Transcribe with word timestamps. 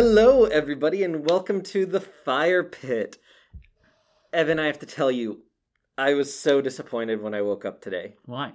Hello, 0.00 0.44
everybody, 0.44 1.02
and 1.02 1.28
welcome 1.28 1.60
to 1.60 1.84
the 1.84 1.98
fire 1.98 2.62
pit. 2.62 3.18
Evan, 4.32 4.60
I 4.60 4.66
have 4.66 4.78
to 4.78 4.86
tell 4.86 5.10
you, 5.10 5.40
I 5.98 6.14
was 6.14 6.32
so 6.38 6.60
disappointed 6.60 7.20
when 7.20 7.34
I 7.34 7.42
woke 7.42 7.64
up 7.64 7.80
today 7.80 8.14
Why? 8.24 8.52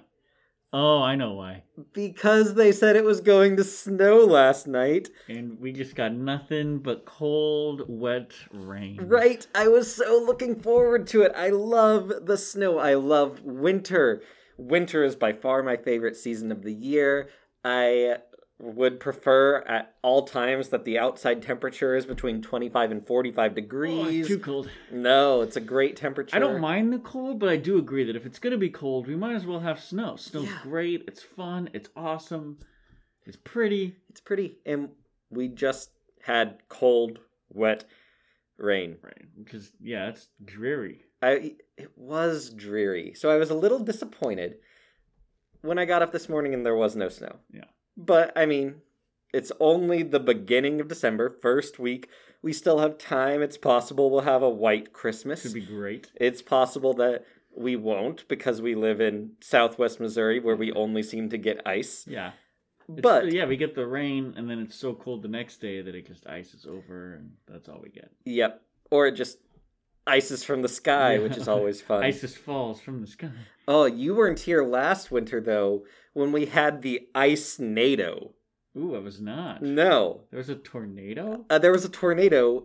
Oh, 0.72 1.02
I 1.02 1.16
know 1.16 1.34
why. 1.34 1.64
because 1.92 2.54
they 2.54 2.72
said 2.72 2.96
it 2.96 3.04
was 3.04 3.20
going 3.20 3.58
to 3.58 3.62
snow 3.64 4.24
last 4.24 4.66
night. 4.66 5.10
And 5.28 5.60
we 5.60 5.70
just 5.72 5.94
got 5.94 6.14
nothing 6.14 6.78
but 6.78 7.04
cold, 7.04 7.82
wet 7.88 8.32
rain. 8.50 9.00
Right, 9.02 9.46
I 9.54 9.68
was 9.68 9.94
so 9.94 10.24
looking 10.24 10.58
forward 10.58 11.06
to 11.08 11.24
it. 11.24 11.32
I 11.36 11.50
love 11.50 12.10
the 12.22 12.38
snow. 12.38 12.78
I 12.78 12.94
love 12.94 13.42
winter. 13.42 14.22
Winter 14.56 15.04
is 15.04 15.14
by 15.14 15.34
far 15.34 15.62
my 15.62 15.76
favorite 15.76 16.16
season 16.16 16.50
of 16.50 16.62
the 16.62 16.72
year. 16.72 17.28
I 17.62 18.16
would 18.64 18.98
prefer 18.98 19.58
at 19.66 19.94
all 20.02 20.22
times 20.26 20.70
that 20.70 20.84
the 20.84 20.98
outside 20.98 21.42
temperature 21.42 21.94
is 21.94 22.06
between 22.06 22.40
25 22.40 22.90
and 22.92 23.06
45 23.06 23.54
degrees. 23.54 24.24
Oh, 24.24 24.28
too 24.28 24.38
cold. 24.38 24.70
no, 24.90 25.42
it's 25.42 25.56
a 25.56 25.60
great 25.60 25.96
temperature. 25.96 26.34
I 26.34 26.38
don't 26.38 26.60
mind 26.60 26.92
the 26.92 26.98
cold, 26.98 27.38
but 27.38 27.48
I 27.50 27.56
do 27.56 27.78
agree 27.78 28.04
that 28.04 28.16
if 28.16 28.24
it's 28.24 28.38
gonna 28.38 28.56
be 28.56 28.70
cold, 28.70 29.06
we 29.06 29.16
might 29.16 29.34
as 29.36 29.44
well 29.46 29.60
have 29.60 29.80
snow. 29.80 30.16
Snow's 30.16 30.46
Yeah. 30.46 30.58
great. 30.62 31.04
It's 31.06 31.22
fun. 31.22 31.68
It's 31.74 31.90
awesome. 31.94 32.58
It's 33.26 33.36
pretty. 33.36 33.96
It's 34.08 34.20
pretty. 34.20 34.56
And 34.64 34.88
we 35.30 35.48
just 35.48 35.90
had 36.22 36.58
cold, 36.68 37.18
wet 37.50 37.84
rain. 38.56 38.96
Right? 39.02 39.26
Because 39.36 39.72
yeah, 39.80 40.08
it's 40.08 40.28
dreary. 40.44 41.02
I 41.20 41.56
it 41.76 41.90
was 41.96 42.50
dreary. 42.50 43.12
So 43.14 43.30
I 43.30 43.36
was 43.36 43.50
a 43.50 43.54
little 43.54 43.78
disappointed 43.80 44.56
when 45.62 45.78
I 45.78 45.84
got 45.84 46.02
up 46.02 46.12
this 46.12 46.28
morning 46.28 46.54
and 46.54 46.64
there 46.64 46.76
was 46.76 46.96
no 46.96 47.08
snow. 47.08 47.36
Yeah. 47.52 47.64
But 47.96 48.32
I 48.36 48.46
mean, 48.46 48.76
it's 49.32 49.52
only 49.60 50.02
the 50.02 50.20
beginning 50.20 50.80
of 50.80 50.88
December, 50.88 51.28
first 51.28 51.78
week. 51.78 52.08
We 52.42 52.52
still 52.52 52.78
have 52.80 52.98
time. 52.98 53.42
It's 53.42 53.56
possible 53.56 54.10
we'll 54.10 54.20
have 54.22 54.42
a 54.42 54.50
white 54.50 54.92
Christmas. 54.92 55.42
Could 55.42 55.54
be 55.54 55.60
great. 55.64 56.10
It's 56.16 56.42
possible 56.42 56.92
that 56.94 57.24
we 57.56 57.76
won't 57.76 58.26
because 58.28 58.60
we 58.60 58.74
live 58.74 59.00
in 59.00 59.32
southwest 59.40 60.00
Missouri 60.00 60.40
where 60.40 60.56
we 60.56 60.72
only 60.72 61.02
seem 61.02 61.28
to 61.30 61.38
get 61.38 61.62
ice. 61.66 62.04
Yeah. 62.06 62.32
It's- 62.88 63.00
But 63.02 63.32
yeah, 63.32 63.46
we 63.46 63.56
get 63.56 63.74
the 63.74 63.86
rain, 63.86 64.34
and 64.36 64.50
then 64.50 64.58
it's 64.58 64.74
so 64.76 64.92
cold 64.92 65.22
the 65.22 65.28
next 65.28 65.58
day 65.58 65.80
that 65.80 65.94
it 65.94 66.06
just 66.06 66.26
ices 66.26 66.66
over, 66.66 67.14
and 67.14 67.30
that's 67.46 67.68
all 67.68 67.80
we 67.82 67.88
get. 67.88 68.10
Yep. 68.26 68.60
Or 68.90 69.06
it 69.06 69.12
just 69.12 69.38
ices 70.06 70.44
from 70.44 70.62
the 70.62 70.68
sky, 70.68 71.18
which 71.18 71.36
is 71.36 71.48
always 71.48 71.80
fun. 71.88 72.02
Isis 72.04 72.36
falls 72.36 72.80
from 72.80 73.00
the 73.00 73.06
sky. 73.06 73.30
Oh, 73.66 73.86
you 73.86 74.14
weren't 74.14 74.40
here 74.40 74.64
last 74.64 75.10
winter 75.10 75.40
though 75.40 75.84
when 76.12 76.32
we 76.32 76.46
had 76.46 76.82
the 76.82 77.08
icenado. 77.14 78.32
Ooh, 78.76 78.96
I 78.96 78.98
was 78.98 79.20
not. 79.20 79.62
No. 79.62 80.22
There 80.30 80.38
was 80.38 80.48
a 80.48 80.56
tornado. 80.56 81.44
Uh, 81.48 81.58
there 81.58 81.72
was 81.72 81.84
a 81.84 81.88
tornado 81.88 82.64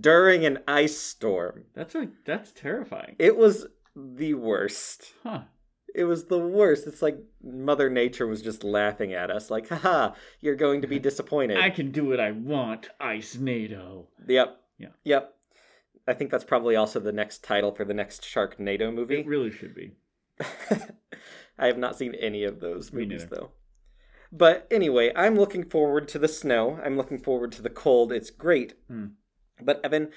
during 0.00 0.44
an 0.46 0.58
ice 0.66 0.96
storm. 0.96 1.64
That's 1.74 1.94
like 1.94 2.10
that's 2.24 2.52
terrifying. 2.52 3.16
It 3.18 3.36
was 3.36 3.66
the 3.94 4.34
worst. 4.34 5.12
Huh. 5.22 5.42
It 5.94 6.04
was 6.04 6.24
the 6.24 6.38
worst. 6.38 6.86
It's 6.86 7.02
like 7.02 7.18
Mother 7.42 7.90
Nature 7.90 8.26
was 8.26 8.40
just 8.40 8.64
laughing 8.64 9.12
at 9.12 9.30
us, 9.30 9.50
like, 9.50 9.68
haha, 9.68 10.12
you're 10.40 10.54
going 10.56 10.80
to 10.80 10.86
be 10.86 10.98
disappointed. 10.98 11.58
I 11.58 11.68
can 11.68 11.90
do 11.90 12.06
what 12.06 12.18
I 12.18 12.30
want, 12.30 12.88
Icenado. 12.98 14.06
Yep. 14.26 14.56
Yeah. 14.78 14.88
Yep. 15.04 15.34
I 16.06 16.14
think 16.14 16.30
that's 16.30 16.44
probably 16.44 16.76
also 16.76 17.00
the 17.00 17.12
next 17.12 17.44
title 17.44 17.72
for 17.72 17.84
the 17.84 17.94
next 17.94 18.22
Sharknado 18.22 18.92
movie. 18.92 19.20
It 19.20 19.26
really 19.26 19.50
should 19.50 19.74
be. 19.74 19.92
I 21.58 21.66
have 21.66 21.78
not 21.78 21.96
seen 21.96 22.14
any 22.14 22.44
of 22.44 22.60
those 22.60 22.92
movies 22.92 23.26
though. 23.30 23.50
But 24.32 24.66
anyway, 24.70 25.12
I'm 25.14 25.36
looking 25.36 25.64
forward 25.64 26.08
to 26.08 26.18
the 26.18 26.28
snow. 26.28 26.80
I'm 26.82 26.96
looking 26.96 27.18
forward 27.18 27.52
to 27.52 27.62
the 27.62 27.70
cold. 27.70 28.12
It's 28.12 28.30
great. 28.30 28.74
Hmm. 28.88 29.08
But 29.60 29.80
Evan, 29.84 30.10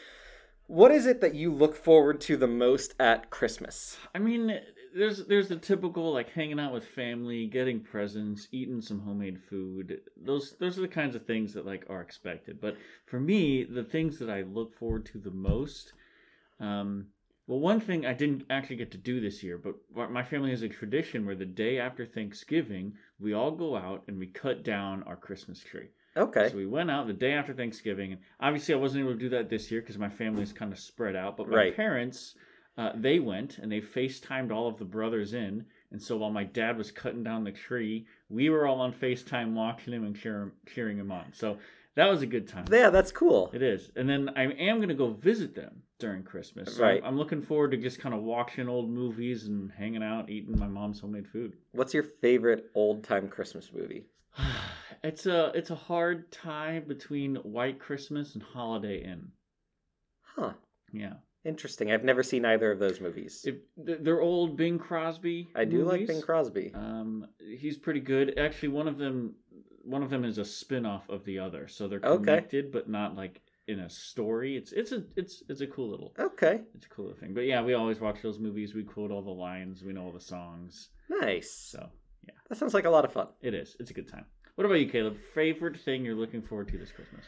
what 0.68 0.91
is 0.91 1.06
it 1.06 1.22
that 1.22 1.35
you 1.35 1.53
look 1.53 1.75
forward 1.75 2.22
to 2.22 2.38
the 2.38 2.47
most 2.47 2.96
at 3.00 3.29
Christmas? 3.29 3.97
I 4.16 4.19
mean, 4.19 4.57
there's 4.95 5.25
there's 5.25 5.50
the 5.50 5.57
typical 5.57 6.13
like 6.13 6.31
hanging 6.31 6.59
out 6.59 6.73
with 6.73 6.85
family, 6.85 7.47
getting 7.47 7.81
presents, 7.81 8.47
eating 8.51 8.81
some 8.81 9.00
homemade 9.00 9.39
food. 9.50 10.00
Those 10.16 10.56
those 10.59 10.78
are 10.78 10.81
the 10.81 10.88
kinds 10.88 11.16
of 11.16 11.25
things 11.25 11.53
that 11.53 11.66
like 11.66 11.85
are 11.89 12.01
expected. 12.01 12.61
But 12.61 12.78
for 13.05 13.19
me, 13.19 13.66
the 13.66 13.84
things 13.84 14.17
that 14.19 14.29
I 14.29 14.44
look 14.44 14.73
forward 14.73 15.05
to 15.07 15.19
the 15.19 15.31
most, 15.31 15.94
um, 16.59 17.07
well, 17.47 17.59
one 17.59 17.81
thing 17.81 18.05
I 18.05 18.13
didn't 18.13 18.45
actually 18.50 18.78
get 18.78 18.91
to 18.91 18.97
do 18.97 19.19
this 19.19 19.44
year, 19.44 19.57
but 19.57 20.09
my 20.09 20.23
family 20.23 20.51
has 20.51 20.61
a 20.61 20.69
tradition 20.69 21.25
where 21.25 21.35
the 21.35 21.45
day 21.45 21.78
after 21.78 22.05
Thanksgiving, 22.05 22.94
we 23.19 23.34
all 23.34 23.51
go 23.51 23.75
out 23.75 24.03
and 24.07 24.17
we 24.17 24.28
cut 24.28 24.63
down 24.63 25.03
our 25.03 25.17
Christmas 25.17 25.59
tree. 25.59 25.89
Okay. 26.17 26.50
So 26.50 26.55
we 26.55 26.66
went 26.66 26.89
out 26.89 27.07
the 27.07 27.13
day 27.13 27.34
after 27.34 27.53
Thanksgiving, 27.53 28.13
and 28.13 28.22
obviously 28.39 28.73
I 28.73 28.78
wasn't 28.78 29.03
able 29.03 29.13
to 29.13 29.19
do 29.19 29.29
that 29.29 29.50
this 29.50 29.69
year 29.69 29.81
because 29.81 29.97
my 29.97 30.09
family 30.09 30.44
is 30.44 30.53
kind 30.53 30.72
of 30.72 30.79
spread 30.79 31.16
out. 31.16 31.35
But 31.35 31.50
my 31.50 31.57
Right. 31.57 31.75
parents, 31.75 32.35
uh, 32.78 32.91
they 32.96 33.19
went 33.19 33.58
and 33.58 33.72
they 33.72 33.81
FaceTimed 33.81 34.52
all 34.52 34.68
of 34.68 34.78
the 34.78 34.86
brothers 34.86 35.34
in, 35.34 35.66
and 35.91 36.02
so 36.02 36.18
while 36.18 36.31
my 36.31 36.44
dad 36.44 36.78
was 36.78 36.91
cutting 36.91 37.24
down 37.24 37.44
the 37.44 37.52
tree, 37.52 38.06
we 38.30 38.50
were 38.50 38.68
all 38.68 38.81
on 38.81 38.91
FaceTime 38.94 39.53
watching 39.53 39.94
him 39.94 40.03
and 40.06 40.16
cheer, 40.16 40.52
cheering 40.68 40.97
him 40.97 41.12
on. 41.12 41.25
So 41.34 41.58
that 41.96 42.09
was 42.09 42.22
a 42.22 42.28
good 42.28 42.47
time. 42.47 42.66
Yeah, 42.69 42.90
that's 42.90 43.12
cool. 43.12 43.50
It 43.53 43.62
is, 43.62 43.91
and 43.96 44.09
then 44.09 44.30
I 44.35 44.44
am 44.44 44.78
going 44.78 44.90
to 44.90 44.96
go 44.96 45.12
visit 45.12 45.56
them 45.56 45.84
during 46.00 46.24
Christmas. 46.24 46.75
So 46.75 46.84
Right. 46.84 47.02
I'm 47.06 47.18
looking 47.18 47.41
forward 47.41 47.72
to 47.72 47.78
just 47.78 48.00
kind 48.00 48.14
of 48.14 48.22
watching 48.22 48.68
old 48.68 48.90
movies 48.90 49.46
and 49.46 49.72
hanging 49.72 50.03
out, 50.03 50.30
eating 50.30 50.59
my 50.59 50.68
mom's 50.68 51.00
homemade 51.00 51.28
food. 51.28 51.53
What's 51.72 51.94
your 51.94 52.03
favorite 52.03 52.69
old 52.75 53.03
time 53.03 53.30
Christmas 53.30 53.72
movie? 53.74 54.06
it's 55.03 55.25
a 55.25 55.52
it's 55.56 55.69
a 55.69 55.75
hard 55.75 56.31
tie 56.31 56.80
between 56.80 57.35
White 57.38 57.80
Christmas 57.80 58.34
and 58.34 58.44
Holiday 58.44 59.03
Inn. 59.03 59.31
Huh. 60.35 60.53
Yeah, 60.91 61.14
Interesting. 61.45 61.91
I've 61.91 62.03
never 62.03 62.23
seen 62.23 62.44
either 62.44 62.72
of 62.72 62.79
those 62.79 63.00
movies. 63.00 63.45
if 63.47 63.56
they're 63.78 64.22
old 64.22 64.57
Bing 64.57 64.79
Crosby. 64.79 65.47
I 65.56 65.63
do 65.63 65.83
like. 65.83 66.07
Bing 66.07 66.22
Crosby. 66.22 66.72
Um, 66.73 67.28
he's 67.39 67.78
pretty 67.78 68.00
good. 68.00 68.38
Actually, 68.38 68.69
one 68.69 68.88
of 68.88 68.97
them 68.97 69.35
one 69.84 70.01
of 70.01 70.09
them 70.09 70.25
is 70.25 70.39
a 70.39 70.45
spin-off 70.45 71.07
of 71.09 71.23
the 71.25 71.38
other, 71.38 71.67
so 71.67 71.88
they're 71.88 72.00
Okay. 72.03 72.17
connected, 72.23 72.72
but 72.72 72.89
not 72.89 73.16
like 73.16 73.41
in 73.67 73.81
a 73.81 73.89
story. 73.89 74.57
It's 74.57 74.72
it's 74.72 74.91
a 74.91 75.03
it's 75.16 75.44
it's 75.47 75.61
a 75.61 75.67
cool 75.67 75.89
little 75.89 76.13
Okay. 76.19 76.61
it's 76.73 76.88
a 76.88 76.89
cool 76.89 77.05
little 77.05 77.19
thing. 77.19 77.34
But 77.35 77.41
yeah, 77.45 77.61
we 77.61 77.75
always 77.75 78.00
watch 78.01 78.22
those 78.23 78.39
movies. 78.39 78.73
We 78.73 78.84
quote 78.84 79.11
all 79.11 79.22
the 79.22 79.29
lines. 79.29 79.84
We 79.84 79.94
know 79.94 80.05
all 80.05 80.11
the 80.11 80.19
songs. 80.19 80.89
Nice. 81.09 81.51
So 81.51 81.88
yeah, 82.28 82.34
That 82.50 82.57
sounds 82.57 82.73
like 82.73 82.85
a 82.85 82.89
lot 82.89 83.05
of 83.05 83.13
fun. 83.13 83.28
It 83.44 83.53
is. 83.53 83.78
It's 83.79 83.91
a 83.91 83.94
good 83.94 84.07
time. 84.07 84.25
What 84.55 84.66
about 84.66 84.79
you, 84.79 84.88
Caleb? 84.89 85.17
Favorite 85.35 85.78
thing 85.78 86.03
you're 86.03 86.16
looking 86.16 86.41
forward 86.41 86.69
to 86.69 86.78
this 86.79 86.91
Christmas? 86.91 87.25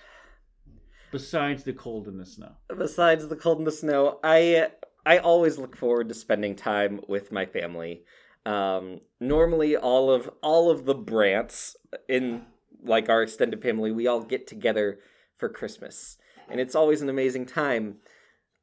Besides 1.12 1.64
the 1.64 1.74
cold 1.74 2.08
and 2.08 2.20
the 2.20 2.26
snow. 2.26 2.52
besides 2.78 3.28
the 3.28 3.36
cold 3.36 3.60
and 3.60 3.68
the 3.68 3.72
snow 3.72 4.20
i 4.24 4.68
i 5.06 5.18
always 5.20 5.58
look 5.58 5.76
forward 5.76 6.10
to 6.10 6.14
spending 6.16 6.56
time 6.56 7.00
with 7.08 7.32
my 7.32 7.46
family 7.46 8.04
um 8.46 9.00
normally 9.20 9.76
all 9.78 10.12
of 10.12 10.30
all 10.44 10.70
of 10.70 10.86
the 10.86 10.94
brants 10.96 11.76
in 12.10 12.44
like 12.84 13.08
our 13.10 13.24
extended 13.24 13.62
family 13.62 13.92
we 13.92 14.06
all 14.08 14.22
get 14.22 14.48
together 14.48 15.00
for 15.38 15.48
christmas 15.50 16.18
and 16.50 16.60
it's 16.60 16.76
always 16.76 17.02
an 17.02 17.10
amazing 17.10 17.46
time 17.46 17.96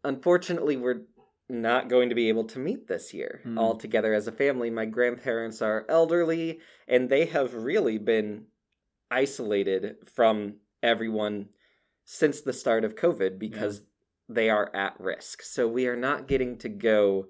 unfortunately 0.05 0.77
we're 0.77 1.03
not 1.49 1.89
going 1.89 2.09
to 2.09 2.15
be 2.15 2.29
able 2.29 2.45
to 2.45 2.59
meet 2.59 2.89
this 2.89 3.13
year 3.15 3.41
Hmm. 3.43 3.59
all 3.59 3.75
together 3.77 4.13
as 4.15 4.27
a 4.27 4.33
family 4.33 4.71
my 4.71 4.85
grandparents 4.85 5.61
are 5.63 5.85
elderly 5.89 6.61
and 6.89 7.09
they 7.09 7.25
have 7.27 7.55
really 7.55 7.99
been 7.99 8.47
isolated 9.11 9.97
from 10.15 10.57
everyone 10.83 11.49
since 12.05 12.41
the 12.41 12.53
start 12.53 12.85
of 12.85 12.95
COVID 12.97 13.39
because 13.39 13.83
they 14.29 14.51
are 14.51 14.75
at 14.75 14.99
risk. 15.01 15.43
So 15.43 15.67
we 15.69 15.87
are 15.87 15.97
not 15.97 16.29
getting 16.29 16.57
to 16.59 16.69
go 16.69 17.27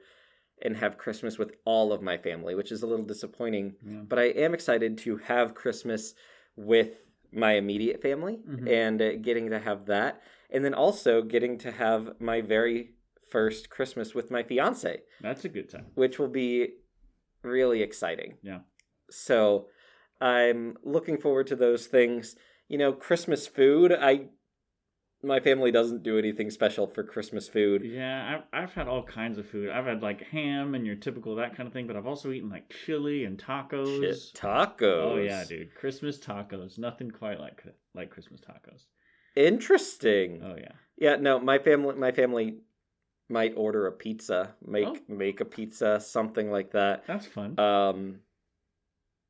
and 0.62 0.76
have 0.76 0.99
Christmas 0.99 1.38
with 1.38 1.52
all 1.64 1.93
of 1.93 2.02
my 2.02 2.16
family, 2.16 2.54
which 2.54 2.72
is 2.72 2.82
a 2.82 2.87
little 2.87 3.04
disappointing. 3.04 3.75
Yeah. 3.87 4.00
But 4.08 4.19
I 4.19 4.25
am 4.25 4.54
excited 4.54 4.99
to 4.99 5.16
have 5.19 5.54
Christmas 5.54 6.14
with 6.56 7.02
my 7.32 7.52
immediate 7.54 8.00
family 8.00 8.38
Mhm. 8.49 8.69
and 8.69 9.02
uh, 9.02 9.16
getting 9.16 9.50
to 9.50 9.58
have 9.58 9.87
that. 9.87 10.22
And 10.50 10.64
then 10.64 10.75
also 10.75 11.22
getting 11.22 11.58
to 11.58 11.72
have 11.72 12.20
my 12.20 12.40
very 12.40 12.94
first 13.28 13.69
Christmas 13.70 14.14
with 14.14 14.31
my 14.31 14.44
fiance, 14.44 15.02
That's 15.20 15.44
a 15.44 15.49
good 15.49 15.69
time. 15.69 15.87
which 15.94 16.19
will 16.20 16.28
be 16.28 16.75
really 17.43 17.82
exciting. 17.82 18.38
Yeah. 18.43 18.60
So 19.10 19.69
I'm 20.20 20.76
looking 20.84 21.19
forward 21.19 21.49
to 21.49 21.56
those 21.56 21.87
things. 21.88 22.37
You 22.69 22.78
know, 22.78 22.93
Christmas 22.93 23.46
food, 23.49 23.93
I 23.93 24.28
my 25.25 25.41
family 25.41 25.71
doesn't 25.71 26.03
do 26.03 26.19
anything 26.19 26.50
special 26.50 26.87
for 26.87 27.03
Christmas 27.03 27.49
food. 27.49 27.82
Yeah, 27.85 28.43
I've, 28.53 28.62
I've 28.65 28.73
had 28.75 28.87
all 28.88 29.03
kinds 29.03 29.38
of 29.38 29.49
food. 29.49 29.71
I've 29.71 29.87
had 29.87 30.03
like 30.03 30.23
ham 30.29 30.75
and 30.75 30.87
your 30.87 30.97
typical 30.97 31.35
that 31.37 31.56
kind 31.56 31.67
of 31.67 31.73
thing, 31.73 31.87
but 31.87 31.97
I've 31.97 32.06
also 32.06 32.31
eaten 32.31 32.50
like 32.50 32.73
chili 32.85 33.25
and 33.25 33.38
tacos. 33.43 34.00
Shit, 34.00 34.17
tacos. 34.41 35.03
Oh 35.12 35.17
yeah, 35.17 35.44
dude, 35.44 35.75
Christmas 35.75 36.19
tacos. 36.19 36.79
Nothing 36.79 37.11
quite 37.11 37.41
like 37.41 37.62
like 37.94 38.11
Christmas 38.11 38.41
tacos. 38.41 38.85
Interesting. 39.37 40.43
Oh 40.44 40.56
yeah. 40.56 40.73
Yeah, 40.97 41.17
no, 41.17 41.41
my 41.41 41.59
family 41.59 41.94
my 41.97 42.12
family 42.12 42.59
might 43.29 43.55
order 43.56 43.87
a 43.87 43.93
pizza, 43.93 44.55
make 44.65 44.87
Oh. 44.87 44.97
make 45.09 45.41
a 45.41 45.44
pizza, 45.44 45.99
something 46.00 46.50
like 46.50 46.73
that. 46.73 47.05
That's 47.06 47.26
fun. 47.26 47.59
Um 47.59 48.21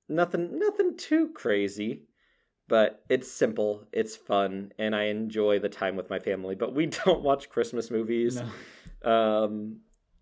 nothing 0.09 0.59
nothing 0.59 0.97
too 0.97 1.29
crazy. 1.35 2.03
But 2.69 3.05
it's 3.09 3.31
simple, 3.31 3.87
it's 3.93 4.17
fun, 4.17 4.73
and 4.79 4.95
I 4.95 5.05
enjoy 5.05 5.59
the 5.59 5.69
time 5.69 5.97
with 5.97 6.11
my 6.11 6.19
family. 6.19 6.55
But 6.55 6.75
we 6.75 6.87
don't 7.05 7.23
watch 7.23 7.49
Christmas 7.49 7.91
movies. 7.91 8.43
No. 9.05 9.45
Um, 9.45 9.77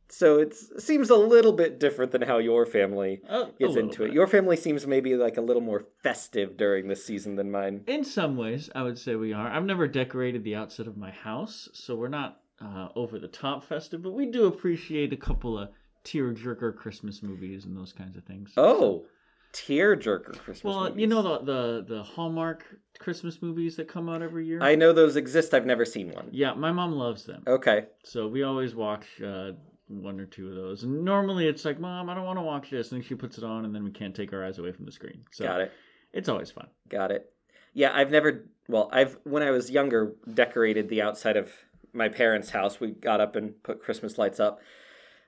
so 0.09 0.41
it 0.41 0.55
seems 0.79 1.09
a 1.09 1.17
little 1.17 1.53
bit 1.53 1.81
different 1.81 2.12
than 2.12 2.21
how 2.21 2.37
your 2.37 2.67
family 2.67 3.23
A- 3.29 3.49
gets 3.59 3.77
into 3.77 4.05
it. 4.05 4.12
Your 4.12 4.27
family 4.27 4.56
seems 4.56 4.87
maybe 4.87 5.17
like 5.17 5.39
a 5.39 5.41
little 5.41 5.62
more 5.62 5.87
festive 6.03 6.59
during 6.59 6.87
this 6.87 7.03
season 7.03 7.37
than 7.37 7.50
mine. 7.50 7.83
In 7.87 8.05
some 8.05 8.37
ways, 8.37 8.69
I 8.75 8.83
would 8.83 8.99
say 8.99 9.15
we 9.15 9.33
are. 9.33 9.49
I've 9.49 9.65
never 9.65 9.88
decorated 9.88 10.45
the 10.45 10.55
outside 10.55 10.87
of 10.87 10.99
my 10.99 11.11
house, 11.11 11.71
so 11.73 11.95
we're 11.95 12.09
not 12.09 12.41
uh, 12.61 12.88
over 12.95 13.19
the 13.19 13.29
top 13.29 13.65
festive, 13.65 14.03
but 14.03 14.12
we 14.12 14.27
do 14.27 14.47
appreciate 14.47 15.15
a 15.15 15.17
couple 15.17 15.59
of 15.59 15.71
tearjerker 16.05 16.77
Christmas 16.77 17.23
movies 17.23 17.65
and 17.65 17.77
those 17.77 17.93
kinds 17.93 18.17
of 18.17 18.25
things. 18.25 18.53
Oh, 18.56 19.06
tearjerker 19.52 20.38
Christmas. 20.38 20.64
well, 20.64 20.84
movies. 20.84 21.00
you 21.00 21.06
know 21.06 21.22
the, 21.22 21.38
the 21.44 21.84
the 21.96 22.02
Hallmark 22.02 22.64
Christmas 22.99 23.43
movies 23.43 23.76
that 23.76 23.88
come 23.88 24.08
out 24.08 24.22
every 24.22 24.46
year. 24.46 24.62
I 24.62 24.75
know 24.75 24.93
those 24.93 25.16
exist. 25.16 25.54
I've 25.54 25.66
never 25.66 25.84
seen 25.84 26.10
one. 26.10 26.28
yeah, 26.31 26.54
my 26.54 26.72
mom 26.72 26.93
loves 26.93 27.25
them, 27.25 27.43
Okay, 27.46 27.87
so 28.04 28.28
we 28.28 28.43
always 28.43 28.75
watch 28.75 29.04
uh, 29.20 29.52
one 29.88 30.20
or 30.20 30.26
two 30.26 30.49
of 30.49 30.54
those. 30.54 30.84
And 30.84 31.04
normally 31.04 31.46
it's 31.49 31.64
like, 31.64 31.78
Mom, 31.81 32.08
I 32.08 32.14
don't 32.14 32.25
want 32.25 32.38
to 32.38 32.43
watch 32.43 32.70
this, 32.70 32.93
and 32.93 33.00
then 33.00 33.06
she 33.08 33.14
puts 33.14 33.38
it 33.38 33.44
on, 33.44 33.64
and 33.64 33.75
then 33.75 33.84
we 33.84 33.90
can't 33.90 34.14
take 34.14 34.32
our 34.32 34.44
eyes 34.44 34.58
away 34.58 34.72
from 34.72 34.84
the 34.87 34.93
screen. 34.93 35.25
So 35.32 35.44
got 35.44 35.60
it. 35.60 35.72
it's 36.12 36.28
always 36.28 36.50
fun. 36.50 36.69
Got 36.88 37.10
it. 37.10 37.31
Yeah, 37.75 37.90
I've 37.94 38.10
never. 38.10 38.46
Well, 38.69 38.88
I've 38.93 39.19
when 39.25 39.43
I 39.43 39.50
was 39.50 39.70
younger 39.70 40.14
decorated 40.32 40.88
the 40.88 41.02
outside 41.02 41.37
of 41.37 41.50
my 41.93 42.08
parents' 42.08 42.50
house. 42.50 42.78
We 42.81 42.93
got 42.93 43.20
up 43.20 43.34
and 43.37 43.60
put 43.62 43.82
Christmas 43.82 44.16
lights 44.19 44.38
up. 44.40 44.60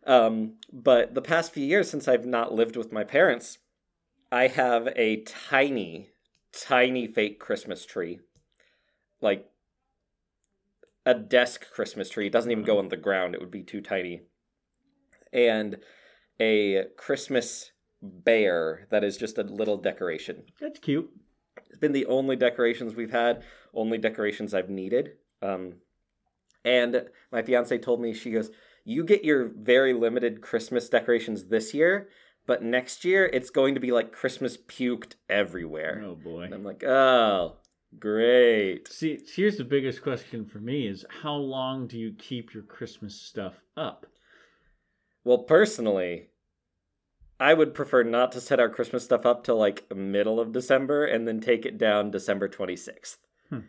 Um, 0.06 0.54
but 0.72 1.14
the 1.14 1.22
past 1.22 1.52
few 1.52 1.64
years, 1.64 1.90
since 1.90 2.06
I've 2.08 2.26
not 2.26 2.52
lived 2.54 2.76
with 2.76 2.92
my 2.92 3.04
parents, 3.04 3.58
I 4.34 4.48
have 4.48 4.88
a 4.96 5.22
tiny, 5.22 6.08
tiny 6.50 7.06
fake 7.06 7.38
Christmas 7.38 7.86
tree, 7.86 8.18
like 9.20 9.48
a 11.06 11.14
desk 11.14 11.70
Christmas 11.70 12.10
tree. 12.10 12.26
It 12.26 12.32
doesn't 12.32 12.50
even 12.50 12.64
go 12.64 12.78
on 12.78 12.88
the 12.88 12.96
ground; 12.96 13.36
it 13.36 13.40
would 13.40 13.52
be 13.52 13.62
too 13.62 13.80
tiny. 13.80 14.22
And 15.32 15.76
a 16.40 16.86
Christmas 16.96 17.70
bear 18.02 18.88
that 18.90 19.04
is 19.04 19.16
just 19.16 19.38
a 19.38 19.44
little 19.44 19.76
decoration. 19.76 20.42
That's 20.60 20.80
cute. 20.80 21.08
It's 21.68 21.78
been 21.78 21.92
the 21.92 22.06
only 22.06 22.34
decorations 22.34 22.96
we've 22.96 23.12
had, 23.12 23.44
only 23.72 23.98
decorations 23.98 24.52
I've 24.52 24.68
needed. 24.68 25.12
Um, 25.42 25.74
and 26.64 27.04
my 27.30 27.42
fiance 27.42 27.78
told 27.78 28.00
me, 28.00 28.12
she 28.12 28.32
goes, 28.32 28.50
You 28.84 29.04
get 29.04 29.24
your 29.24 29.46
very 29.46 29.92
limited 29.92 30.40
Christmas 30.40 30.88
decorations 30.88 31.44
this 31.44 31.72
year, 31.72 32.08
but 32.46 32.62
next 32.62 33.04
year 33.04 33.26
it's 33.32 33.50
going 33.50 33.74
to 33.74 33.80
be 33.80 33.92
like 33.92 34.12
Christmas 34.12 34.56
puked 34.56 35.14
everywhere. 35.28 36.02
Oh 36.04 36.14
boy. 36.14 36.42
And 36.42 36.54
I'm 36.54 36.64
like, 36.64 36.84
Oh, 36.84 37.56
great. 37.98 38.88
See, 38.88 39.18
here's 39.34 39.56
the 39.56 39.64
biggest 39.64 40.02
question 40.02 40.44
for 40.44 40.58
me 40.58 40.86
is 40.86 41.04
how 41.22 41.34
long 41.34 41.86
do 41.86 41.98
you 41.98 42.12
keep 42.18 42.54
your 42.54 42.64
Christmas 42.64 43.20
stuff 43.20 43.54
up? 43.76 44.06
Well, 45.24 45.38
personally, 45.38 46.28
I 47.40 47.54
would 47.54 47.74
prefer 47.74 48.02
not 48.02 48.32
to 48.32 48.40
set 48.40 48.60
our 48.60 48.68
Christmas 48.68 49.04
stuff 49.04 49.26
up 49.26 49.44
till 49.44 49.56
like 49.56 49.94
middle 49.94 50.38
of 50.38 50.52
December 50.52 51.04
and 51.04 51.26
then 51.26 51.40
take 51.40 51.66
it 51.66 51.78
down 51.78 52.10
December 52.10 52.48
26th. 52.48 53.16
Hmm. 53.50 53.60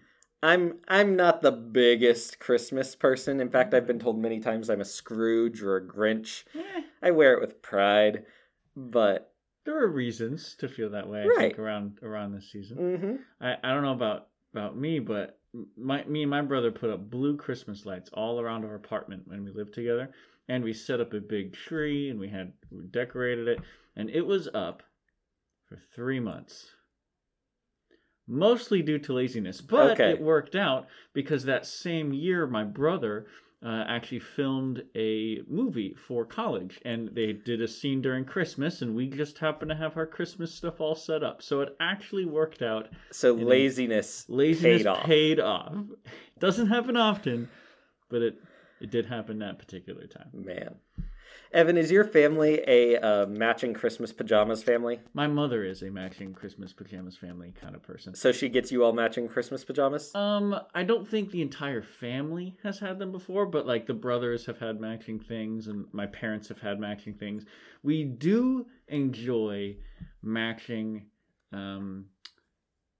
I'm 0.43 0.75
I'm 0.87 1.15
not 1.15 1.41
the 1.41 1.51
biggest 1.51 2.39
Christmas 2.39 2.95
person. 2.95 3.39
In 3.39 3.49
fact, 3.49 3.73
I've 3.73 3.87
been 3.87 3.99
told 3.99 4.19
many 4.19 4.39
times 4.39 4.69
I'm 4.69 4.81
a 4.81 4.85
Scrooge 4.85 5.61
or 5.63 5.77
a 5.77 5.81
Grinch. 5.85 6.43
Eh, 6.53 6.81
I 7.01 7.11
wear 7.11 7.33
it 7.33 7.41
with 7.41 7.61
pride, 7.61 8.25
but 8.75 9.33
there 9.65 9.81
are 9.81 9.87
reasons 9.87 10.55
to 10.59 10.67
feel 10.67 10.89
that 10.91 11.07
way. 11.09 11.23
I 11.23 11.27
Right. 11.27 11.37
think 11.37 11.59
around 11.59 11.99
around 12.03 12.33
this 12.33 12.51
season. 12.51 12.77
mhm. 12.77 13.19
I, 13.41 13.57
I 13.63 13.73
don't 13.73 13.83
know 13.83 13.93
about 13.93 14.27
about 14.53 14.77
me, 14.77 14.99
but 14.99 15.39
my 15.77 16.03
me 16.05 16.21
and 16.23 16.29
my 16.29 16.41
brother 16.41 16.71
put 16.71 16.89
up 16.89 17.09
blue 17.09 17.35
Christmas 17.37 17.85
lights 17.85 18.09
all 18.13 18.39
around 18.39 18.65
our 18.65 18.75
apartment 18.75 19.27
when 19.27 19.43
we 19.43 19.51
lived 19.51 19.73
together, 19.73 20.11
and 20.47 20.63
we 20.63 20.73
set 20.73 20.99
up 21.01 21.13
a 21.13 21.19
big 21.19 21.53
tree 21.53 22.09
and 22.09 22.19
we 22.19 22.29
had 22.29 22.53
we 22.71 22.85
decorated 22.87 23.47
it, 23.47 23.61
and 23.95 24.09
it 24.09 24.25
was 24.25 24.47
up 24.53 24.83
for 25.67 25.77
three 25.77 26.19
months. 26.19 26.71
Mostly 28.27 28.81
due 28.81 28.97
to 28.99 29.13
laziness, 29.13 29.61
but 29.61 29.91
Okay. 29.91 30.11
it 30.11 30.19
worked 30.21 30.55
out 30.55 30.87
because 31.13 31.43
that 31.43 31.65
same 31.65 32.11
year 32.11 32.47
my 32.47 32.63
brother 32.63 33.27
uh, 33.65 33.83
actually 33.87 34.19
filmed 34.19 34.83
a 34.95 35.41
movie 35.47 35.95
for 35.95 36.23
college, 36.23 36.79
and 36.85 37.09
they 37.15 37.33
did 37.33 37.61
a 37.61 37.67
scene 37.67 37.99
during 38.01 38.23
Christmas, 38.23 38.83
and 38.83 38.95
we 38.95 39.07
just 39.07 39.39
happened 39.39 39.69
to 39.69 39.75
have 39.75 39.97
our 39.97 40.05
Christmas 40.05 40.53
stuff 40.53 40.79
all 40.79 40.93
set 40.93 41.23
up, 41.23 41.41
so 41.41 41.61
it 41.61 41.75
actually 41.79 42.25
worked 42.25 42.61
out 42.61 42.89
so 43.11 43.33
laziness 43.33 44.25
laziness 44.29 44.83
Paid 44.83 44.87
off. 44.87 45.03
paid 45.03 45.39
off. 45.39 45.73
Doesn't 46.39 46.67
happen 46.67 46.95
often, 46.95 47.49
but 48.09 48.21
it 48.21 48.35
it 48.81 48.91
did 48.91 49.05
happen 49.07 49.39
that 49.39 49.57
particular 49.57 50.05
time. 50.05 50.29
man. 50.33 50.75
Evan, 51.55 51.77
is 51.77 51.89
your 51.89 52.03
family 52.03 52.61
a 52.67 52.97
uh, 52.97 53.25
matching 53.27 53.73
Christmas 53.73 54.11
pajamas 54.11 54.61
family? 54.61 54.99
My 55.13 55.25
mother 55.25 55.63
is 55.63 55.83
a 55.83 55.89
matching 55.89 56.33
Christmas 56.33 56.73
pajamas 56.73 57.15
family 57.15 57.53
kind 57.59 57.75
of 57.75 57.81
person. 57.81 58.13
So 58.13 58.33
she 58.33 58.49
gets 58.49 58.73
you 58.73 58.83
all 58.83 58.91
matching 58.91 59.29
Christmas 59.29 59.63
pajamas? 59.63 60.13
Um, 60.13 60.59
I 60.73 60.83
don't 60.83 61.07
think 61.07 61.31
the 61.31 61.41
entire 61.41 61.81
family 61.81 62.57
has 62.61 62.77
had 62.77 62.99
them 62.99 63.13
before, 63.13 63.45
but 63.45 63.65
like 63.65 63.87
the 63.87 63.93
brothers 63.93 64.45
have 64.47 64.59
had 64.59 64.81
matching 64.81 65.17
things, 65.17 65.67
and 65.67 65.85
my 65.93 66.07
parents 66.07 66.49
have 66.49 66.59
had 66.59 66.77
matching 66.77 67.13
things. 67.13 67.45
We 67.83 68.03
do 68.03 68.65
enjoy 68.89 69.77
matching, 70.21 71.05
um, 71.53 72.07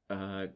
uh, 0.09 0.13
uh 0.13 0.47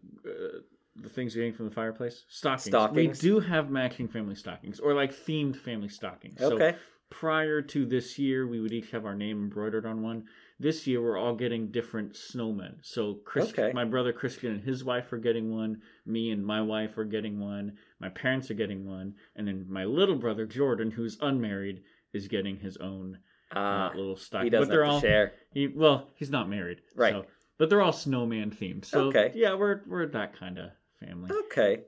the 0.95 1.09
things 1.09 1.35
you 1.35 1.43
hang 1.43 1.53
from 1.53 1.65
the 1.65 1.75
fireplace 1.75 2.23
stockings. 2.29 2.67
Stockings. 2.69 3.21
We 3.21 3.29
do 3.29 3.41
have 3.41 3.69
matching 3.69 4.07
family 4.07 4.35
stockings, 4.35 4.79
or 4.79 4.93
like 4.93 5.13
themed 5.13 5.57
family 5.57 5.89
stockings. 5.89 6.39
So 6.39 6.55
Okay. 6.55 6.75
Prior 7.09 7.61
to 7.61 7.85
this 7.85 8.17
year, 8.19 8.47
we 8.47 8.59
would 8.59 8.71
each 8.73 8.91
have 8.91 9.05
our 9.05 9.15
name 9.15 9.37
embroidered 9.43 9.85
on 9.85 10.01
one. 10.01 10.25
This 10.59 10.85
year, 10.85 11.01
we're 11.01 11.17
all 11.17 11.35
getting 11.35 11.71
different 11.71 12.13
snowmen. 12.13 12.75
So, 12.81 13.15
Chris, 13.25 13.49
Okay. 13.49 13.71
my 13.73 13.85
brother 13.85 14.11
Christian 14.13 14.51
and 14.53 14.63
his 14.63 14.83
wife 14.83 15.11
are 15.13 15.17
getting 15.17 15.53
one. 15.55 15.81
Me 16.05 16.31
and 16.31 16.45
my 16.45 16.61
wife 16.61 16.97
are 16.97 17.05
getting 17.05 17.39
one. 17.39 17.77
My 17.99 18.09
parents 18.09 18.51
are 18.51 18.55
getting 18.55 18.85
one, 18.85 19.15
and 19.35 19.47
then 19.47 19.65
my 19.69 19.85
little 19.85 20.15
brother 20.15 20.45
Jordan, 20.45 20.91
who's 20.91 21.17
unmarried, 21.21 21.83
is 22.13 22.27
getting 22.27 22.57
his 22.57 22.77
own 22.77 23.17
Ah, 23.51 23.89
uh, 23.91 23.95
little 23.95 24.15
stocking. 24.15 24.45
he 24.45 24.49
doesn't 24.51 24.67
but 24.67 24.73
they're 24.73 24.85
all 24.85 24.99
share. 25.01 25.33
he, 25.51 25.67
well, 25.67 26.09
he's 26.15 26.29
not 26.29 26.49
married, 26.49 26.81
Right. 26.95 27.13
So, 27.13 27.25
but 27.57 27.69
they're 27.69 27.81
all 27.81 27.91
snowman 27.93 28.51
themed. 28.51 28.85
So, 28.85 29.07
Okay. 29.07 29.31
yeah, 29.33 29.55
we're 29.55 29.81
we're 29.87 30.05
that 30.07 30.33
kind 30.37 30.57
of 30.59 30.71
family. 30.99 31.31
Okay. 31.45 31.83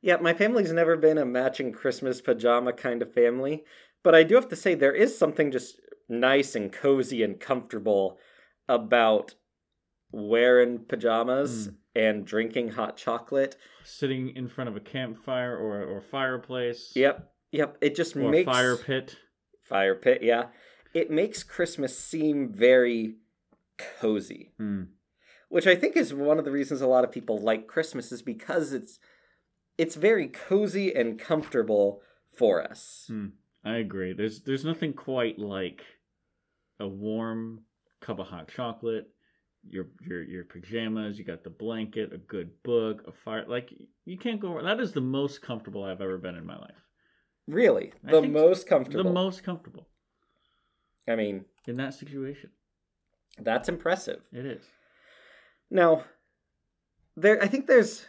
Yeah, 0.00 0.16
my 0.18 0.32
family's 0.34 0.72
never 0.72 0.96
been 0.96 1.18
a 1.18 1.24
matching 1.26 1.72
Christmas 1.72 2.20
pajama 2.20 2.72
kind 2.72 3.02
of 3.02 3.12
family, 3.12 3.64
but 4.06 4.14
I 4.14 4.22
do 4.22 4.36
have 4.36 4.48
to 4.50 4.56
say 4.56 4.74
there 4.74 4.94
is 5.04 5.18
something 5.18 5.50
just 5.50 5.80
nice 6.08 6.54
and 6.54 6.72
cozy 6.72 7.22
and 7.24 7.40
comfortable 7.40 8.18
about 8.68 9.34
wearing 10.12 10.78
pajamas 10.92 11.68
Mm. 11.68 11.74
and 11.94 12.26
drinking 12.26 12.68
hot 12.78 12.96
chocolate. 12.96 13.56
Sitting 13.84 14.28
in 14.36 14.46
front 14.48 14.68
of 14.70 14.76
a 14.76 14.80
campfire 14.94 15.56
or 15.56 15.82
or 15.82 16.00
fireplace. 16.00 16.92
Yep. 16.94 17.32
Yep, 17.52 17.78
it 17.80 17.94
just 17.96 18.16
Or 18.16 18.30
makes 18.30 18.46
fire 18.50 18.76
pit. 18.76 19.16
fire 19.62 19.94
pit, 19.94 20.22
yeah. 20.22 20.44
It 20.94 21.10
makes 21.10 21.42
Christmas 21.42 21.98
seem 21.98 22.48
very 22.52 23.16
cozy. 24.00 24.52
Hmm. 24.58 24.82
which 25.48 25.66
I 25.66 25.76
think 25.76 25.96
is 25.96 26.12
one 26.12 26.38
of 26.40 26.44
the 26.44 26.50
reasons 26.50 26.80
a 26.80 26.86
lot 26.88 27.04
of 27.04 27.12
people 27.12 27.38
like 27.38 27.66
Christmas 27.74 28.10
is 28.10 28.20
because 28.22 28.72
it's 28.72 28.98
it's 29.78 29.94
very 29.94 30.26
cozy 30.28 30.94
and 30.94 31.18
comfortable 31.20 32.02
for 32.38 32.54
us. 32.72 33.04
Hmm. 33.08 33.28
I 33.66 33.78
agree. 33.78 34.12
There's 34.12 34.40
there's 34.42 34.64
nothing 34.64 34.92
quite 34.92 35.40
like 35.40 35.82
a 36.78 36.86
warm 36.86 37.62
cup 38.00 38.20
of 38.20 38.28
hot 38.28 38.48
chocolate, 38.48 39.08
your 39.68 39.88
your 40.00 40.22
your 40.22 40.44
pajamas, 40.44 41.18
you 41.18 41.24
got 41.24 41.42
the 41.42 41.50
blanket, 41.50 42.12
a 42.12 42.18
good 42.18 42.50
book, 42.62 43.02
a 43.08 43.12
fire. 43.12 43.44
Like 43.48 43.72
you 44.04 44.18
can't 44.18 44.40
go. 44.40 44.62
That 44.62 44.78
is 44.78 44.92
the 44.92 45.00
most 45.00 45.42
comfortable 45.42 45.82
I've 45.82 46.00
ever 46.00 46.16
been 46.16 46.36
in 46.36 46.46
my 46.46 46.56
life. 46.56 46.76
Really, 47.48 47.92
I 48.06 48.12
the 48.12 48.22
most 48.22 48.68
comfortable. 48.68 49.02
The 49.02 49.10
most 49.12 49.42
comfortable 49.42 49.88
I 51.08 51.16
mean, 51.16 51.44
in 51.66 51.76
that 51.76 51.94
situation. 51.94 52.50
that's 53.40 53.68
impressive. 53.68 54.20
It 54.32 54.46
is. 54.46 54.64
Now, 55.70 56.04
there 57.16 57.42
I 57.42 57.48
think 57.48 57.66
there's 57.66 58.06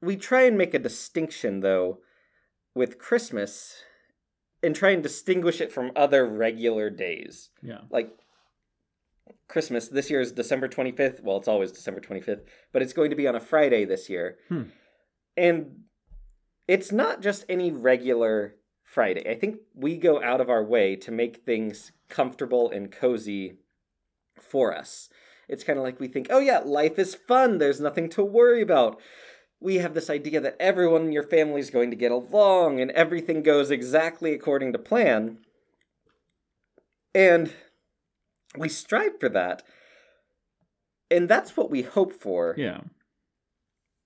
we 0.00 0.16
try 0.16 0.42
and 0.42 0.58
make 0.58 0.74
a 0.74 0.80
distinction 0.80 1.60
though 1.60 1.98
with 2.74 2.98
Christmas 2.98 3.82
and 4.66 4.74
try 4.74 4.90
and 4.90 5.02
distinguish 5.02 5.60
it 5.60 5.72
from 5.72 5.92
other 5.94 6.26
regular 6.26 6.90
days. 6.90 7.50
Yeah. 7.62 7.82
like 7.88 8.10
Christmas 9.48 9.86
this 9.88 10.10
year 10.10 10.20
is 10.20 10.32
December 10.32 10.68
25th. 10.68 11.22
Well, 11.22 11.36
it's 11.36 11.46
always 11.46 11.70
December 11.70 12.00
25th, 12.00 12.42
but 12.72 12.82
it's 12.82 12.92
going 12.92 13.10
to 13.10 13.16
be 13.16 13.28
on 13.28 13.36
a 13.36 13.40
Friday 13.40 13.84
this 13.84 14.10
year. 14.10 14.38
Hmm. 14.48 14.62
And 15.36 15.82
it's 16.66 16.90
not 16.90 17.22
just 17.22 17.44
any 17.48 17.70
regular 17.70 18.56
Friday. 18.82 19.30
I 19.30 19.36
think 19.36 19.58
we 19.72 19.96
go 19.96 20.20
out 20.20 20.40
of 20.40 20.50
our 20.50 20.64
way 20.64 20.96
to 20.96 21.12
make 21.12 21.44
things 21.44 21.92
comfortable 22.08 22.68
and 22.68 22.90
cozy 22.90 23.58
for 24.40 24.76
us. 24.76 25.08
It's 25.48 25.62
kind 25.62 25.78
of 25.78 25.84
like 25.84 26.00
we 26.00 26.08
think, 26.08 26.26
oh 26.30 26.40
yeah, 26.40 26.58
life 26.58 26.98
is 26.98 27.14
fun. 27.14 27.58
There's 27.58 27.80
nothing 27.80 28.08
to 28.10 28.24
worry 28.24 28.62
about. 28.62 29.00
We 29.60 29.76
have 29.76 29.94
this 29.94 30.10
idea 30.10 30.40
that 30.40 30.56
everyone 30.60 31.06
in 31.06 31.12
your 31.12 31.22
family 31.22 31.60
is 31.60 31.70
going 31.70 31.90
to 31.90 31.96
get 31.96 32.12
along 32.12 32.80
and 32.80 32.90
everything 32.92 33.42
goes 33.42 33.70
exactly 33.70 34.32
according 34.32 34.72
to 34.72 34.78
plan. 34.78 35.38
And 37.14 37.52
we 38.56 38.68
strive 38.68 39.18
for 39.18 39.28
that. 39.30 39.62
And 41.10 41.28
that's 41.28 41.56
what 41.56 41.70
we 41.70 41.82
hope 41.82 42.12
for. 42.12 42.54
Yeah. 42.58 42.80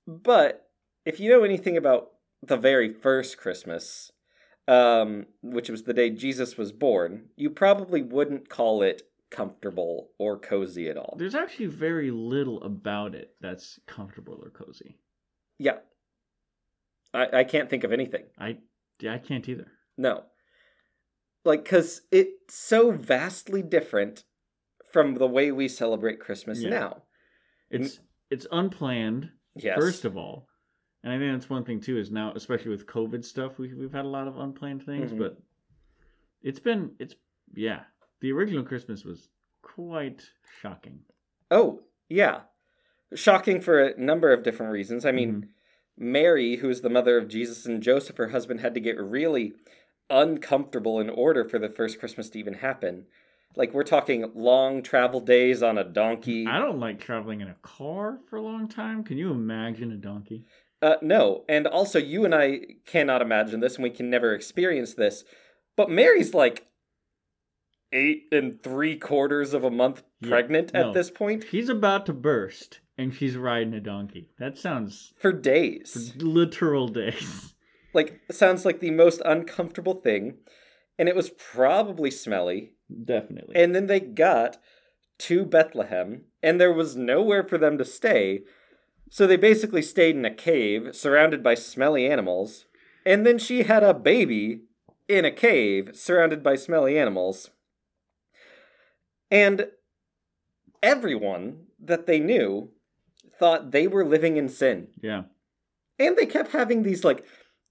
But 0.07 0.69
if 1.05 1.19
you 1.19 1.31
know 1.31 1.43
anything 1.43 1.77
about 1.77 2.11
the 2.43 2.57
very 2.57 2.93
first 2.93 3.37
Christmas, 3.37 4.13
um, 4.69 5.27
which 5.43 5.69
was 5.69 5.83
the 5.83 5.95
day 5.95 6.11
Jesus 6.11 6.57
was 6.57 6.73
born, 6.73 7.31
you 7.37 7.51
probably 7.51 8.03
wouldn't 8.03 8.49
call 8.49 8.83
it 8.83 9.03
comfortable 9.31 10.11
or 10.19 10.39
cozy 10.39 10.89
at 10.89 10.97
all. 10.97 11.17
There's 11.19 11.35
actually 11.35 11.67
very 11.67 12.11
little 12.11 12.63
about 12.63 13.15
it 13.15 13.35
that's 13.41 13.79
comfortable 13.87 14.41
or 14.43 14.51
cozy. 14.51 14.99
Yeah. 15.61 15.77
I, 17.13 17.41
I 17.41 17.45
can't 17.45 17.69
think 17.69 17.85
of 17.85 17.93
anything. 17.93 18.25
I 18.39 18.59
yeah, 18.99 19.15
I 19.15 19.19
can't 19.19 19.49
either. 19.49 19.67
No. 19.97 20.25
Like, 21.45 21.65
because 21.65 22.03
it's 22.11 22.55
so 22.55 22.91
vastly 22.91 23.63
different 23.63 24.25
from 24.93 25.15
the 25.15 25.27
way 25.27 25.53
we 25.53 25.69
celebrate 25.69 26.19
Christmas 26.21 26.61
Yeah. 26.61 26.71
now. 26.71 27.03
It's 27.71 28.01
it's 28.31 28.47
unplanned. 28.51 29.31
Yes. 29.55 29.77
First 29.79 30.05
of 30.05 30.17
all, 30.17 30.49
and 31.05 31.13
I 31.13 31.19
think 31.19 31.33
that's 31.33 31.51
one 31.51 31.65
thing 31.65 31.81
too 31.81 31.99
is 31.99 32.11
now, 32.11 32.33
especially 32.35 32.71
with 32.71 32.87
COVID 32.87 33.25
stuff, 33.25 33.59
we 33.59 33.75
we've 33.75 33.93
had 33.93 34.05
a 34.07 34.09
lot 34.09 34.27
of 34.29 34.39
unplanned 34.39 34.85
things, 34.85 35.13
Mhm. 35.13 35.19
but 35.19 35.37
it's 36.43 36.59
been 36.61 36.93
it's 36.99 37.15
yeah. 37.55 37.85
The 38.21 38.33
original 38.33 38.65
Christmas 38.65 39.05
was 39.05 39.29
quite 39.63 40.23
shocking. 40.63 41.01
Oh, 41.51 41.81
yeah. 42.09 42.43
Shocking 43.15 43.61
for 43.61 43.81
a 43.81 44.01
number 44.01 44.33
of 44.33 44.43
different 44.43 44.73
reasons. 44.73 45.05
I 45.05 45.13
mean, 45.13 45.33
Mhm. 45.43 45.49
Mary, 45.97 46.57
who 46.57 46.69
is 46.71 46.81
the 46.81 46.89
mother 46.89 47.19
of 47.19 47.29
Jesus 47.29 47.67
and 47.67 47.83
Joseph, 47.83 48.17
her 48.17 48.29
husband, 48.29 48.61
had 48.61 48.75
to 48.75 48.81
get 48.81 48.99
really 48.99 49.55
uncomfortable 50.09 50.99
in 51.01 51.11
order 51.11 51.45
for 51.45 51.59
the 51.59 51.69
first 51.69 51.99
Christmas 51.99 52.31
to 52.31 52.39
even 52.39 52.55
happen. 52.55 53.07
Like, 53.57 53.75
we're 53.75 53.83
talking 53.83 54.31
long 54.35 54.83
travel 54.83 55.21
days 55.21 55.63
on 55.63 55.77
a 55.77 55.85
donkey. 55.85 56.47
I 56.47 56.59
don't 56.59 56.79
like 56.79 57.01
traveling 57.01 57.41
in 57.41 57.49
a 57.49 57.57
car 57.63 58.21
for 58.29 58.37
a 58.37 58.43
long 58.43 58.69
time. 58.69 59.03
Can 59.03 59.19
you 59.19 59.31
imagine 59.31 59.91
a 59.93 59.97
donkey? 59.97 60.45
Uh, 60.81 60.97
no, 61.03 61.45
and 61.49 61.67
also, 61.67 61.99
you 61.99 62.25
and 62.25 62.35
I 62.35 62.61
cannot 62.87 63.23
imagine 63.23 63.61
this, 63.61 63.75
and 63.75 63.83
we 63.83 63.91
can 63.91 64.09
never 64.09 64.33
experience 64.35 64.95
this. 64.95 65.25
But 65.77 65.91
Mary's 65.91 66.33
like 66.33 66.67
eight 67.93 68.29
and 68.33 68.63
three 68.63 68.97
quarters 68.97 69.53
of 69.55 69.65
a 69.65 69.71
month 69.71 70.03
Yeah, 70.21 70.29
pregnant 70.31 70.73
no. 70.75 70.89
at 70.89 70.95
this 70.95 71.11
point 71.11 71.45
He's 71.45 71.69
about 71.69 72.07
to 72.07 72.13
burst, 72.13 72.81
and 72.97 73.15
she's 73.15 73.37
riding 73.37 73.75
a 73.75 73.81
donkey. 73.81 74.31
That 74.39 74.57
sounds 74.59 75.13
for 75.19 75.33
days. 75.33 76.13
for 76.17 76.25
literal 76.25 76.89
days. 76.89 77.55
Like, 77.93 78.21
sounds 78.31 78.65
like 78.65 78.79
the 78.81 78.93
most 78.93 79.21
uncomfortable 79.25 79.95
thing. 79.95 80.37
And 80.97 81.09
it 81.09 81.17
was 81.17 81.31
probably 81.31 82.11
smelly. 82.11 82.75
Definitely. 83.05 83.57
And 83.57 83.75
then 83.75 83.87
they 83.89 83.99
got 84.01 84.59
to 85.21 85.45
Bethlehem, 85.45 86.27
and 86.43 86.61
there 86.61 86.73
was 86.73 86.95
nowhere 86.95 87.43
for 87.43 87.59
them 87.59 87.79
to 87.79 87.85
stay. 87.85 88.43
So 89.11 89.27
they 89.27 89.37
basically 89.37 89.83
stayed 89.83 90.15
in 90.15 90.25
a 90.25 90.33
cave 90.33 90.91
surrounded 90.95 91.43
by 91.43 91.55
smelly 91.55 92.07
animals. 92.07 92.67
And 93.05 93.27
then 93.27 93.39
she 93.39 93.65
had 93.65 93.83
a 93.83 93.93
baby 93.95 94.61
in 95.09 95.25
a 95.25 95.33
cave 95.33 95.91
surrounded 95.95 96.43
by 96.45 96.55
smelly 96.55 96.97
animals. 96.97 97.51
And 99.31 99.69
everyone 100.83 101.67
that 101.79 102.07
they 102.07 102.19
knew 102.21 102.71
thought 103.39 103.71
they 103.71 103.87
were 103.87 104.05
living 104.05 104.37
in 104.37 104.49
sin. 104.49 104.89
yeah. 105.03 105.23
And 105.99 106.17
they 106.17 106.25
kept 106.25 106.53
having 106.53 106.83
these 106.83 107.05
like 107.05 107.27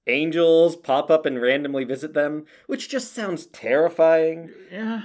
angels 0.06 0.76
pop 0.76 1.10
up 1.10 1.26
and 1.26 1.42
randomly 1.42 1.84
visit 1.84 2.14
them, 2.14 2.46
which 2.68 2.88
just 2.88 3.12
sounds 3.14 3.48
terrifying. 3.48 4.52
Yeah. 4.72 5.02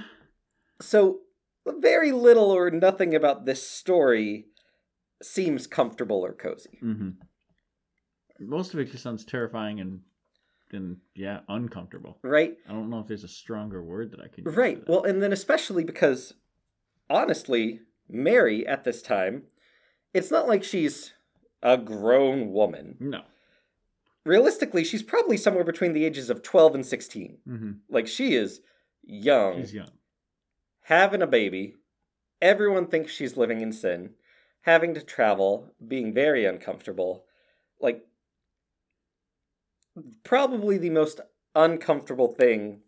So, 0.79 1.21
very 1.67 2.11
little 2.11 2.51
or 2.51 2.69
nothing 2.69 3.15
about 3.15 3.45
this 3.45 3.67
story 3.67 4.45
seems 5.23 5.65
comfortable 5.65 6.23
or 6.23 6.33
cozy. 6.33 6.77
hmm 6.79 7.09
Most 8.39 8.73
of 8.75 8.79
it 8.79 8.91
just 8.91 9.01
sounds 9.03 9.25
terrifying 9.25 9.79
and, 9.79 10.01
and 10.71 10.97
yeah, 11.15 11.39
uncomfortable. 11.49 12.19
Right? 12.21 12.57
I 12.69 12.73
don't 12.73 12.91
know 12.91 12.99
if 12.99 13.07
there's 13.07 13.23
a 13.23 13.27
stronger 13.27 13.81
word 13.81 14.11
that 14.11 14.19
I 14.19 14.27
can 14.27 14.45
use. 14.45 14.55
Right. 14.55 14.87
Well, 14.87 15.03
and 15.03 15.23
then 15.23 15.33
especially 15.33 15.83
because, 15.83 16.33
honestly, 17.09 17.81
Mary 18.09 18.65
at 18.67 18.83
this 18.83 19.01
time, 19.01 19.43
it's 20.13 20.31
not 20.31 20.47
like 20.47 20.63
she's 20.63 21.13
a 21.61 21.77
grown 21.77 22.51
woman. 22.51 22.95
no. 22.99 23.21
Realistically, 24.23 24.83
she's 24.83 25.03
probably 25.03 25.37
somewhere 25.37 25.63
between 25.63 25.93
the 25.93 26.03
ages 26.03 26.31
of 26.31 26.41
12 26.41 26.73
and 26.75 26.85
16. 26.85 27.37
hmm 27.47 27.71
Like, 27.89 28.07
she 28.07 28.33
is 28.33 28.61
young. 29.03 29.61
She's 29.61 29.73
young. 29.75 29.91
having 30.85 31.21
a 31.21 31.27
baby, 31.27 31.75
everyone 32.41 32.87
thinks 32.87 33.11
she's 33.11 33.37
living 33.37 33.61
in 33.61 33.71
sin, 33.71 34.15
having 34.61 34.95
to 34.95 35.01
travel, 35.03 35.69
being 35.87 36.11
very 36.11 36.43
uncomfortable. 36.43 37.25
Like, 37.79 38.07
probably 40.23 40.77
the 40.77 40.89
most 40.89 41.21
uncomfortable 41.53 42.27
thing 42.27 42.79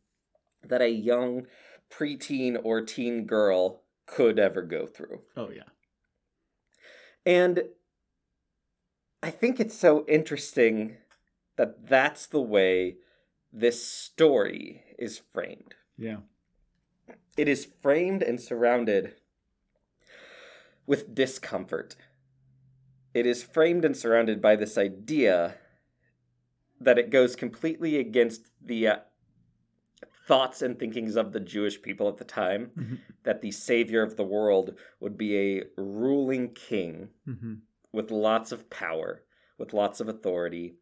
that 0.63 0.81
a 0.81 0.89
young 0.89 1.45
preteen 1.91 2.59
or 2.63 2.81
teen 2.81 3.25
girl 3.25 3.83
could 4.07 4.39
ever 4.39 4.63
go 4.63 4.87
through. 4.87 5.21
Oh 5.35 5.49
yeah. 5.49 5.69
And 7.25 7.63
I 9.21 9.29
think 9.29 9.59
it's 9.59 9.77
so 9.77 10.05
interesting 10.07 10.97
that 11.57 11.87
that's 11.87 12.25
the 12.25 12.41
way 12.41 12.97
this 13.51 13.85
story 13.85 14.83
is 14.97 15.21
framed. 15.33 15.75
Yeah. 15.97 16.17
It 17.35 17.47
is 17.47 17.67
framed 17.81 18.23
and 18.23 18.39
surrounded 18.39 19.15
with 20.85 21.13
discomfort. 21.13 21.95
It 23.13 23.25
is 23.25 23.43
framed 23.43 23.83
and 23.83 23.95
surrounded 23.95 24.41
by 24.41 24.55
this 24.55 24.77
idea 24.77 25.55
that 26.79 26.97
it 26.97 27.09
goes 27.09 27.35
completely 27.35 27.97
against 27.97 28.47
the 28.63 28.87
uh, 28.87 28.97
thoughts 30.27 30.61
and 30.61 30.77
thinkings 30.77 31.15
of 31.15 31.31
the 31.31 31.39
Jewish 31.39 31.81
people 31.81 32.07
at 32.09 32.17
the 32.17 32.25
time 32.25 32.71
Mhm. 32.77 32.99
that 33.23 33.41
the 33.41 33.51
savior 33.51 34.03
of 34.03 34.15
the 34.17 34.25
world 34.25 34.77
would 34.99 35.17
be 35.17 35.37
a 35.37 35.63
ruling 35.77 36.53
king 36.53 37.09
hmm 37.25 37.55
with 37.93 38.11
lots 38.11 38.51
of 38.51 38.69
power, 38.69 39.23
with 39.57 39.73
lots 39.73 39.99
of 40.01 40.09
authority, 40.09 40.75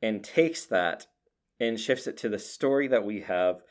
and 0.00 0.24
takes 0.24 0.64
that 0.66 1.06
and 1.60 1.78
shifts 1.78 2.06
it 2.06 2.16
to 2.16 2.28
the 2.28 2.38
story 2.38 2.86
that 2.88 3.04
we 3.04 3.20
have, 3.20 3.62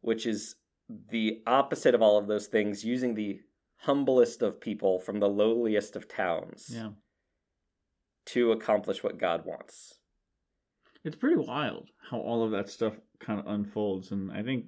which 0.00 0.26
is 0.26 0.56
the 0.88 1.42
opposite 1.46 1.94
of 1.94 2.02
all 2.02 2.16
of 2.18 2.26
those 2.26 2.48
things, 2.48 2.84
using 2.84 3.14
the 3.14 3.40
humblest 3.76 4.42
of 4.42 4.60
people 4.60 4.98
from 4.98 5.20
the 5.20 5.28
lowliest 5.28 5.94
of 5.94 6.08
towns 6.08 6.70
Yeah. 6.74 6.92
to 8.26 8.50
accomplish 8.52 9.02
what 9.04 9.18
God 9.18 9.44
wants. 9.44 9.99
It's 11.04 11.16
pretty 11.16 11.36
wild 11.36 11.88
how 12.10 12.18
all 12.18 12.44
of 12.44 12.50
that 12.50 12.68
stuff 12.68 12.94
kind 13.20 13.40
of 13.40 13.46
unfolds, 13.46 14.10
and 14.12 14.30
I 14.32 14.42
think 14.42 14.66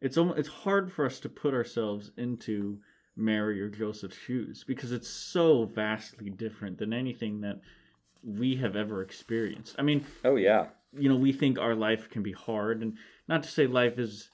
it's 0.00 0.16
almost 0.16 0.38
it's 0.38 0.48
hard 0.48 0.92
for 0.92 1.04
us 1.06 1.20
to 1.20 1.28
put 1.28 1.54
ourselves 1.54 2.10
into 2.16 2.78
Mary 3.16 3.60
or 3.60 3.68
Joseph's 3.68 4.16
shoes 4.16 4.64
because 4.66 4.92
it's 4.92 5.08
so 5.08 5.64
vastly 5.66 6.30
different 6.30 6.78
than 6.78 6.92
anything 6.92 7.40
that 7.42 7.60
we 8.22 8.56
have 8.56 8.74
ever 8.76 9.02
experienced. 9.02 9.76
I 9.78 9.82
mean, 9.82 10.04
Oh, 10.24 10.36
yeah. 10.36 10.66
you 10.98 11.08
know, 11.08 11.16
we 11.16 11.32
think 11.32 11.58
our 11.58 11.74
life 11.74 12.08
can 12.10 12.22
be 12.22 12.32
hard, 12.32 12.82
and 12.82 12.96
not 13.28 13.42
to 13.42 13.48
say 13.50 13.66
life 13.66 13.98
is 13.98 14.30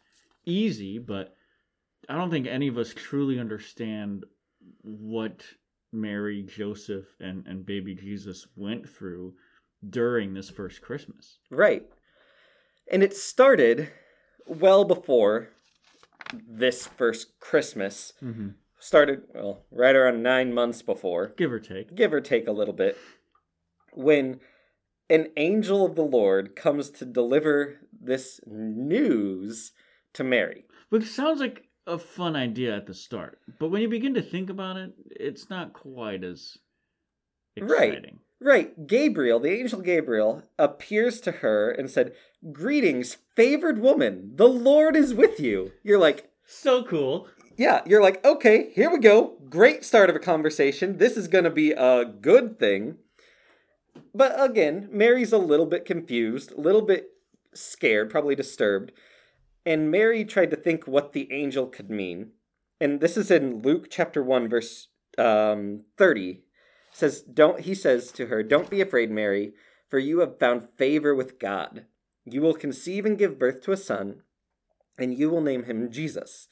easy, 0.46 0.98
but 0.98 1.34
I 2.08 2.16
don't 2.16 2.30
think 2.30 2.46
any 2.46 2.68
of 2.68 2.78
us 2.78 2.94
truly 2.94 3.38
understand 3.38 4.24
what 4.82 5.44
Mary, 5.92 6.42
Joseph, 6.42 7.06
and, 7.20 7.46
and 7.46 7.66
baby 7.66 7.94
Jesus 7.94 8.46
went 8.56 8.88
through 8.88 9.34
during 9.88 10.34
this 10.34 10.50
first 10.50 10.82
Christmas. 10.82 11.38
Right. 11.50 11.86
And 12.90 13.02
it 13.02 13.14
started 13.14 13.90
well 14.46 14.84
before 14.84 15.50
this 16.48 16.86
first 16.86 17.38
Christmas. 17.40 18.12
Mm-hmm. 18.22 18.48
Started, 18.78 19.22
well, 19.34 19.64
right 19.70 19.94
around 19.94 20.22
nine 20.22 20.54
months 20.54 20.80
before. 20.80 21.34
Give 21.36 21.52
or 21.52 21.60
take. 21.60 21.94
give 21.94 22.14
or 22.14 22.20
take 22.20 22.48
a 22.48 22.52
little 22.52 22.72
bit, 22.72 22.96
when 23.92 24.40
an 25.10 25.28
angel 25.36 25.84
of 25.84 25.96
the 25.96 26.02
Lord 26.02 26.56
comes 26.56 26.88
to 26.90 27.04
deliver 27.04 27.76
this 27.92 28.40
news 28.46 29.72
to 30.14 30.24
Mary. 30.24 30.64
Which 30.88 31.04
sounds 31.04 31.40
like 31.40 31.64
a 31.86 31.98
fun 31.98 32.36
idea 32.36 32.74
at 32.74 32.86
the 32.86 32.94
start, 32.94 33.38
but 33.58 33.68
when 33.68 33.82
you 33.82 33.88
begin 33.88 34.14
to 34.14 34.22
think 34.22 34.48
about 34.48 34.76
it, 34.76 34.92
it's 35.10 35.50
not 35.50 35.72
quite 35.72 36.24
as 36.24 36.56
exciting. 37.56 38.02
Right, 38.02 38.14
Gabriel, 38.86 39.40
the 39.40 39.50
angel 39.50 39.80
Gabriel, 39.80 40.42
appears 40.58 41.20
to 41.22 41.32
her 41.32 41.70
and 41.70 41.90
said, 41.90 42.12
Greetings, 42.52 43.18
favored 43.36 43.78
woman, 43.80 44.32
the 44.36 44.48
Lord 44.48 44.96
is 44.96 45.12
with 45.12 45.38
you. 45.38 45.72
You're 45.82 45.98
like, 45.98 46.30
So 46.46 46.82
cool. 46.82 47.28
yeah, 47.56 47.82
you're 47.86 48.02
like, 48.02 48.24
okay, 48.24 48.70
here 48.74 48.90
we 48.90 48.98
go. 48.98 49.36
Great 49.48 49.84
start 49.84 50.08
of 50.08 50.16
a 50.16 50.20
conversation. 50.20 50.96
This 50.98 51.16
is 51.16 51.28
going 51.28 51.44
to 51.44 51.50
be 51.50 51.72
a 51.72 52.04
good 52.04 52.58
thing. 52.58 52.96
But 54.14 54.34
again, 54.42 54.88
Mary's 54.90 55.32
a 55.32 55.38
little 55.38 55.66
bit 55.66 55.84
confused, 55.84 56.52
a 56.52 56.60
little 56.60 56.82
bit 56.82 57.10
scared, 57.52 58.10
probably 58.10 58.34
disturbed. 58.34 58.92
And 59.66 59.90
Mary 59.90 60.24
tried 60.24 60.50
to 60.50 60.56
think 60.56 60.86
what 60.86 61.12
the 61.12 61.30
angel 61.32 61.66
could 61.66 61.90
mean. 61.90 62.30
And 62.80 63.00
this 63.00 63.16
is 63.16 63.30
in 63.30 63.60
Luke 63.60 63.88
chapter 63.90 64.22
1 64.22 64.48
verse 64.48 64.88
um 65.18 65.82
30. 65.98 66.40
Says 67.00 67.22
don't 67.22 67.60
he 67.60 67.74
says 67.74 68.12
to 68.12 68.26
her, 68.26 68.42
"Don't 68.42 68.70
be 68.70 68.80
afraid, 68.80 69.10
Mary, 69.10 69.54
for 69.88 69.98
you 69.98 70.20
have 70.20 70.38
found 70.38 70.68
favor 70.76 71.14
with 71.14 71.38
God. 71.38 71.86
You 72.24 72.42
will 72.42 72.54
conceive 72.54 73.04
and 73.04 73.18
give 73.18 73.38
birth 73.38 73.60
to 73.62 73.72
a 73.72 73.76
son, 73.76 74.22
and 74.98 75.16
you 75.18 75.30
will 75.30 75.40
name 75.40 75.64
him 75.64 75.90
Jesus. 75.90 76.48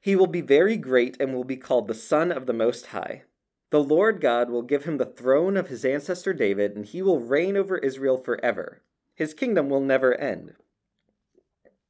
He 0.00 0.14
will 0.14 0.26
be 0.26 0.40
very 0.40 0.76
great 0.76 1.16
and 1.20 1.34
will 1.34 1.44
be 1.44 1.56
called 1.56 1.88
the 1.88 1.94
Son 1.94 2.30
of 2.30 2.46
the 2.46 2.52
Most 2.52 2.86
High. 2.86 3.22
The 3.70 3.82
Lord 3.82 4.20
God 4.20 4.50
will 4.50 4.62
give 4.62 4.84
him 4.84 4.98
the 4.98 5.06
throne 5.06 5.56
of 5.56 5.68
his 5.68 5.84
ancestor 5.84 6.34
David, 6.34 6.76
and 6.76 6.84
he 6.84 7.00
will 7.02 7.20
reign 7.20 7.56
over 7.56 7.78
Israel 7.78 8.18
forever. 8.18 8.82
His 9.14 9.32
kingdom 9.32 9.70
will 9.70 9.80
never 9.80 10.14
end. 10.14 10.54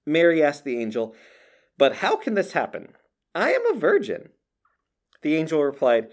Mary 0.06 0.42
asked 0.42 0.64
the 0.64 0.80
angel, 0.80 1.14
But 1.78 1.96
how 1.96 2.16
can 2.16 2.34
this 2.34 2.52
happen? 2.52 2.94
I 3.34 3.52
am 3.52 3.66
a 3.66 3.78
virgin. 3.78 4.28
The 5.22 5.36
angel 5.36 5.62
replied, 5.62 6.08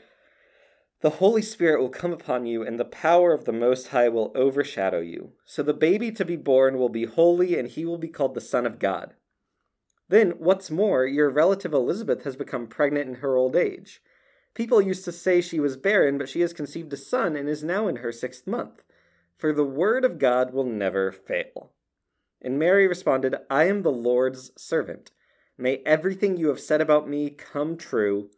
The 1.01 1.11
Holy 1.11 1.41
Spirit 1.41 1.79
will 1.79 1.89
come 1.89 2.11
upon 2.11 2.45
you, 2.45 2.61
and 2.61 2.77
the 2.77 2.83
power 2.83 3.31
of 3.31 3.45
the 3.45 3.53
Most 3.53 3.87
High 3.89 4.09
will 4.09 4.33
overshadow 4.35 4.99
you. 4.99 5.31
So 5.45 5.63
the 5.63 5.73
baby 5.73 6.11
to 6.11 6.25
be 6.25 6.35
born 6.35 6.77
will 6.77 6.89
be 6.89 7.05
holy, 7.05 7.57
and 7.57 7.69
he 7.69 7.85
will 7.85 7.97
be 7.97 8.09
called 8.09 8.33
the 8.33 8.41
Son 8.41 8.65
of 8.65 8.79
God. 8.79 9.13
Then, 10.09 10.31
what's 10.39 10.69
more, 10.69 11.05
your 11.05 11.29
relative 11.29 11.71
Elizabeth 11.71 12.23
has 12.23 12.35
become 12.35 12.67
pregnant 12.67 13.07
in 13.07 13.15
her 13.15 13.37
old 13.37 13.55
age. 13.55 14.01
People 14.53 14.81
used 14.81 15.05
to 15.05 15.13
say 15.13 15.39
she 15.39 15.61
was 15.61 15.77
barren, 15.77 16.17
but 16.17 16.27
she 16.27 16.41
has 16.41 16.51
conceived 16.51 16.91
a 16.91 16.97
son 16.97 17.37
and 17.37 17.47
is 17.47 17.63
now 17.63 17.87
in 17.87 17.97
her 17.97 18.11
sixth 18.11 18.45
month. 18.45 18.83
For 19.37 19.53
the 19.53 19.63
word 19.63 20.03
of 20.03 20.19
God 20.19 20.51
will 20.51 20.65
never 20.65 21.13
fail. 21.13 21.71
And 22.41 22.59
Mary 22.59 22.87
responded, 22.87 23.35
I 23.49 23.65
am 23.65 23.83
the 23.83 23.91
Lord's 23.91 24.51
servant. 24.57 25.11
May 25.57 25.77
everything 25.85 26.35
you 26.35 26.49
have 26.49 26.59
said 26.59 26.81
about 26.81 27.07
me 27.07 27.29
come 27.29 27.77
true. 27.77 28.31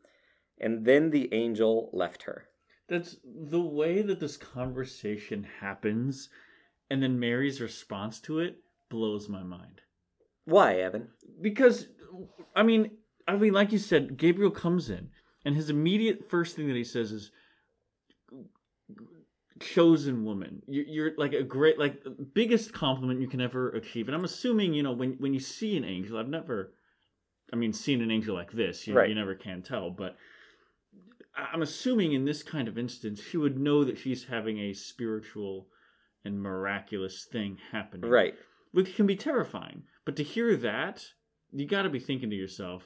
And 0.60 0.86
then 0.86 1.10
the 1.10 1.34
angel 1.34 1.90
left 1.92 2.24
her. 2.24 2.50
That's 2.92 3.16
the 3.24 3.62
way 3.62 4.02
that 4.02 4.20
this 4.20 4.36
conversation 4.36 5.48
happens, 5.62 6.28
and 6.90 7.02
then 7.02 7.22
Mary's 7.22 7.62
response 7.62 8.20
to 8.20 8.40
it 8.40 8.58
blows 8.90 9.30
my 9.30 9.44
mind. 9.44 9.80
Why, 10.44 10.76
Evan? 10.76 11.08
Because, 11.40 11.88
I 12.54 12.64
mean, 12.64 12.92
I 13.30 13.38
mean, 13.38 13.54
like 13.54 13.72
you 13.72 13.78
said, 13.78 14.18
Gabriel 14.18 14.52
comes 14.52 14.90
in, 14.90 15.08
and 15.46 15.56
his 15.56 15.70
immediate 15.70 16.30
first 16.30 16.58
thing 16.58 16.68
that 16.68 16.76
he 16.76 16.84
says 16.84 17.14
is, 17.14 17.32
"Chosen 19.62 20.26
woman, 20.26 20.62
You- 20.68 20.86
you're 20.86 21.16
like 21.16 21.32
a 21.32 21.44
great, 21.44 21.80
like 21.80 22.04
biggest 22.34 22.74
compliment 22.74 23.22
you 23.22 23.28
can 23.30 23.40
ever 23.40 23.70
achieve." 23.70 24.10
And 24.10 24.16
I'm 24.16 24.26
assuming, 24.26 24.74
you 24.74 24.84
know, 24.84 24.92
when 24.92 25.14
when 25.14 25.34
you 25.34 25.40
see 25.40 25.78
an 25.78 25.86
angel, 25.86 26.18
I've 26.18 26.28
never, 26.28 26.74
I 27.54 27.56
mean, 27.56 27.72
seen 27.72 28.02
an 28.02 28.12
angel 28.12 28.36
like 28.36 28.52
this. 28.52 28.86
You, 28.86 28.96
Right. 28.96 29.08
you 29.08 29.16
never 29.16 29.34
can 29.34 29.62
tell, 29.62 29.92
but 29.92 30.18
I'm 31.36 31.62
assuming 31.62 32.12
in 32.14 32.26
this 32.26 32.44
kind 32.44 32.68
of 32.68 32.78
instance, 32.78 33.22
she 33.22 33.38
would 33.38 33.58
know 33.60 33.84
that 33.84 33.98
she's 33.98 34.26
having 34.26 34.60
a 34.60 34.74
spiritual 34.74 35.68
and 36.26 36.42
miraculous 36.42 37.26
thing 37.26 37.58
happening 37.72 38.10
Right. 38.10 38.36
which 38.72 38.96
can 38.96 39.08
be 39.08 39.16
terrifying. 39.16 39.84
But 40.06 40.16
to 40.18 40.24
hear 40.24 40.56
that, 40.58 41.06
you 41.52 41.66
got 41.68 41.84
to 41.84 41.90
be 41.90 42.00
thinking 42.00 42.30
to 42.30 42.36
yourself, 42.36 42.84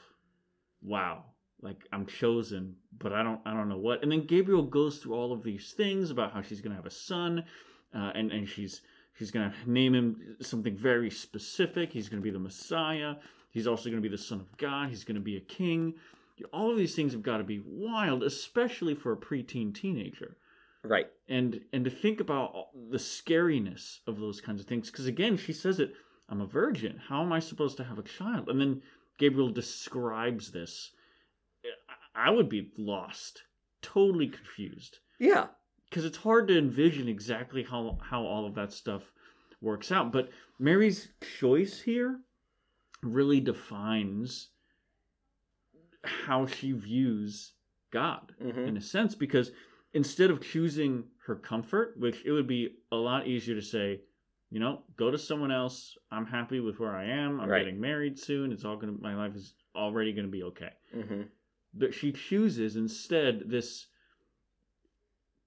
"Wow, 0.81 1.25
like 1.61 1.87
I'm 1.91 2.05
chosen, 2.05 2.75
but 2.97 3.13
I 3.13 3.23
don't, 3.23 3.41
I 3.45 3.53
don't 3.53 3.69
know 3.69 3.77
what." 3.77 4.03
And 4.03 4.11
then 4.11 4.25
Gabriel 4.25 4.63
goes 4.63 4.99
through 4.99 5.15
all 5.15 5.31
of 5.33 5.43
these 5.43 5.73
things 5.73 6.11
about 6.11 6.31
how 6.33 6.41
she's 6.41 6.61
gonna 6.61 6.75
have 6.75 6.85
a 6.85 6.91
son, 6.91 7.43
uh, 7.93 8.11
and 8.15 8.31
and 8.31 8.47
she's 8.47 8.81
she's 9.17 9.31
gonna 9.31 9.53
name 9.65 9.93
him 9.95 10.37
something 10.41 10.75
very 10.77 11.09
specific. 11.09 11.91
He's 11.91 12.09
gonna 12.09 12.21
be 12.21 12.31
the 12.31 12.39
Messiah. 12.39 13.15
He's 13.51 13.67
also 13.67 13.89
gonna 13.89 14.01
be 14.01 14.07
the 14.09 14.17
Son 14.17 14.39
of 14.39 14.55
God. 14.57 14.89
He's 14.89 15.03
gonna 15.03 15.19
be 15.19 15.37
a 15.37 15.41
king. 15.41 15.95
All 16.51 16.71
of 16.71 16.77
these 16.77 16.95
things 16.95 17.13
have 17.13 17.23
got 17.23 17.37
to 17.37 17.43
be 17.43 17.61
wild, 17.65 18.23
especially 18.23 18.93
for 18.95 19.11
a 19.13 19.17
preteen 19.17 19.73
teenager. 19.73 20.37
Right. 20.83 21.07
and 21.27 21.61
and 21.73 21.83
to 21.85 21.89
think 21.89 22.19
about 22.19 22.67
the 22.91 22.99
scariness 22.99 23.99
of 24.05 24.19
those 24.19 24.39
kinds 24.39 24.61
of 24.61 24.67
things 24.67 24.91
because 24.91 25.07
again 25.07 25.35
she 25.35 25.51
says 25.51 25.79
it 25.79 25.93
i'm 26.29 26.41
a 26.41 26.45
virgin. 26.45 27.01
How 27.09 27.23
am 27.23 27.33
i 27.33 27.39
supposed 27.39 27.77
to 27.77 27.83
have 27.83 27.97
a 27.97 28.03
child? 28.03 28.49
And 28.49 28.61
then 28.61 28.83
gabriel 29.17 29.49
describes 29.49 30.51
this. 30.51 30.91
I 32.15 32.29
would 32.29 32.49
be 32.49 32.71
lost 32.77 33.41
totally 33.81 34.27
confused. 34.27 34.99
Yeah. 35.19 35.47
because 35.89 36.05
it's 36.05 36.17
hard 36.17 36.47
to 36.49 36.57
envision 36.57 37.07
exactly 37.07 37.63
how 37.63 37.97
how 38.01 38.23
all 38.23 38.45
of 38.45 38.53
that 38.55 38.71
stuff 38.71 39.01
works 39.61 39.91
out 39.91 40.11
but 40.11 40.29
mary's 40.59 41.07
choice 41.39 41.81
here 41.81 42.19
really 43.01 43.39
defines 43.39 44.49
how 46.07 46.45
she 46.45 46.71
views 46.71 47.53
god 47.91 48.33
hmm 48.41 48.67
in 48.67 48.77
a 48.77 48.81
sense 48.81 49.15
because 49.15 49.51
instead 49.93 50.29
of 50.31 50.41
choosing 50.41 51.03
her 51.25 51.35
comfort 51.35 51.95
which 51.97 52.23
it 52.25 52.31
would 52.31 52.47
be 52.47 52.75
a 52.91 52.95
lot 52.95 53.27
easier 53.27 53.55
to 53.55 53.61
say 53.61 54.01
you 54.49 54.59
know 54.59 54.83
go 54.97 55.09
to 55.11 55.17
someone 55.17 55.51
else 55.51 55.97
i'm 56.11 56.25
happy 56.25 56.59
with 56.59 56.79
where 56.79 56.95
i 56.95 57.05
am 57.05 57.39
i'm 57.39 57.49
Right. 57.49 57.59
getting 57.63 57.79
married 57.79 58.17
soon 58.19 58.51
it's 58.51 58.65
all 58.65 58.75
gonna 58.77 58.93
my 58.99 59.15
life 59.15 59.35
is 59.35 59.53
already 59.75 60.13
gonna 60.13 60.27
be 60.27 60.43
okay. 60.43 60.71
Hmm 60.93 61.23
but 61.77 61.93
she 61.93 62.11
chooses 62.13 62.77
instead 62.77 63.43
this 63.49 63.87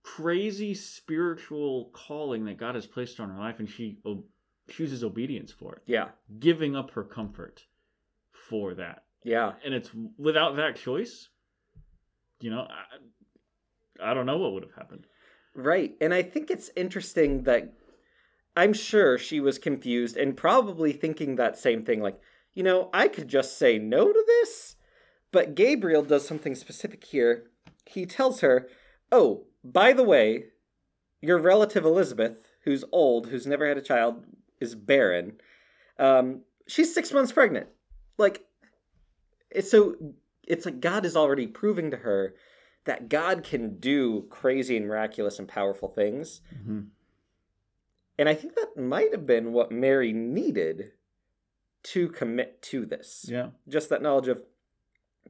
crazy 0.03 0.75
spiritual 0.75 1.91
calling 1.93 2.45
that 2.47 2.57
god 2.59 2.75
has 2.75 2.87
placed 2.87 3.21
on 3.21 3.31
her 3.31 3.39
life 3.39 3.59
and 3.59 3.69
she 3.69 3.99
o- 4.05 4.25
chooses 4.69 5.03
obedience 5.05 5.51
for 5.53 5.75
it. 5.77 5.83
Yeah. 5.87 6.09
giving 6.39 6.77
up 6.77 6.91
her 6.93 7.03
comfort 7.05 7.65
for 8.31 8.75
that 8.75 9.05
Yeah. 9.25 9.53
and 9.65 9.75
it's 9.75 9.91
without 10.17 10.57
that 10.57 10.77
choice 10.77 11.29
you 12.41 12.51
know 12.51 12.67
i, 14.01 14.11
I 14.11 14.15
don't 14.15 14.27
know 14.27 14.39
what 14.39 14.53
would 14.53 14.63
have 14.63 14.75
happened 14.75 15.07
Right. 15.59 15.97
And 16.01 16.15
I 16.15 16.23
think 16.23 16.51
it's 16.51 16.71
interesting 16.77 17.43
that 17.43 17.73
I'm 18.57 18.73
sure 18.73 19.19
she 19.19 19.41
was 19.41 19.59
confused 19.59 20.17
and 20.17 20.37
probably 20.37 20.93
thinking 20.93 21.35
that 21.35 21.59
same 21.59 21.85
thing 21.85 22.01
like, 22.01 22.21
you 22.55 22.63
know, 22.63 22.91
I 22.95 23.09
could 23.09 23.27
just 23.27 23.59
say 23.59 23.77
no 23.77 24.13
to 24.13 24.25
this. 24.27 24.77
But 25.33 25.57
Gabriel 25.57 26.03
does 26.03 26.27
something 26.27 26.55
specific 26.55 27.05
here. 27.05 27.51
He 27.87 28.07
tells 28.07 28.41
her, 28.41 28.69
oh, 29.11 29.47
by 29.65 29.93
the 29.93 30.05
way, 30.05 30.45
your 31.21 31.39
relative 31.39 31.85
Elizabeth, 31.85 32.37
who's 32.63 32.85
old, 32.93 33.27
who's 33.27 33.47
never 33.47 33.67
had 33.67 33.77
a 33.79 33.83
child, 33.83 34.25
is 34.61 34.77
barren. 34.77 35.39
Um, 35.99 36.43
she's 36.69 36.95
six 36.95 37.13
months 37.13 37.33
pregnant. 37.33 37.67
Like, 38.17 38.45
it's 39.51 39.71
so, 39.71 39.97
it's 40.47 40.65
like 40.67 40.81
God 40.81 41.05
is 41.05 41.17
already 41.17 41.47
proving 41.47 41.91
to 41.91 41.99
her 41.99 42.35
that 42.85 43.09
God 43.09 43.45
can 43.45 43.79
do 43.79 44.27
crazy 44.31 44.77
and 44.77 44.87
miraculous 44.87 45.39
and 45.39 45.47
powerful 45.47 45.89
things. 45.89 46.41
Mm-hmm. 46.55 46.81
And 48.19 48.29
I 48.29 48.35
think 48.35 48.55
that 48.57 48.77
might 48.77 49.13
have 49.13 49.27
been 49.27 49.53
what 49.53 49.71
Mary 49.71 50.13
needed 50.13 50.93
to 51.85 52.09
commit 52.09 52.61
to 52.63 52.85
this. 52.85 53.27
yeah 53.29 53.51
Just 53.69 53.91
that 53.91 54.03
knowledge 54.03 54.29
of 54.29 54.43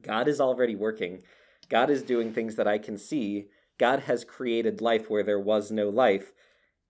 God 0.01 0.27
is 0.27 0.41
already 0.41 0.75
working. 0.75 1.21
God 1.69 1.89
is 1.89 2.01
doing 2.01 2.33
things 2.33 2.55
that 2.55 2.67
I 2.67 2.77
can 2.77 2.97
see. 2.97 3.47
God 3.77 4.01
has 4.01 4.23
created 4.23 4.81
life 4.81 5.09
where 5.09 5.23
there 5.23 5.39
was 5.39 5.71
no 5.71 5.89
life. 5.89 6.31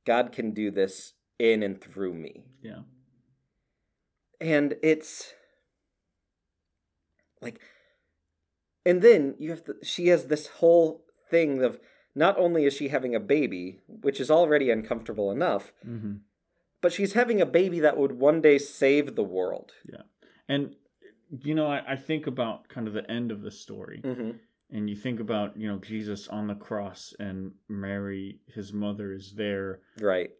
God 0.05 0.31
can 0.31 0.51
do 0.51 0.71
this 0.71 1.13
in 1.37 1.63
and 1.63 1.81
through 1.81 2.13
me. 2.13 2.45
yeah 2.61 2.81
And 4.39 4.75
it's 4.81 5.33
like 7.41 7.59
and 8.85 9.01
then 9.01 9.35
you 9.37 9.49
have 9.51 9.63
to, 9.65 9.75
she 9.83 10.07
has 10.07 10.25
this 10.25 10.47
whole 10.47 11.03
thing 11.29 11.63
of 11.63 11.79
not 12.15 12.37
only 12.37 12.65
is 12.65 12.73
she 12.73 12.87
having 12.87 13.13
a 13.13 13.19
baby, 13.19 13.79
which 13.87 14.19
is 14.19 14.31
already 14.31 14.71
uncomfortable 14.71 15.31
enough, 15.31 15.73
mm-hmm. 15.87 16.15
but 16.81 16.91
she's 16.91 17.13
having 17.13 17.39
a 17.39 17.45
baby 17.45 17.79
that 17.81 17.97
would 17.97 18.13
one 18.13 18.41
day 18.41 18.57
save 18.57 19.15
the 19.15 19.23
world. 19.23 19.73
Yeah. 19.85 20.03
And 20.47 20.75
you 21.43 21.53
know 21.55 21.67
I, 21.67 21.83
I 21.89 21.95
think 21.95 22.27
about 22.27 22.67
kind 22.69 22.87
of 22.87 22.93
the 22.93 23.09
end 23.09 23.31
of 23.31 23.41
the 23.41 23.51
story 23.51 24.01
hmm 24.03 24.31
and 24.71 24.87
you 24.87 24.95
think 24.95 25.19
about 25.19 25.57
you 25.57 25.67
know 25.67 25.79
jesus 25.79 26.27
on 26.27 26.47
the 26.47 26.55
cross 26.55 27.13
and 27.19 27.51
mary 27.67 28.39
his 28.53 28.71
mother 28.73 29.13
is 29.13 29.33
there 29.35 29.79
Right. 29.99 30.31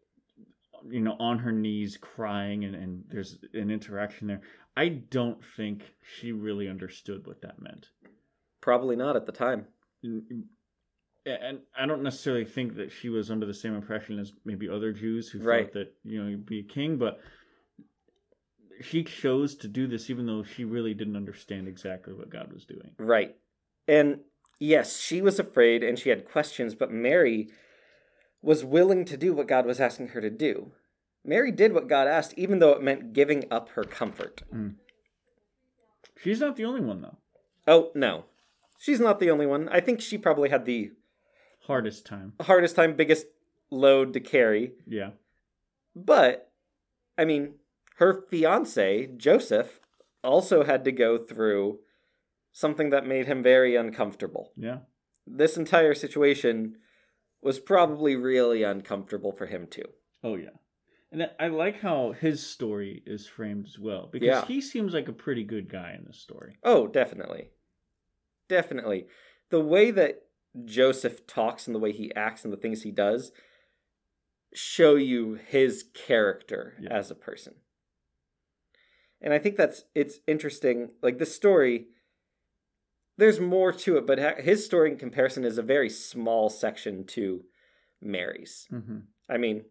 you 0.87 0.99
know 0.99 1.15
on 1.19 1.39
her 1.39 1.51
knees 1.51 1.97
crying 1.97 2.65
and, 2.65 2.75
and 2.75 3.03
there's 3.09 3.37
an 3.53 3.71
interaction 3.71 4.27
there 4.27 4.41
i 4.83 4.87
don't 4.87 5.41
think 5.57 5.77
she 6.01 6.31
really 6.31 6.67
understood 6.69 7.25
what 7.27 7.41
that 7.41 7.61
meant 7.61 7.87
Probably 8.61 8.95
not 8.97 9.15
at 9.15 9.25
the 9.25 9.31
time. 9.31 9.67
and 10.03 11.59
I 11.77 11.85
don't 11.85 12.03
necessarily 12.03 12.45
think 12.45 12.75
that 12.75 12.91
she 12.91 13.07
was 13.09 13.29
under 13.31 13.45
the 13.45 13.53
same 13.53 13.73
impression 13.75 14.19
as 14.19 14.33
maybe 14.43 14.67
other 14.67 14.91
Jews 14.91 15.29
who 15.29 15.39
Right. 15.39 15.65
thought 15.65 15.73
that 15.73 15.93
you 16.03 16.21
know 16.21 16.29
you'd 16.29 16.45
be 16.45 16.59
a 16.59 16.73
king, 16.73 16.97
but 16.97 17.19
she 18.81 19.03
chose 19.03 19.55
to 19.57 19.67
do 19.67 19.87
this 19.87 20.09
even 20.09 20.25
though 20.25 20.43
she 20.43 20.63
really 20.65 20.93
didn't 20.93 21.15
understand 21.15 21.67
exactly 21.67 22.13
what 22.13 22.29
God 22.29 22.51
was 22.51 22.65
doing. 22.65 22.91
Right. 22.97 23.35
And 23.87 24.19
yes, 24.59 24.99
she 24.99 25.21
was 25.21 25.39
afraid 25.39 25.83
and 25.83 25.97
she 25.99 26.09
had 26.09 26.25
questions, 26.29 26.75
but 26.75 26.91
Mary 26.91 27.49
was 28.41 28.63
willing 28.65 29.05
to 29.05 29.17
do 29.17 29.33
what 29.33 29.47
God 29.47 29.65
was 29.65 29.79
asking 29.79 30.09
her 30.09 30.21
to 30.21 30.29
do. 30.29 30.71
Mary 31.29 31.51
did 31.51 31.73
what 31.73 31.87
God 31.87 32.07
asked, 32.07 32.33
even 32.37 32.57
though 32.57 32.71
it 32.71 32.81
meant 32.81 33.13
giving 33.13 33.45
up 33.51 33.69
her 33.69 33.83
comfort. 33.83 34.41
Mm. 34.51 34.75
She's 36.23 36.39
not 36.39 36.55
the 36.55 36.65
only 36.65 36.81
one 36.81 37.01
though. 37.01 37.17
Oh, 37.67 37.91
no. 37.93 38.25
She's 38.79 38.99
not 38.99 39.19
the 39.19 39.29
only 39.29 39.45
one. 39.45 39.69
I 39.69 39.79
think 39.79 40.01
she 40.01 40.17
probably 40.17 40.49
had 40.49 40.65
the 40.65 40.91
Hardest 41.67 42.07
time. 42.07 42.33
hardest 42.41 42.75
time, 42.75 42.95
biggest 42.95 43.27
load 43.69 44.13
to 44.13 44.19
carry. 44.19 44.71
Yeah. 44.87 45.11
But, 45.95 46.51
I 47.15 47.25
mean, 47.25 47.55
her 47.97 48.23
fiance, 48.31 49.09
Joseph, 49.15 49.79
also 50.23 50.63
had 50.63 50.83
to 50.85 50.91
go 50.91 51.19
through 51.19 51.79
something 52.51 52.89
that 52.89 53.05
made 53.05 53.27
him 53.27 53.43
very 53.43 53.75
uncomfortable. 53.75 54.51
Yeah. 54.57 54.79
This 55.27 55.57
entire 55.57 55.93
situation 55.93 56.77
was 57.39 57.59
probably 57.59 58.15
really 58.15 58.63
uncomfortable 58.63 59.31
for 59.31 59.45
him, 59.45 59.67
too. 59.69 59.85
Oh 60.23 60.35
yeah. 60.35 60.57
And 61.11 61.29
I- 61.39 61.47
like 61.47 61.79
how 61.79 62.11
his 62.11 62.45
story 62.45 63.01
is 63.05 63.25
framed 63.27 63.65
as 63.65 63.79
well 63.79 64.07
because 64.11 64.27
Yeah. 64.27 64.45
he 64.45 64.61
seems 64.61 64.93
like 64.93 65.07
a 65.07 65.13
pretty 65.13 65.43
good 65.43 65.67
guy 65.69 65.93
in 65.93 66.05
this 66.05 66.19
story. 66.19 66.57
Oh, 66.63 66.87
definitely. 66.87 67.49
Definitely. 68.47 69.07
The 69.49 69.59
way 69.63 69.89
that 69.91 70.27
Joseph 70.65 71.25
talks 71.25 71.65
and 71.67 71.75
the 71.75 71.79
way 71.79 71.91
he 71.91 72.13
acts 72.15 72.43
and 72.43 72.53
the 72.53 72.57
things 72.57 72.83
he 72.83 72.91
does 72.91 73.31
show 74.53 74.95
you 74.95 75.33
his 75.35 75.83
character 75.93 76.75
Yeah. 76.79 76.93
as 76.95 77.09
a 77.11 77.15
person. 77.15 77.55
And 79.21 79.33
I 79.33 79.39
think 79.39 79.57
that's 79.57 79.85
it's 79.95 80.19
interesting. 80.27 80.91
Like 81.01 81.17
this 81.17 81.35
story 81.35 81.87
there's 83.17 83.39
more 83.41 83.73
to 83.73 83.97
it, 83.97 84.07
but 84.07 84.17
his 84.39 84.63
story 84.65 84.89
in 84.91 84.97
comparison 84.97 85.43
is 85.43 85.57
a 85.57 85.61
very 85.61 85.89
small 85.89 86.49
section 86.49 87.05
to 87.05 87.43
Mary's. 87.99 88.65
Mm-hmm. 88.71 88.99
I 89.27 89.37
mean, 89.37 89.65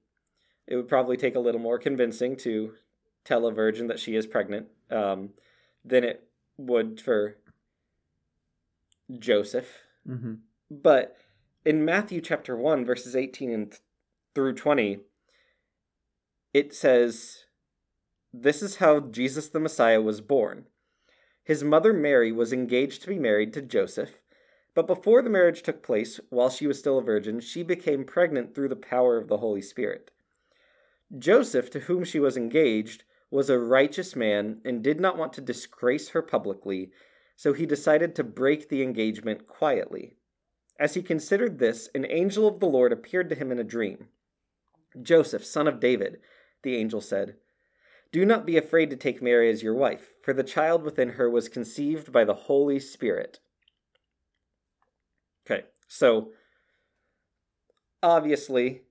it 0.69 0.77
would 0.77 0.89
probably 0.89 1.17
take 1.17 1.35
a 1.35 1.41
little 1.41 1.61
more 1.61 1.79
convincing 1.79 2.37
to 2.37 2.75
tell 3.25 3.47
a 3.47 3.53
virgin 3.53 3.87
that 3.87 3.99
she 3.99 4.15
is 4.15 4.27
pregnant 4.27 4.69
um, 4.91 5.31
than 5.85 6.05
it 6.05 6.29
would 6.59 7.01
for 7.01 7.37
Joseph. 9.19 9.69
Mm-hmm. 10.07 10.35
But 10.71 11.17
in 11.65 11.85
Matthew 11.85 12.21
chapter 12.21 12.55
1, 12.57 12.85
verses 12.85 13.17
18 13.17 13.51
and 13.51 13.71
th- 13.71 13.81
through 14.35 14.55
20, 14.55 14.99
it 16.53 16.75
says, 16.75 17.45
This 18.33 18.63
is 18.63 18.77
how 18.77 19.01
Jesus 19.01 19.49
the 19.49 19.61
Messiah 19.61 20.03
was 20.03 20.21
born. 20.21 20.67
His 21.43 21.65
mother 21.65 21.95
Mary 21.95 22.31
was 22.31 22.53
engaged 22.53 23.01
to 23.03 23.09
be 23.09 23.19
married 23.19 23.55
to 23.55 23.63
Joseph, 23.63 24.21
but 24.75 24.87
before 24.87 25.23
the 25.23 25.31
marriage 25.31 25.63
took 25.63 25.83
place, 25.83 26.21
while 26.29 26.51
she 26.51 26.67
was 26.67 26.79
still 26.79 26.99
a 26.99 27.03
virgin, 27.03 27.41
she 27.41 27.63
became 27.63 28.05
pregnant 28.05 28.55
through 28.55 28.69
the 28.69 28.77
power 28.77 29.17
of 29.17 29.29
the 29.29 29.39
Holy 29.39 29.63
Spirit. 29.63 30.11
Joseph, 31.17 31.71
to 31.71 31.81
whom 31.81 32.05
she 32.05 32.21
was 32.21 32.37
engaged, 32.37 33.05
was 33.31 33.49
a 33.49 33.59
righteous 33.59 34.17
man 34.17 34.61
and 34.65 34.83
did 34.83 35.01
not 35.01 35.17
want 35.17 35.33
to 35.35 35.41
disgrace 35.41 36.11
her 36.11 36.23
publicly, 36.23 36.91
so 37.37 37.53
he 37.53 37.67
decided 37.67 38.15
to 38.15 38.25
break 38.25 38.69
the 38.69 38.83
engagement 38.83 39.47
quietly. 39.47 40.15
As 40.79 40.95
he 40.95 41.03
considered 41.03 41.59
this, 41.59 41.89
an 41.95 42.07
angel 42.09 42.47
of 42.47 42.61
the 42.61 42.67
Lord 42.67 42.93
appeared 42.93 43.29
to 43.31 43.35
him 43.35 43.51
in 43.51 43.59
a 43.59 43.65
dream. 43.65 44.09
Joseph, 45.01 45.45
son 45.45 45.67
of 45.67 45.81
David, 45.81 46.21
the 46.63 46.77
angel 46.77 47.01
said, 47.01 47.37
Do 48.13 48.25
not 48.25 48.47
be 48.47 48.57
afraid 48.57 48.91
to 48.91 48.97
take 48.97 49.23
Mary 49.23 49.51
as 49.51 49.63
your 49.63 49.75
wife, 49.75 50.13
for 50.23 50.33
the 50.33 50.45
child 50.45 50.83
within 50.83 51.11
her 51.11 51.29
was 51.29 51.49
conceived 51.49 52.13
by 52.13 52.25
the 52.25 52.35
Holy 52.35 52.81
Spirit. 52.81 53.41
Okay, 55.47 55.65
so 55.87 56.33
obviously, 58.03 58.83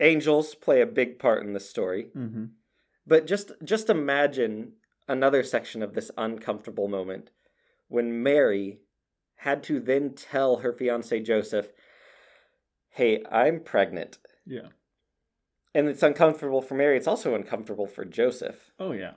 angels 0.00 0.54
play 0.54 0.80
a 0.80 0.86
big 0.86 1.18
part 1.18 1.42
in 1.42 1.52
this 1.52 1.68
story. 1.68 2.08
Mm-hmm. 2.16 2.46
But 3.06 3.26
just 3.26 3.52
just 3.62 3.88
imagine 3.88 4.72
another 5.08 5.42
section 5.42 5.82
of 5.82 5.94
this 5.94 6.10
uncomfortable 6.18 6.88
moment 6.88 7.30
when 7.88 8.22
Mary 8.22 8.80
had 9.36 9.62
to 9.64 9.80
then 9.80 10.14
tell 10.14 10.58
her 10.58 10.72
fiance 10.72 11.20
Joseph, 11.20 11.72
"Hey, 12.90 13.22
I'm 13.30 13.60
pregnant." 13.60 14.18
Yeah. 14.44 14.68
And 15.74 15.88
it's 15.88 16.02
uncomfortable 16.02 16.62
for 16.62 16.74
Mary. 16.74 16.96
It's 16.96 17.06
also 17.06 17.34
uncomfortable 17.34 17.86
for 17.86 18.04
Joseph. 18.04 18.72
Oh 18.78 18.92
yeah. 18.92 19.12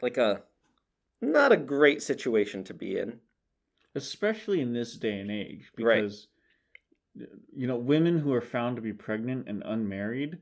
Like 0.00 0.16
a 0.16 0.42
not 1.20 1.52
a 1.52 1.56
great 1.56 2.02
situation 2.02 2.64
to 2.64 2.74
be 2.74 2.98
in. 2.98 3.20
Especially 3.94 4.60
in 4.60 4.72
this 4.72 4.96
day 4.96 5.18
and 5.18 5.30
age, 5.30 5.72
Right. 5.78 6.12
You 7.54 7.66
know 7.66 7.76
women 7.76 8.18
who 8.18 8.32
are 8.32 8.40
found 8.40 8.76
to 8.76 8.82
be 8.82 8.92
pregnant 8.92 9.48
and 9.48 9.62
unmarried 9.64 10.38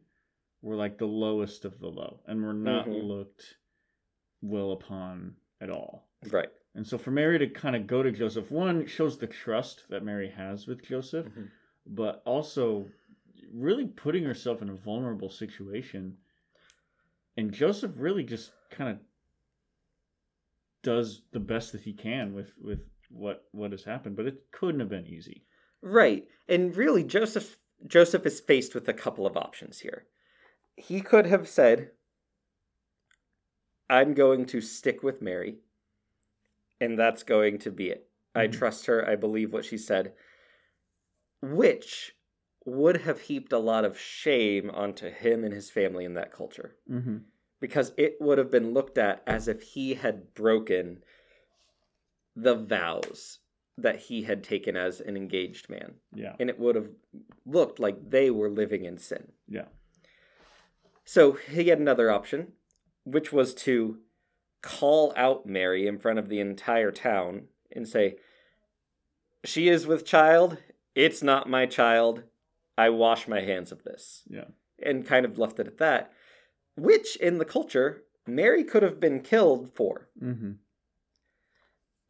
were 0.62 0.76
like 0.76 0.98
the 0.98 1.06
lowest 1.06 1.64
of 1.64 1.78
the 1.78 1.88
low, 1.88 2.20
and 2.26 2.42
were 2.42 2.52
not 2.52 2.86
Mhm. 2.86 3.06
looked 3.06 3.56
well 4.42 4.72
upon 4.72 5.36
at 5.60 5.70
all. 5.70 6.08
Right. 6.30 6.50
And 6.74 6.86
so 6.86 6.98
for 6.98 7.10
Mary 7.10 7.38
to 7.38 7.48
kind 7.48 7.74
of 7.76 7.86
go 7.86 8.02
to 8.02 8.10
Joseph, 8.12 8.50
one 8.50 8.86
shows 8.86 9.16
the 9.18 9.26
trust 9.26 9.88
that 9.88 10.04
Mary 10.04 10.28
has 10.28 10.66
with 10.66 10.82
Joseph, 10.82 11.26
Mhm. 11.26 11.50
but 11.86 12.22
also 12.26 12.90
really 13.52 13.86
putting 13.86 14.24
herself 14.24 14.60
in 14.60 14.68
a 14.68 14.74
vulnerable 14.74 15.30
situation. 15.30 16.18
And 17.36 17.52
Joseph 17.52 17.92
really 17.96 18.24
just 18.24 18.52
kind 18.70 18.90
of 18.90 18.98
does 20.82 21.22
the 21.32 21.40
best 21.40 21.72
that 21.72 21.80
he 21.82 21.92
can 21.92 22.34
with 22.34 22.56
with 22.58 22.80
what 23.08 23.48
what 23.52 23.72
has 23.72 23.84
happened, 23.84 24.16
but 24.16 24.26
it 24.26 24.50
couldn't 24.50 24.80
have 24.80 24.88
been 24.88 25.06
easy. 25.06 25.44
Right. 25.82 26.26
And 26.48 26.76
really 26.76 27.04
Joseph 27.04 27.58
Joseph 27.86 28.24
is 28.26 28.40
faced 28.40 28.74
with 28.74 28.88
a 28.88 28.94
couple 28.94 29.26
of 29.26 29.36
options 29.36 29.80
here. 29.80 30.06
He 30.76 31.00
could 31.00 31.26
have 31.26 31.48
said 31.48 31.90
I'm 33.88 34.14
going 34.14 34.46
to 34.46 34.60
stick 34.60 35.02
with 35.02 35.22
Mary 35.22 35.58
and 36.80 36.98
that's 36.98 37.22
going 37.22 37.58
to 37.60 37.70
be 37.70 37.90
it. 37.90 38.08
I 38.34 38.48
Mhm. 38.48 38.52
trust 38.52 38.86
her. 38.86 39.08
I 39.08 39.16
believe 39.16 39.52
what 39.52 39.64
she 39.64 39.78
said. 39.78 40.14
Which 41.40 42.16
would 42.64 43.02
have 43.02 43.20
heaped 43.20 43.52
a 43.52 43.58
lot 43.58 43.84
of 43.84 43.98
shame 43.98 44.70
onto 44.70 45.08
him 45.08 45.44
and 45.44 45.54
his 45.54 45.70
family 45.70 46.04
in 46.04 46.14
that 46.14 46.32
culture 46.32 46.76
Mm-hmm. 46.90 47.18
because 47.60 47.92
it 47.96 48.20
would 48.20 48.38
have 48.38 48.50
been 48.50 48.72
looked 48.74 48.98
at 48.98 49.22
as 49.26 49.46
if 49.48 49.62
he 49.62 49.94
had 49.94 50.34
broken 50.34 51.04
the 52.34 52.54
vows 52.56 53.38
that 53.78 53.96
he 53.98 54.22
had 54.22 54.42
taken 54.42 54.76
as 54.76 55.00
an 55.00 55.16
engaged 55.16 55.68
man 55.68 55.94
Yeah, 56.14 56.34
and 56.40 56.48
it 56.48 56.58
would 56.58 56.74
have 56.76 56.88
looked 57.44 57.78
like 57.78 58.10
they 58.10 58.30
were 58.30 58.48
living 58.50 58.84
in 58.84 58.96
sin. 58.98 59.32
yeah, 59.48 59.66
So 61.04 61.32
he 61.32 61.68
had 61.68 61.78
another 61.78 62.10
option, 62.10 62.52
which 63.04 63.32
was 63.32 63.54
to 63.54 63.98
call 64.62 65.12
out 65.16 65.46
Mary 65.46 65.86
in 65.86 65.98
front 65.98 66.18
of 66.18 66.28
the 66.28 66.40
entire 66.40 66.90
town 66.90 67.44
and 67.70 67.86
say, 67.86 68.16
She 69.44 69.68
is 69.68 69.86
with 69.86 70.04
child. 70.04 70.58
It's 70.94 71.22
not 71.22 71.48
my 71.48 71.66
child. 71.66 72.22
I 72.78 72.90
wash 72.90 73.28
my 73.28 73.40
hands 73.40 73.72
of 73.72 73.84
this. 73.84 74.22
yeah, 74.28 74.44
And 74.82 75.06
kind 75.06 75.24
of 75.24 75.38
left 75.38 75.58
it 75.60 75.66
at 75.66 75.78
that, 75.78 76.12
which 76.76 77.16
in 77.16 77.38
the 77.38 77.44
culture, 77.44 78.02
Mary 78.26 78.64
could 78.64 78.82
have 78.82 78.98
been 79.00 79.20
killed 79.20 79.70
for. 79.74 80.08
mm-hmm. 80.20 80.52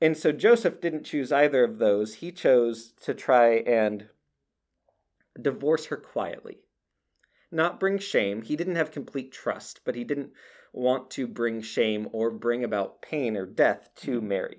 And 0.01 0.17
so 0.17 0.31
Joseph 0.33 0.81
didn't 0.81 1.05
choose 1.05 1.33
either 1.33 1.65
of 1.65 1.79
those. 1.79 2.17
He 2.17 2.31
chose 2.31 2.93
to 3.03 3.15
try 3.15 3.57
and 3.59 4.09
divorce 5.41 5.87
her 5.87 5.97
quietly. 5.97 6.59
Not 7.51 7.81
bring 7.81 7.99
shame. 7.99 8.43
He 8.43 8.57
didn't 8.57 8.77
have 8.77 8.91
complete 8.91 9.33
trust, 9.33 9.81
but 9.85 9.95
he 9.95 10.05
didn't 10.05 10.33
want 10.73 11.11
to 11.11 11.27
bring 11.27 11.63
shame 11.63 12.09
or 12.13 12.31
bring 12.31 12.63
about 12.63 13.01
pain 13.01 13.37
or 13.37 13.47
death 13.47 13.91
to 13.97 14.21
Mary. 14.21 14.59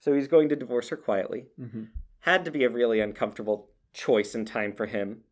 So 0.00 0.14
he's 0.14 0.28
going 0.28 0.48
to 0.50 0.56
divorce 0.56 0.88
her 0.90 0.96
quietly. 0.96 1.46
Mm-hmm. 1.58 1.84
Had 2.20 2.44
to 2.44 2.50
be 2.50 2.64
a 2.64 2.70
really 2.70 3.00
uncomfortable 3.00 3.70
choice 3.92 4.34
and 4.34 4.46
time 4.46 4.74
for 4.74 4.86
him. 4.86 5.22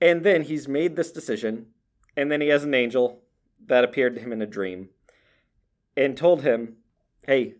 And 0.00 0.22
then 0.22 0.42
he's 0.42 0.68
made 0.68 0.96
this 0.96 1.10
decision, 1.12 1.66
and 2.16 2.30
then 2.30 2.40
he 2.40 2.48
has 2.48 2.64
an 2.64 2.74
angel 2.74 3.22
that 3.66 3.84
appeared 3.84 4.14
to 4.14 4.20
him 4.20 4.32
in 4.32 4.42
a 4.42 4.46
dream 4.46 4.90
and 5.96 6.16
told 6.16 6.42
him, 6.42 6.76
Hey, 7.22 7.54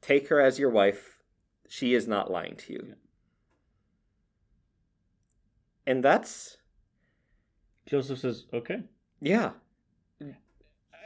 take 0.00 0.28
her 0.28 0.40
as 0.40 0.58
your 0.58 0.70
wife. 0.70 1.18
She 1.68 1.94
is 1.94 2.06
not 2.06 2.30
lying 2.30 2.56
to 2.56 2.72
you. 2.72 2.84
Yeah. 2.88 2.94
And 5.86 6.04
that's, 6.04 6.58
Joseph 7.86 8.18
says, 8.18 8.44
"Okay." 8.52 8.82
yeah, 9.20 9.52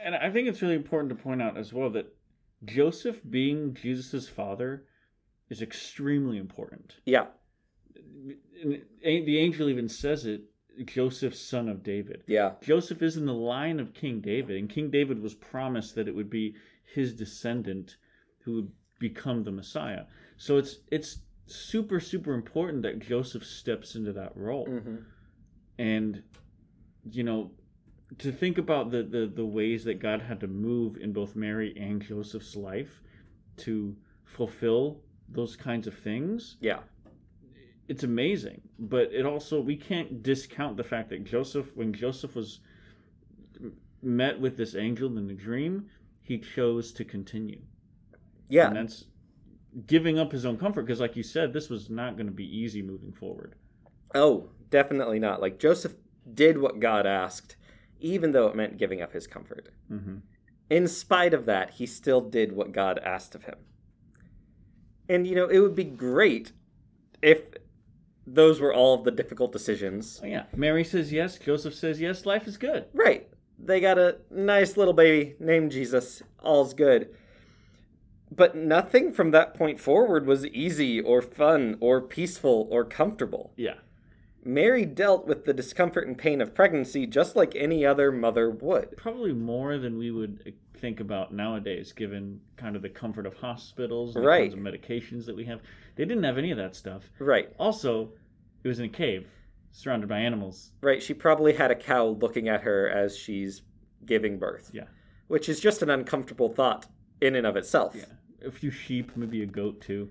and 0.03 0.15
I 0.15 0.29
think 0.29 0.47
it's 0.47 0.61
really 0.61 0.75
important 0.75 1.09
to 1.09 1.23
point 1.23 1.41
out 1.41 1.57
as 1.57 1.71
well 1.71 1.89
that 1.91 2.13
Joseph 2.65 3.21
being 3.29 3.73
Jesus' 3.73 4.27
father 4.27 4.85
is 5.49 5.61
extremely 5.61 6.37
important. 6.37 6.97
yeah, 7.05 7.27
And 7.95 8.81
the 9.01 9.39
angel 9.39 9.69
even 9.69 9.87
says 9.87 10.25
it 10.25 10.41
Joseph, 10.85 11.35
son 11.35 11.69
of 11.69 11.83
David. 11.83 12.23
Yeah. 12.27 12.53
Joseph 12.61 13.01
is 13.03 13.15
in 13.15 13.25
the 13.25 13.33
line 13.33 13.79
of 13.79 13.93
King 13.93 14.21
David, 14.21 14.57
and 14.57 14.69
King 14.69 14.89
David 14.89 15.21
was 15.21 15.35
promised 15.35 15.95
that 15.95 16.07
it 16.07 16.15
would 16.15 16.29
be 16.29 16.55
his 16.83 17.13
descendant 17.13 17.97
who 18.39 18.55
would 18.55 18.71
become 19.07 19.43
the 19.43 19.51
Messiah. 19.51 20.03
So 20.37 20.51
it's 20.61 20.73
it's 20.97 21.11
super 21.47 21.99
super 21.99 22.33
important 22.41 22.81
that 22.83 22.99
Joseph 22.99 23.45
steps 23.45 23.95
into 23.95 24.13
that 24.13 24.31
role. 24.35 24.65
hmm 24.65 24.95
And 25.77 26.23
you 27.17 27.23
know, 27.27 27.51
to 28.23 28.31
think 28.31 28.57
about 28.65 28.91
the, 28.93 29.01
the 29.15 29.23
the 29.41 29.45
ways 29.59 29.83
that 29.87 29.97
God 30.07 30.19
had 30.29 30.39
to 30.39 30.47
move 30.47 30.91
in 31.03 31.11
both 31.19 31.35
Mary 31.35 31.69
and 31.87 32.01
Joseph's 32.01 32.55
life 32.55 32.93
to 33.65 33.95
fulfill 34.37 34.85
those 35.29 35.55
kinds 35.55 35.85
of 35.87 35.95
things 36.09 36.57
Yeah. 36.69 36.79
it's 37.87 38.03
amazing 38.03 38.59
but 38.93 39.05
it 39.19 39.25
also 39.25 39.55
we 39.71 39.75
can't 39.89 40.11
discount 40.31 40.73
the 40.77 40.83
fact 40.93 41.07
that 41.11 41.21
joseph 41.33 41.67
when 41.79 41.91
joseph 41.93 42.33
was 42.35 42.59
met 44.01 44.39
with 44.39 44.57
this 44.57 44.75
angel 44.75 45.17
in 45.17 45.27
the 45.27 45.33
dream 45.33 45.73
he 46.21 46.37
chose 46.55 46.91
to 46.93 47.03
continue 47.05 47.61
Yeah. 48.53 48.67
and 48.67 48.75
that's 48.77 49.05
giving 49.87 50.19
up 50.19 50.31
his 50.31 50.45
own 50.45 50.57
comfort 50.57 50.83
because 50.85 50.99
like 50.99 51.15
you 51.15 51.23
said 51.23 51.51
this 51.51 51.67
was 51.69 51.89
not 51.89 52.15
going 52.17 52.27
to 52.27 52.31
be 52.43 52.45
easy 52.61 52.81
moving 52.81 53.11
forward 53.11 53.55
Oh, 54.15 54.49
definitely 54.69 55.17
not. 55.17 55.41
Like 55.41 55.57
Joseph 55.57 55.95
did 56.41 56.59
what 56.59 56.79
God 56.79 57.07
asked, 57.07 57.55
even 57.99 58.31
though 58.31 58.45
it 58.47 58.55
meant 58.55 58.77
giving 58.77 59.01
up 59.01 59.11
his 59.11 59.25
comfort. 59.25 59.69
mm-hmm. 59.91 60.17
In 60.69 60.87
spite 60.87 61.33
of 61.33 61.45
that, 61.47 61.71
he 61.71 61.85
still 61.87 62.21
did 62.21 62.51
what 62.51 62.71
God 62.71 62.99
asked 62.99 63.33
of 63.33 63.43
him. 63.45 63.55
And, 65.09 65.25
you 65.27 65.35
know, 65.35 65.47
it 65.47 65.59
would 65.59 65.75
be 65.75 65.83
great 65.83 66.51
if 67.23 67.41
those 68.27 68.59
were 68.61 68.73
all 68.73 68.93
of 68.99 69.03
the 69.03 69.11
difficult 69.11 69.51
decisions. 69.51 70.21
oh, 70.23 70.27
yeah 70.27 70.43
mary 70.55 70.83
says 70.83 71.11
yes 71.11 71.37
joseph 71.39 71.73
says 71.73 71.99
yes 71.99 72.25
life 72.25 72.47
is 72.47 72.55
good 72.57 72.85
Right. 72.93 73.27
They 73.59 73.79
got 73.79 73.97
a 73.97 74.17
nice 74.29 74.77
little 74.77 74.93
baby 74.93 75.35
named 75.39 75.71
Jesus. 75.71 76.21
All's 76.41 76.73
good. 76.73 77.15
But 78.35 78.55
nothing 78.55 79.11
from 79.11 79.31
that 79.31 79.53
point 79.53 79.79
forward 79.79 80.25
was 80.25 80.45
easy 80.47 80.99
or 81.01 81.21
fun 81.21 81.77
or 81.79 82.01
peaceful 82.01 82.67
or 82.71 82.83
comfortable. 82.85 83.53
yeah 83.57 83.75
Mary 84.45 84.85
dealt 84.85 85.25
with 85.25 85.45
the 85.45 85.53
discomfort 85.53 86.05
and 86.07 86.17
pain 86.17 86.41
of 86.41 86.53
pregnancy 86.53 87.05
just 87.07 87.35
like 87.35 87.55
any 87.55 87.85
other 87.85 88.11
mother 88.11 88.49
would. 88.49 88.95
probably 88.97 89.31
more 89.33 89.77
than 89.77 89.97
we 89.97 90.11
would 90.11 90.41
uh, 90.45 90.51
think 90.79 90.99
about 90.99 91.33
nowadays 91.33 91.93
given 91.93 92.41
kind 92.57 92.75
of 92.75 92.81
the 92.81 92.89
comfort 92.89 93.25
of 93.25 93.33
hospitals 93.35 94.15
and 94.15 94.25
Right. 94.25 94.51
the 94.51 94.55
kinds 94.57 94.67
of 94.67 94.73
medications 94.81 95.25
that 95.27 95.35
we 95.35 95.45
have 95.45 95.61
they 95.95 96.03
didn't 96.05 96.23
have 96.23 96.37
any 96.37 96.51
of 96.51 96.57
that 96.57 96.75
stuff 96.75 97.03
Right, 97.19 97.53
Also, 97.57 98.11
it 98.63 98.67
was 98.67 98.79
in 98.79 98.85
a 98.85 98.89
cave, 98.89 99.27
surrounded 99.71 100.09
by 100.09 100.19
animals. 100.19 100.71
right. 100.81 101.01
She 101.03 101.13
probably 101.13 101.53
had 101.53 101.71
a 101.71 101.75
cow 101.75 102.07
looking 102.07 102.49
at 102.49 102.61
her 102.61 102.89
as 102.89 103.17
she's 103.17 103.61
giving 104.05 104.37
birth. 104.39 104.71
Yeah. 104.73 104.85
Which 105.27 105.47
is 105.49 105.59
just 105.61 105.81
an 105.83 105.89
uncomfortable 105.89 106.49
thought 106.49 106.85
in 107.21 107.35
and 107.35 107.47
of 107.47 107.55
itself. 107.55 107.95
A 108.45 108.51
few 108.51 108.71
sheep, 108.71 109.11
maybe 109.15 109.41
a 109.43 109.45
goat 109.45 109.81
too. 109.81 110.09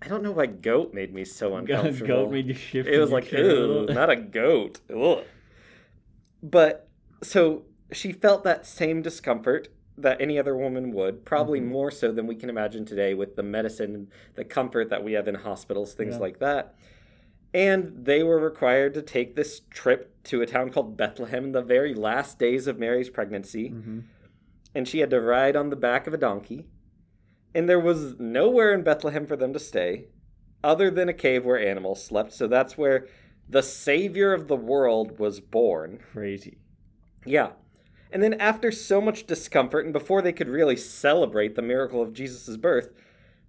I 0.00 0.08
don't 0.08 0.22
know 0.22 0.32
why 0.32 0.46
goat 0.46 0.92
made 0.92 1.14
me 1.14 1.24
so 1.24 1.54
uncomfortable. 1.56 2.06
goat 2.06 2.32
made 2.32 2.46
you 2.48 2.54
shift. 2.54 2.88
it 2.88 2.98
was 2.98 3.10
like, 3.10 3.30
ew, 3.32 3.86
not 3.88 4.10
a 4.10 4.16
goat. 4.16 4.80
Ugh. 4.94 5.24
But 6.42 6.88
so 7.22 7.62
she 7.92 8.12
felt 8.12 8.42
that 8.44 8.66
same 8.66 9.02
discomfort 9.02 9.68
that 9.96 10.20
any 10.20 10.38
other 10.38 10.56
woman 10.56 10.90
would, 10.92 11.24
probably 11.24 11.60
Mhm. 11.60 11.66
more 11.68 11.90
so 11.90 12.10
than 12.10 12.26
we 12.26 12.34
can 12.34 12.48
imagine 12.48 12.84
today 12.84 13.14
with 13.14 13.36
the 13.36 13.42
medicine, 13.42 14.08
the 14.34 14.44
comfort 14.44 14.88
that 14.88 15.04
we 15.04 15.12
have 15.12 15.28
in 15.28 15.34
hospitals, 15.36 15.94
things 15.94 16.14
Yeah. 16.14 16.20
like 16.20 16.38
that. 16.40 16.74
And 17.54 18.04
they 18.06 18.22
were 18.22 18.38
required 18.40 18.94
to 18.94 19.02
take 19.02 19.36
this 19.36 19.60
trip 19.70 20.10
to 20.24 20.40
a 20.40 20.46
town 20.46 20.70
called 20.70 20.96
Bethlehem 20.96 21.44
in 21.44 21.52
the 21.52 21.62
very 21.62 21.92
last 21.94 22.38
days 22.38 22.66
of 22.66 22.78
Mary's 22.78 23.10
pregnancy. 23.10 23.70
Mhm. 23.70 24.02
And 24.74 24.88
she 24.88 25.00
had 25.00 25.10
to 25.10 25.20
ride 25.20 25.54
on 25.54 25.68
the 25.68 25.76
back 25.76 26.06
of 26.06 26.14
a 26.14 26.18
donkey. 26.18 26.64
And 27.54 27.68
there 27.68 27.80
was 27.80 28.18
nowhere 28.18 28.72
in 28.72 28.82
Bethlehem 28.82 29.26
for 29.26 29.36
them 29.36 29.52
to 29.52 29.58
stay 29.58 30.06
other 30.64 30.90
than 30.90 31.08
a 31.08 31.14
cave 31.14 31.44
where 31.44 31.58
animals 31.58 32.04
slept. 32.04 32.32
So 32.32 32.46
that's 32.46 32.78
where 32.78 33.06
the 33.48 33.62
Savior 33.62 34.32
of 34.32 34.48
the 34.48 34.56
world 34.56 35.18
was 35.18 35.40
born. 35.40 35.98
Crazy. 36.12 36.58
Yeah. 37.24 37.50
And 38.10 38.22
then 38.22 38.34
after 38.34 38.70
so 38.70 39.00
much 39.00 39.26
discomfort 39.26 39.84
and 39.84 39.92
before 39.92 40.22
they 40.22 40.32
could 40.32 40.48
really 40.48 40.76
celebrate 40.76 41.54
the 41.54 41.62
miracle 41.62 42.02
of 42.02 42.12
Jesus' 42.12 42.56
birth, 42.56 42.90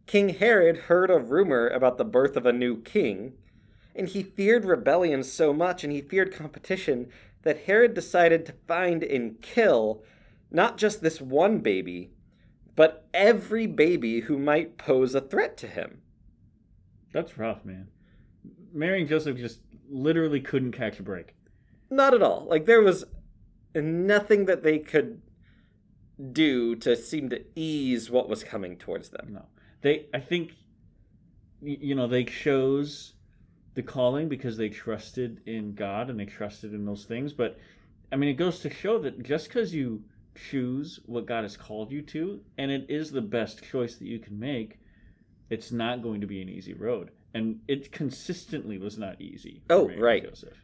King 0.06 0.30
Herod 0.30 0.78
heard 0.78 1.10
a 1.10 1.20
rumor 1.20 1.68
about 1.68 1.98
the 1.98 2.06
birth 2.06 2.36
of 2.36 2.46
a 2.46 2.54
new 2.54 2.82
king, 2.82 3.34
and 3.96 4.08
he 4.10 4.24
feared 4.24 4.66
rebellion 4.66 5.24
so 5.24 5.54
much 5.54 5.84
and 5.84 5.94
he 5.94 6.02
feared 6.02 6.34
competition 6.34 7.10
that 7.44 7.64
Herod 7.64 7.94
decided 7.94 8.46
to 8.46 8.56
find 8.68 9.04
and 9.04 9.42
kill 9.42 10.04
not 10.52 10.78
just 10.78 11.02
this 11.02 11.20
one 11.20 11.60
baby, 11.60 12.12
but 12.76 13.08
every 13.14 13.68
baby 13.68 14.22
who 14.22 14.38
might 14.38 14.78
pose 14.78 15.14
a 15.16 15.22
threat 15.22 15.58
to 15.58 15.68
him. 15.68 16.02
That's 17.12 17.38
rough, 17.38 17.64
man. 17.64 17.90
Mary 18.74 19.02
and 19.02 19.10
Joseph 19.10 19.38
just 19.38 19.60
literally 19.90 20.42
couldn't 20.42 20.72
catch 20.72 21.00
a 21.00 21.04
break. 21.04 21.36
Not 21.90 22.14
at 22.14 22.24
all. 22.24 22.48
Like 22.50 22.66
there 22.66 22.82
was 22.82 23.06
nothing 23.76 24.46
that 24.46 24.64
they 24.64 24.80
could 24.80 25.22
do 26.32 26.76
to 26.78 26.96
seem 26.96 27.30
to 27.30 27.44
ease 27.56 28.10
what 28.10 28.30
was 28.30 28.44
coming 28.44 28.78
towards 28.78 29.10
them. 29.10 29.34
No, 29.34 29.46
they. 29.82 30.08
I 30.14 30.20
think, 30.20 30.54
you 31.62 31.96
know, 31.96 32.08
they 32.08 32.24
chose 32.24 33.14
the 33.76 33.84
calling 33.84 34.30
because 34.30 34.58
they 34.58 34.70
trusted 34.70 35.42
in 35.46 35.74
God 35.74 36.10
and 36.10 36.20
they 36.20 36.26
trusted 36.26 36.74
in 36.74 36.86
those 36.86 37.06
things. 37.06 37.34
But 37.34 37.58
I 38.12 38.16
mean, 38.16 38.30
it 38.30 38.34
goes 38.34 38.60
to 38.60 38.70
show 38.70 39.00
that 39.00 39.24
just 39.24 39.48
because 39.48 39.74
you 39.74 40.04
choose 40.36 41.00
what 41.06 41.26
God 41.26 41.44
has 41.44 41.58
called 41.58 41.92
you 41.92 42.02
to, 42.04 42.42
and 42.58 42.72
it 42.72 42.86
is 42.90 43.12
the 43.12 43.22
best 43.22 43.64
choice 43.64 43.96
that 43.96 44.08
you 44.08 44.20
can 44.20 44.40
make, 44.40 44.80
it's 45.50 45.72
not 45.72 46.02
going 46.02 46.22
to 46.22 46.28
be 46.28 46.42
an 46.42 46.50
easy 46.50 46.74
road. 46.74 47.12
And 47.34 47.60
it 47.68 47.92
consistently 47.92 48.78
was 48.78 48.98
not 48.98 49.20
easy. 49.20 49.62
Oh, 49.70 49.88
Mary 49.88 50.00
right. 50.00 50.24
Joseph. 50.24 50.64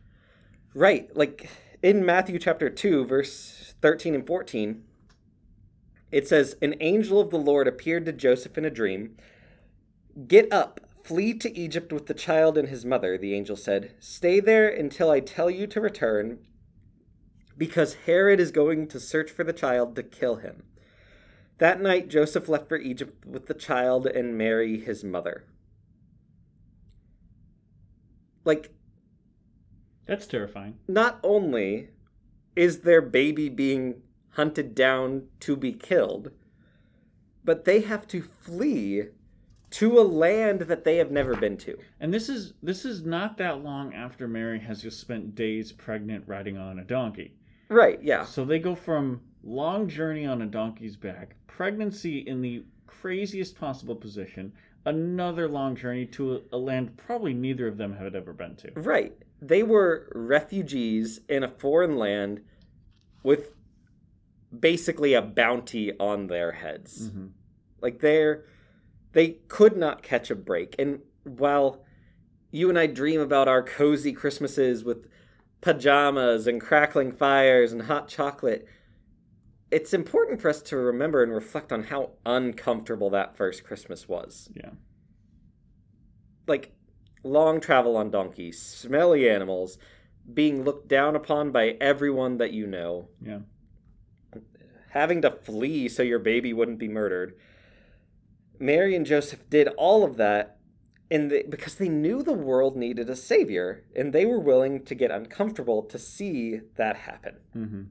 Right. 0.74 1.16
Like 1.16 1.50
in 1.82 2.06
Matthew 2.06 2.38
chapter 2.40 2.70
2, 2.70 3.06
verse 3.06 3.74
13 3.82 4.16
and 4.16 4.28
14, 4.28 4.84
it 6.12 6.28
says, 6.28 6.56
An 6.62 6.76
angel 6.80 7.20
of 7.20 7.30
the 7.30 7.38
Lord 7.38 7.68
appeared 7.68 8.06
to 8.06 8.14
Joseph 8.14 8.58
in 8.58 8.66
a 8.66 8.70
dream. 8.70 9.16
Get 10.28 10.52
up, 10.52 10.82
flee 11.04 11.34
to 11.36 11.58
Egypt 11.58 11.94
with 11.94 12.08
the 12.08 12.14
child 12.14 12.58
and 12.58 12.68
his 12.68 12.86
mother, 12.86 13.18
the 13.18 13.34
angel 13.34 13.56
said. 13.56 13.96
Stay 14.00 14.40
there 14.40 14.68
until 14.68 15.10
I 15.10 15.20
tell 15.20 15.50
you 15.50 15.68
to 15.68 15.82
return, 15.82 16.40
because 17.60 17.98
Herod 18.06 18.39
is 18.39 18.52
going 18.52 18.88
to 18.88 19.00
search 19.00 19.30
for 19.30 19.43
the 19.43 19.54
child 19.54 19.95
to 19.98 20.02
kill 20.02 20.38
him. 20.38 20.63
That 21.58 21.82
night, 21.82 22.08
Joseph 22.08 22.48
left 22.48 22.69
for 22.69 22.78
Egypt 22.78 23.26
with 23.26 23.48
the 23.48 23.54
child 23.54 24.08
and 24.08 24.38
Mary, 24.38 24.80
his 24.80 25.04
mother. 25.04 25.43
Like, 28.45 28.72
That's 30.08 30.26
terrifying. 30.26 30.80
not 30.88 31.19
only 31.22 31.89
is 32.56 32.80
their 32.80 33.02
baby 33.02 33.50
being 33.50 34.02
hunted 34.32 34.74
down 34.74 35.24
to 35.41 35.58
be 35.58 35.74
killed, 35.74 36.32
but 37.43 37.65
they 37.65 37.82
have 37.82 38.08
to 38.08 38.22
flee 38.22 39.04
to 39.72 40.00
a 40.00 40.02
land 40.02 40.62
that 40.62 40.86
they 40.86 40.95
have 40.95 41.12
never 41.12 41.36
been 41.36 41.58
to. 41.58 41.78
And 42.00 42.13
this 42.13 42.30
is 42.30 42.54
this 42.63 42.86
is 42.86 43.04
not 43.06 43.38
that 43.38 43.63
long 43.63 43.93
after 43.93 44.28
Mary 44.28 44.60
has 44.60 44.82
just 44.82 45.00
spent 45.00 45.36
days 45.36 45.74
pregnant 45.74 46.24
riding 46.26 46.58
on 46.58 46.80
a 46.80 46.86
donkey. 46.86 47.36
Right, 47.70 48.02
yeah. 48.02 48.26
So 48.26 48.44
they 48.46 48.60
go 48.60 48.76
from 48.76 49.22
long 49.44 49.88
journey 49.88 50.26
on 50.26 50.42
a 50.42 50.46
donkey's 50.46 50.96
back, 50.96 51.36
pregnancy 51.48 52.20
in 52.20 52.42
the 52.42 52.64
craziest 52.88 53.58
possible 53.58 53.96
position, 53.96 54.52
another 54.86 55.48
long 55.48 55.76
journey 55.76 56.06
to 56.08 56.36
a, 56.36 56.40
a 56.54 56.58
land 56.58 56.98
probably 56.98 57.34
neither 57.34 57.68
of 57.68 57.78
them 57.78 57.96
had 57.96 58.16
ever 58.16 58.34
been 58.34 58.56
to. 58.58 58.72
Right. 58.76 59.14
They 59.42 59.64
were 59.64 60.12
refugees 60.14 61.22
in 61.30 61.44
a 61.44 61.48
foreign 61.48 61.98
land 61.98 62.42
with 63.24 63.52
basically 64.58 65.14
a 65.14 65.22
bounty 65.22 65.94
on 66.00 66.28
their 66.28 66.52
heads. 66.52 67.10
hmm 67.10 67.28
Like 67.82 68.00
they're 68.00 68.46
they 69.12 69.38
could 69.48 69.76
not 69.76 70.04
catch 70.04 70.30
a 70.30 70.36
break. 70.36 70.76
And 70.78 71.00
while 71.24 71.84
you 72.52 72.70
and 72.70 72.78
I 72.78 72.88
dream 72.88 73.22
about 73.22 73.48
our 73.48 73.64
cozy 73.64 74.14
Christmases 74.14 74.84
with 74.84 75.08
pajamas 75.62 76.48
and 76.48 76.62
crackling 76.62 77.12
fires 77.12 77.72
and 77.72 77.84
hot 77.84 78.08
chocolate, 78.08 78.67
it's 79.72 79.93
important 79.93 80.41
for 80.41 80.50
us 80.50 80.62
to 80.63 80.78
remember 80.78 81.22
and 81.22 81.32
reflect 81.34 81.72
on 81.72 81.84
how 81.84 82.12
uncomfortable 82.26 83.10
that 83.12 83.36
first 83.36 83.63
Christmas 83.63 84.08
was. 84.08 84.50
Yeah. 84.56 84.72
Like 86.48 86.72
long 87.24 87.60
travel 87.60 87.95
on 87.98 88.10
donkeys, 88.10 88.60
smelly 88.62 89.30
animals, 89.30 89.78
being 90.34 90.63
looked 90.63 90.88
down 90.88 91.15
upon 91.15 91.52
by 91.52 91.78
everyone 91.82 92.38
that 92.38 92.52
you 92.54 92.65
know, 92.65 93.10
Yeah. 93.22 93.39
having 94.91 95.22
to 95.22 95.32
flee 95.32 95.88
so 95.89 96.02
your 96.02 96.19
baby 96.19 96.54
wouldn't 96.54 96.80
be 96.80 96.88
murdered. 96.88 97.36
Mary 98.58 98.95
and 98.95 99.06
Joseph 99.06 99.50
did 99.50 99.67
all 99.78 100.04
of 100.04 100.17
that, 100.17 100.58
and 101.12 101.32
they, 101.32 101.43
because 101.43 101.76
they 101.76 101.89
knew 101.89 102.22
the 102.22 102.34
world 102.34 102.76
needed 102.76 103.10
a 103.10 103.15
savior, 103.15 103.84
and 103.95 104.13
they 104.13 104.26
were 104.26 104.39
willing 104.39 104.84
to 104.86 104.95
get 104.95 105.12
uncomfortable 105.12 105.84
to 105.84 105.98
see 105.98 106.62
that 106.76 106.98
happen. 106.98 107.38
Mm-hmm. 107.56 107.82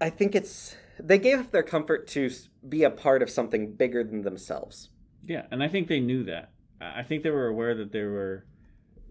I 0.00 0.10
think 0.10 0.34
it's 0.34 0.76
they 0.98 1.18
gave 1.18 1.38
up 1.38 1.50
their 1.50 1.62
comfort 1.62 2.06
to 2.08 2.30
be 2.68 2.82
a 2.82 2.90
part 2.90 3.22
of 3.22 3.30
something 3.30 3.72
bigger 3.74 4.04
than 4.04 4.22
themselves. 4.22 4.90
Yeah, 5.24 5.42
and 5.50 5.62
I 5.62 5.68
think 5.68 5.88
they 5.88 6.00
knew 6.00 6.24
that. 6.24 6.52
I 6.80 7.00
I 7.00 7.02
think 7.02 7.22
they 7.22 7.30
were 7.30 7.46
aware 7.46 7.74
that 7.74 7.92
they 7.92 8.02
were 8.02 8.44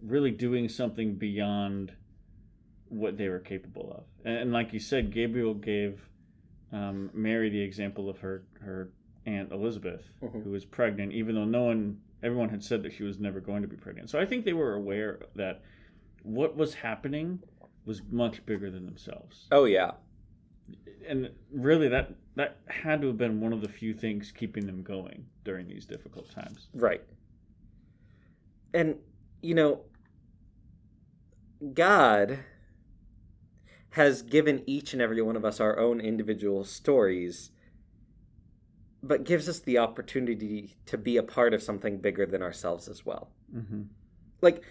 really 0.04 0.32
doing 0.32 0.70
something 0.70 1.16
beyond 1.16 1.92
what 2.90 3.18
they 3.18 3.30
were 3.30 3.40
capable 3.40 3.92
of. 3.98 4.04
And, 4.24 4.38
and 4.38 4.54
like 4.54 4.74
you 4.74 4.80
said, 4.80 5.12
Gabriel 5.12 5.56
gave 5.56 6.08
um, 6.72 7.10
Mary 7.14 7.50
the 7.50 7.62
example 7.62 8.10
of 8.10 8.20
her 8.20 8.44
her 8.62 8.92
aunt 9.26 9.52
Elizabeth, 9.52 10.10
Mhm. 10.22 10.44
who 10.44 10.52
was 10.52 10.66
pregnant, 10.66 11.12
even 11.14 11.36
though 11.36 11.46
no 11.46 11.64
one, 11.66 12.02
everyone 12.22 12.50
had 12.50 12.64
said 12.64 12.84
that 12.84 12.94
she 12.94 13.04
was 13.04 13.20
never 13.20 13.40
going 13.40 13.62
to 13.62 13.68
be 13.68 13.76
pregnant. 13.78 14.10
So 14.10 14.20
I 14.20 14.26
think 14.26 14.46
they 14.46 14.54
were 14.54 14.74
aware 14.74 15.20
that 15.36 15.62
what 16.24 16.56
was 16.56 16.76
happening 16.76 17.42
was 17.86 18.02
much 18.12 18.46
bigger 18.46 18.70
than 18.72 18.86
themselves. 18.86 19.48
Oh 19.52 19.66
yeah, 19.66 19.92
And 21.08 21.32
really, 21.52 21.88
that 21.90 22.16
that 22.36 22.58
had 22.68 23.02
to 23.02 23.08
have 23.08 23.18
been 23.18 23.40
one 23.40 23.54
of 23.54 23.62
the 23.62 23.70
few 23.70 23.94
things 23.94 24.32
keeping 24.32 24.66
them 24.66 24.82
going 24.84 25.26
during 25.44 25.68
these 25.68 25.86
difficult 25.86 26.30
times. 26.32 26.68
right. 26.74 27.02
And 28.74 29.00
you 29.42 29.54
know, 29.56 29.82
God 31.74 32.40
has 33.92 34.22
given 34.24 34.64
each 34.66 34.94
and 34.94 35.02
every 35.02 35.22
one 35.22 35.36
of 35.36 35.46
us 35.46 35.60
our 35.60 35.80
own 35.80 36.02
individual 36.02 36.64
stories, 36.66 37.52
but 39.08 39.24
gives 39.24 39.48
us 39.48 39.60
the 39.60 39.78
opportunity 39.78 40.76
to 40.88 40.98
be 40.98 41.18
a 41.18 41.24
part 41.24 41.54
of 41.54 41.62
something 41.62 41.98
bigger 42.00 42.26
than 42.26 42.42
ourselves 42.42 42.88
as 42.88 43.06
well. 43.06 43.30
Mm-hmm. 43.56 43.84
like 44.42 44.64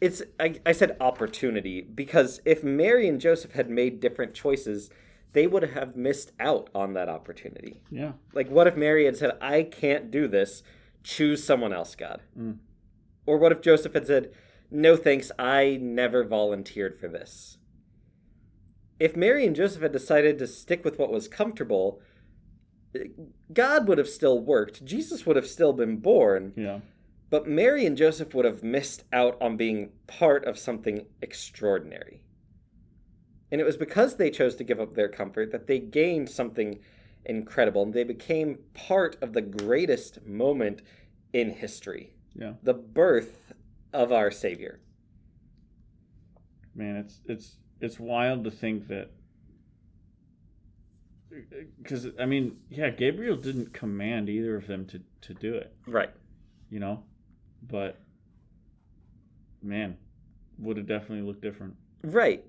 it's 0.00 0.20
I, 0.40 0.60
I 0.66 0.72
said 0.72 0.96
opportunity 1.00 1.80
because 1.80 2.40
if 2.44 2.62
mary 2.62 3.08
and 3.08 3.20
joseph 3.20 3.52
had 3.52 3.70
made 3.70 4.00
different 4.00 4.34
choices 4.34 4.90
they 5.32 5.46
would 5.46 5.62
have 5.62 5.96
missed 5.96 6.32
out 6.38 6.68
on 6.74 6.92
that 6.94 7.08
opportunity 7.08 7.80
Yeah. 7.90 8.12
like 8.34 8.48
what 8.50 8.66
if 8.66 8.76
mary 8.76 9.04
had 9.06 9.16
said 9.16 9.32
i 9.40 9.62
can't 9.62 10.10
do 10.10 10.28
this 10.28 10.62
choose 11.02 11.42
someone 11.42 11.72
else 11.72 11.94
god 11.94 12.20
Mm. 12.38 12.58
or 13.26 13.38
what 13.38 13.52
if 13.52 13.60
joseph 13.62 13.94
had 13.94 14.06
said 14.06 14.30
no 14.70 14.96
thanks 14.96 15.32
i 15.38 15.78
never 15.80 16.22
volunteered 16.24 16.98
for 17.00 17.08
this 17.08 17.58
if 19.00 19.16
mary 19.16 19.46
and 19.46 19.56
joseph 19.56 19.82
had 19.82 19.92
decided 19.92 20.38
to 20.38 20.46
stick 20.46 20.84
with 20.84 20.98
what 20.98 21.10
was 21.12 21.28
comfortable 21.28 22.00
god 23.52 23.88
would 23.88 23.98
have 23.98 24.08
still 24.08 24.38
worked 24.38 24.84
jesus 24.84 25.24
would 25.26 25.36
have 25.36 25.46
still 25.46 25.72
been 25.72 25.96
born 25.96 26.52
Yeah. 26.56 26.80
but 27.30 27.46
Mary 27.48 27.86
and 27.86 27.96
Joseph 27.96 28.34
would 28.34 28.44
have 28.44 28.62
missed 28.62 29.04
out 29.12 29.40
on 29.40 29.56
being 29.56 29.90
part 30.06 30.44
of 30.44 30.58
something 30.58 31.06
extraordinary. 31.22 32.20
And 33.50 33.60
it 33.60 33.64
was 33.64 33.76
because 33.78 34.16
they 34.16 34.30
chose 34.30 34.54
to 34.56 34.64
give 34.64 34.80
up 34.80 34.94
their 34.94 35.08
comfort 35.08 35.50
that 35.52 35.66
they 35.66 35.78
gained 35.78 36.28
something 36.30 36.78
incredible 37.24 37.82
and 37.84 37.94
they 37.94 38.04
became 38.04 38.58
part 38.74 39.16
of 39.22 39.32
the 39.32 39.40
greatest 39.42 40.26
moment 40.26 40.82
in 41.32 41.50
history 41.50 42.12
Yeah. 42.34 42.54
the 42.62 42.74
birth 42.74 43.52
of 43.94 44.12
our 44.12 44.30
Savior. 44.30 44.80
Man, 46.74 46.96
it's 46.96 47.20
it's 47.26 47.56
it's 47.80 47.98
wild 48.00 48.44
to 48.44 48.50
think 48.50 48.88
that 48.88 49.10
because 51.82 52.08
I 52.20 52.26
mean, 52.26 52.58
yeah, 52.68 52.90
Gabriel 52.90 53.36
didn't 53.36 53.72
command 53.72 54.28
either 54.28 54.56
of 54.56 54.66
them 54.66 54.86
to 54.86 55.00
to 55.22 55.34
do 55.34 55.54
it, 55.54 55.74
Right. 55.86 56.10
you 56.70 56.80
know, 56.80 57.04
but 57.66 57.98
man, 59.62 59.96
would 60.58 60.76
have 60.76 60.86
definitely 60.86 61.22
looked 61.26 61.42
different. 61.42 61.74
Right. 62.02 62.44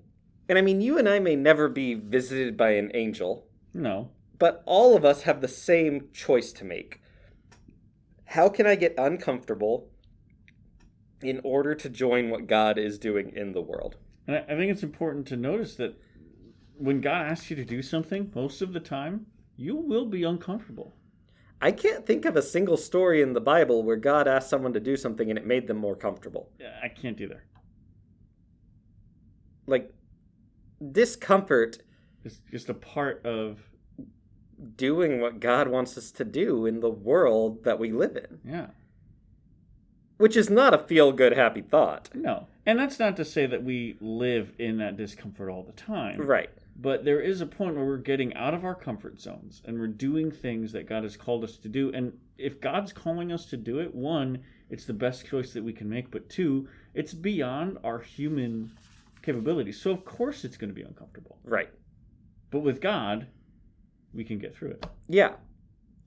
And 0.48 0.58
I 0.58 0.60
mean, 0.62 0.80
you 0.80 0.98
and 0.98 1.08
I 1.08 1.18
may 1.20 1.36
never 1.36 1.68
be 1.68 1.94
visited 1.94 2.56
by 2.56 2.70
an 2.72 2.90
angel, 2.94 3.46
No, 3.72 4.10
but 4.38 4.62
all 4.66 4.96
of 4.96 5.04
us 5.04 5.22
have 5.22 5.40
the 5.40 5.48
same 5.48 6.08
choice 6.12 6.52
to 6.54 6.64
make. 6.64 7.00
How 8.26 8.48
can 8.48 8.66
I 8.66 8.74
get 8.74 8.94
uncomfortable 8.98 9.88
in 11.22 11.40
order 11.44 11.74
to 11.76 11.88
join 11.88 12.28
what 12.30 12.46
God 12.46 12.76
is 12.78 12.98
doing 12.98 13.32
in 13.34 13.52
the 13.52 13.62
world? 13.62 13.96
and 14.26 14.36
I, 14.36 14.40
I 14.40 14.56
think 14.56 14.72
it's 14.72 14.82
important 14.82 15.26
to 15.28 15.36
notice 15.36 15.76
that 15.76 16.00
when 16.78 17.00
God 17.00 17.26
asks 17.26 17.50
you 17.50 17.56
to 17.56 17.64
do 17.64 17.82
something, 17.82 18.30
most 18.34 18.62
of 18.62 18.72
the 18.72 18.80
time 18.80 19.26
you 19.56 19.76
will 19.76 20.06
be 20.06 20.24
uncomfortable. 20.24 20.92
I 21.60 21.72
can't 21.72 22.04
think 22.04 22.24
of 22.24 22.36
a 22.36 22.42
single 22.42 22.76
story 22.76 23.22
in 23.22 23.32
the 23.32 23.40
Bible 23.40 23.82
where 23.82 23.96
God 23.96 24.28
asked 24.28 24.50
someone 24.50 24.72
to 24.74 24.80
do 24.80 24.96
something 24.96 25.30
and 25.30 25.38
it 25.38 25.46
made 25.46 25.66
them 25.66 25.78
more 25.78 25.96
comfortable. 25.96 26.50
Yeah, 26.60 26.78
I 26.82 26.88
can't 26.88 27.20
either. 27.20 27.44
Like, 29.66 29.94
discomfort 30.92 31.78
is 32.24 32.40
just 32.50 32.68
a 32.68 32.74
part 32.74 33.24
of 33.24 33.60
doing 34.76 35.20
what 35.20 35.40
God 35.40 35.68
wants 35.68 35.96
us 35.96 36.10
to 36.12 36.24
do 36.24 36.66
in 36.66 36.80
the 36.80 36.90
world 36.90 37.64
that 37.64 37.78
we 37.78 37.92
live 37.92 38.16
in, 38.16 38.40
yeah. 38.44 38.66
which 40.18 40.36
is 40.36 40.50
not 40.50 40.74
a 40.74 40.78
feel 40.78 41.12
good, 41.12 41.32
happy 41.32 41.62
thought. 41.62 42.10
No, 42.14 42.46
and 42.66 42.78
that's 42.78 42.98
not 42.98 43.16
to 43.16 43.24
say 43.24 43.46
that 43.46 43.62
we 43.62 43.96
live 44.00 44.52
in 44.58 44.78
that 44.78 44.96
discomfort 44.96 45.48
all 45.48 45.62
the 45.62 45.72
time. 45.72 46.20
Right. 46.20 46.50
But 46.76 47.04
there 47.04 47.20
is 47.20 47.40
a 47.40 47.46
point 47.46 47.76
where 47.76 47.84
we're 47.84 47.98
getting 47.98 48.34
out 48.34 48.52
of 48.52 48.64
our 48.64 48.74
comfort 48.74 49.20
zones 49.20 49.62
and 49.64 49.78
we're 49.78 49.86
doing 49.86 50.30
things 50.30 50.72
that 50.72 50.88
God 50.88 51.04
has 51.04 51.16
called 51.16 51.44
us 51.44 51.56
to 51.58 51.68
do. 51.68 51.92
And 51.92 52.12
if 52.36 52.60
God's 52.60 52.92
calling 52.92 53.30
us 53.30 53.46
to 53.46 53.56
do 53.56 53.78
it, 53.78 53.94
one, 53.94 54.42
it's 54.70 54.84
the 54.84 54.92
best 54.92 55.24
choice 55.24 55.52
that 55.52 55.62
we 55.62 55.72
can 55.72 55.88
make. 55.88 56.10
But 56.10 56.28
two, 56.28 56.68
it's 56.92 57.14
beyond 57.14 57.78
our 57.84 58.00
human 58.00 58.72
capabilities. 59.22 59.80
So 59.80 59.92
of 59.92 60.04
course 60.04 60.44
it's 60.44 60.56
going 60.56 60.70
to 60.70 60.74
be 60.74 60.82
uncomfortable. 60.82 61.38
Right. 61.44 61.70
But 62.50 62.60
with 62.60 62.80
God, 62.80 63.28
we 64.12 64.24
can 64.24 64.38
get 64.38 64.54
through 64.54 64.70
it. 64.70 64.86
Yeah, 65.08 65.34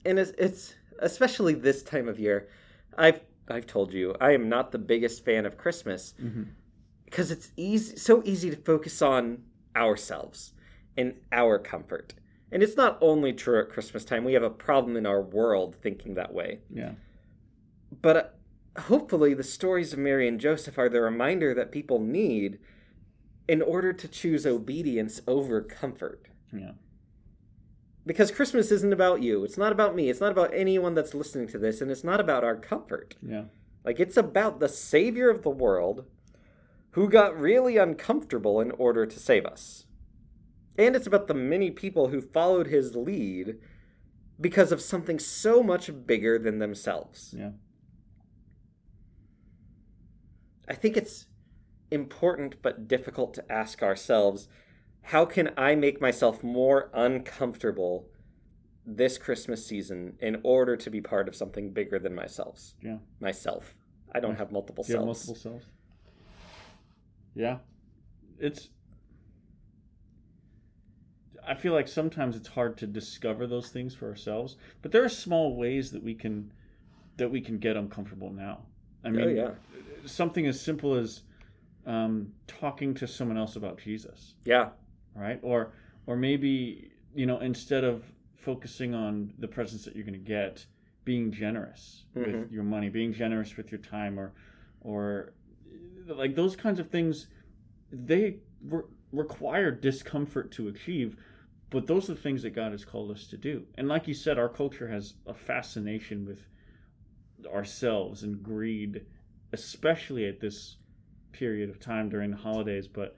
and 0.05 0.19
it's, 0.19 0.31
it's 0.37 0.75
especially 0.99 1.53
this 1.53 1.81
time 1.83 2.07
of 2.07 2.19
year. 2.19 2.49
I've 2.97 3.21
I've 3.49 3.67
told 3.67 3.93
you 3.93 4.15
I 4.19 4.31
am 4.31 4.49
not 4.49 4.71
the 4.71 4.77
biggest 4.77 5.23
fan 5.23 5.45
of 5.45 5.57
Christmas 5.57 6.13
Mm-hmm. 6.21 6.43
because 7.05 7.31
it's 7.31 7.51
easy, 7.55 7.95
so 7.95 8.21
easy 8.25 8.49
to 8.49 8.55
focus 8.57 9.01
on 9.01 9.43
ourselves 9.75 10.53
and 10.97 11.15
our 11.31 11.59
comfort. 11.59 12.13
And 12.51 12.63
it's 12.63 12.77
not 12.77 12.97
only 13.01 13.33
true 13.33 13.59
at 13.59 13.69
Christmas 13.69 14.05
time. 14.05 14.23
We 14.23 14.33
have 14.33 14.43
a 14.43 14.49
problem 14.49 14.95
in 14.95 15.05
our 15.05 15.21
world 15.21 15.75
thinking 15.81 16.15
that 16.15 16.33
way. 16.33 16.59
Yeah. 16.69 16.91
But 18.01 18.17
uh, 18.75 18.81
hopefully, 18.83 19.33
the 19.33 19.43
stories 19.43 19.93
of 19.93 19.99
Mary 19.99 20.27
and 20.27 20.39
Joseph 20.39 20.77
are 20.77 20.89
the 20.89 21.01
reminder 21.01 21.53
that 21.53 21.71
people 21.71 21.99
need 21.99 22.59
in 23.47 23.61
order 23.61 23.93
to 23.93 24.07
choose 24.07 24.45
obedience 24.45 25.21
over 25.27 25.61
comfort. 25.61 26.27
Yeah. 26.53 26.71
Because 28.05 28.31
Christmas 28.31 28.71
isn't 28.71 28.93
about 28.93 29.21
you. 29.21 29.43
It's 29.43 29.57
not 29.57 29.73
about 29.73 29.93
me. 29.95 30.09
It's 30.09 30.21
not 30.21 30.31
about 30.31 30.53
anyone 30.53 30.95
that's 30.95 31.13
listening 31.13 31.47
to 31.49 31.57
this. 31.57 31.81
And 31.81 31.91
it's 31.91 32.05
not 32.05 32.21
about 32.21 32.45
our 32.45 32.55
comfort. 32.55 33.15
Yeah. 33.21 33.43
Like, 33.83 33.99
it's 33.99 34.17
about 34.17 34.59
the 34.59 34.69
Savior 34.69 35.29
of 35.29 35.43
the 35.43 35.49
world 35.49 36.05
who 36.91 37.09
got 37.09 37.37
really 37.37 37.77
uncomfortable 37.77 38.61
in 38.61 38.71
order 38.71 39.05
to 39.05 39.19
save 39.19 39.45
us. 39.45 39.85
And 40.77 40.95
it's 40.95 41.07
about 41.07 41.27
the 41.27 41.33
many 41.33 41.71
people 41.71 42.09
who 42.09 42.21
followed 42.21 42.67
his 42.67 42.95
lead 42.95 43.55
because 44.39 44.71
of 44.71 44.81
something 44.81 45.17
so 45.17 45.63
much 45.63 45.89
bigger 46.05 46.37
than 46.37 46.59
themselves. 46.59 47.33
Yeah. 47.35 47.51
I 50.67 50.73
think 50.75 50.97
it's 50.97 51.25
important 51.89 52.61
but 52.61 52.87
difficult 52.87 53.33
to 53.33 53.51
ask 53.51 53.81
ourselves 53.81 54.47
how 55.03 55.23
can 55.25 55.51
I 55.55 55.73
make 55.75 56.01
myself 56.01 56.43
more 56.43 56.89
uncomfortable 56.93 58.09
this 58.85 59.17
Christmas 59.17 59.65
season 59.65 60.17
in 60.19 60.41
order 60.43 60.75
to 60.75 60.89
be 60.89 60.99
part 60.99 61.29
of 61.29 61.35
something 61.35 61.71
bigger 61.71 61.97
than 61.97 62.13
myself? 62.13 62.73
Yeah. 62.81 62.97
Myself. 63.21 63.73
I 64.13 64.19
don't 64.19 64.37
have 64.37 64.51
multiple 64.51 64.83
you 64.87 64.95
have 64.95 65.05
multiple 65.05 65.35
selves? 65.35 65.65
Yeah. 67.35 67.59
It's. 68.39 68.69
I 71.47 71.55
feel 71.55 71.73
like 71.73 71.87
sometimes 71.87 72.35
it's 72.35 72.47
hard 72.47 72.77
to 72.77 72.87
discover 72.87 73.47
those 73.47 73.69
things 73.69 73.95
for 73.95 74.07
ourselves, 74.07 74.57
but 74.81 74.91
there 74.91 75.03
are 75.03 75.09
small 75.09 75.55
ways 75.55 75.91
that 75.91 76.03
we 76.03 76.13
can 76.13 76.51
that 77.17 77.29
we 77.31 77.41
can 77.41 77.57
get 77.57 77.75
uncomfortable 77.75 78.31
now. 78.31 78.59
I 79.03 79.09
mean, 79.09 79.21
oh 79.21 79.29
yeah. 79.29 79.51
something 80.05 80.45
as 80.45 80.59
simple 80.59 80.93
as 80.93 81.23
um, 81.87 82.31
talking 82.47 82.93
to 82.95 83.07
someone 83.07 83.37
else 83.37 83.55
about 83.55 83.79
Jesus, 83.79 84.35
Yeah. 84.45 84.69
right? 85.15 85.39
Or 85.41 85.71
or 86.05 86.15
maybe 86.17 86.91
you 87.15 87.25
know 87.25 87.39
instead 87.39 87.83
of 87.83 88.03
focusing 88.35 88.93
on 88.93 89.33
the 89.39 89.47
presents 89.47 89.85
that 89.85 89.95
you're 89.95 90.05
going 90.05 90.13
to 90.13 90.19
get, 90.19 90.65
being 91.05 91.31
generous 91.31 92.05
with 92.13 92.27
Mhm. 92.27 92.51
your 92.51 92.63
money, 92.63 92.89
being 92.89 93.13
generous 93.13 93.55
with 93.57 93.71
your 93.71 93.79
time, 93.81 94.19
or 94.19 94.33
or 94.81 95.33
like 96.07 96.35
those 96.35 96.55
kinds 96.55 96.79
of 96.79 96.89
things, 96.89 97.27
they 97.91 98.37
re- 98.63 98.83
require 99.13 99.71
discomfort 99.71 100.51
to 100.51 100.67
achieve. 100.67 101.17
But 101.69 101.85
those 101.85 102.09
are 102.09 102.13
the 102.13 102.21
things 102.21 102.43
that 102.43 102.51
God 102.51 102.71
has 102.71 102.85
called 102.85 103.11
us 103.11 103.27
to 103.27 103.37
do. 103.37 103.63
And 103.75 103.87
like 103.87 104.07
you 104.07 104.13
said, 104.13 104.37
our 104.37 104.49
culture 104.49 104.87
has 104.87 105.15
a 105.25 105.33
fascination 105.33 106.25
with 106.25 106.39
ourselves 107.53 108.23
and 108.23 108.41
greed, 108.41 109.05
especially 109.53 110.27
at 110.27 110.39
this 110.39 110.77
period 111.33 111.69
of 111.69 111.79
time 111.79 112.09
during 112.09 112.31
the 112.31 112.37
holidays. 112.37 112.87
But 112.87 113.15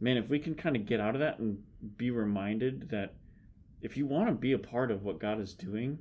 man, 0.00 0.16
if 0.16 0.28
we 0.28 0.38
can 0.38 0.54
kind 0.54 0.76
of 0.76 0.86
get 0.86 1.00
out 1.00 1.14
of 1.14 1.20
that 1.20 1.38
and 1.40 1.58
be 1.96 2.10
reminded 2.10 2.88
that 2.90 3.14
if 3.82 3.96
you 3.96 4.06
want 4.06 4.28
to 4.28 4.34
be 4.34 4.52
a 4.52 4.58
part 4.58 4.90
of 4.90 5.02
what 5.02 5.20
God 5.20 5.40
is 5.40 5.54
doing, 5.54 5.98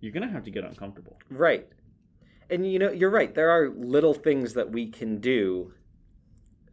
you're 0.00 0.12
going 0.12 0.26
to 0.26 0.32
have 0.32 0.44
to 0.44 0.50
get 0.50 0.64
uncomfortable. 0.64 1.18
Right. 1.30 1.68
And 2.50 2.70
you 2.70 2.78
know, 2.78 2.92
you're 2.92 3.10
right. 3.10 3.34
There 3.34 3.50
are 3.50 3.70
little 3.70 4.14
things 4.14 4.54
that 4.54 4.70
we 4.70 4.90
can 4.90 5.18
do 5.18 5.72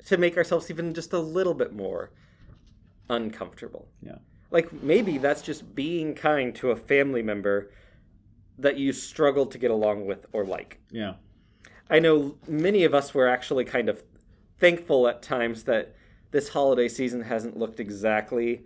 to 0.05 0.17
make 0.17 0.37
ourselves 0.37 0.69
even 0.69 0.93
just 0.93 1.13
a 1.13 1.19
little 1.19 1.53
bit 1.53 1.73
more 1.73 2.11
uncomfortable. 3.09 3.87
Yeah. 4.01 4.17
Like 4.53 4.71
maybe 4.83 5.17
that's 5.17 5.41
just 5.41 5.75
being 5.75 6.13
kind 6.13 6.55
to 6.55 6.71
a 6.71 6.75
family 6.75 7.23
member 7.23 7.71
that 8.59 8.77
you 8.77 8.93
struggle 8.93 9.47
to 9.47 9.57
get 9.57 9.71
along 9.71 10.05
with 10.05 10.27
or 10.31 10.45
like. 10.45 10.79
Yeah. 10.91 11.15
I 11.89 11.99
know 11.99 12.37
many 12.47 12.83
of 12.85 12.93
us 12.93 13.13
were 13.13 13.27
actually 13.27 13.65
kind 13.65 13.89
of 13.89 14.03
thankful 14.59 15.07
at 15.07 15.21
times 15.23 15.63
that 15.63 15.95
this 16.31 16.49
holiday 16.49 16.87
season 16.87 17.21
hasn't 17.21 17.57
looked 17.57 17.79
exactly 17.79 18.63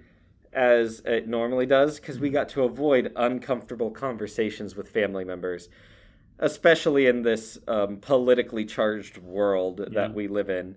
as 0.52 1.02
it 1.06 1.28
normally 1.28 1.66
does 1.66 2.00
because 2.00 2.20
we 2.20 2.30
got 2.30 2.50
to 2.50 2.64
avoid 2.64 3.14
uncomfortable 3.16 3.90
conversations 3.92 4.76
with 4.76 4.90
family 4.90 5.24
members, 5.24 5.70
especially 6.40 7.08
in 7.08 7.22
this 7.22 7.58
um, 7.68 7.98
politically 7.98 8.66
charged 8.66 9.18
world 9.20 9.80
Yeah. 9.80 10.02
that 10.02 10.14
we 10.14 10.28
live 10.28 10.50
in. 10.50 10.76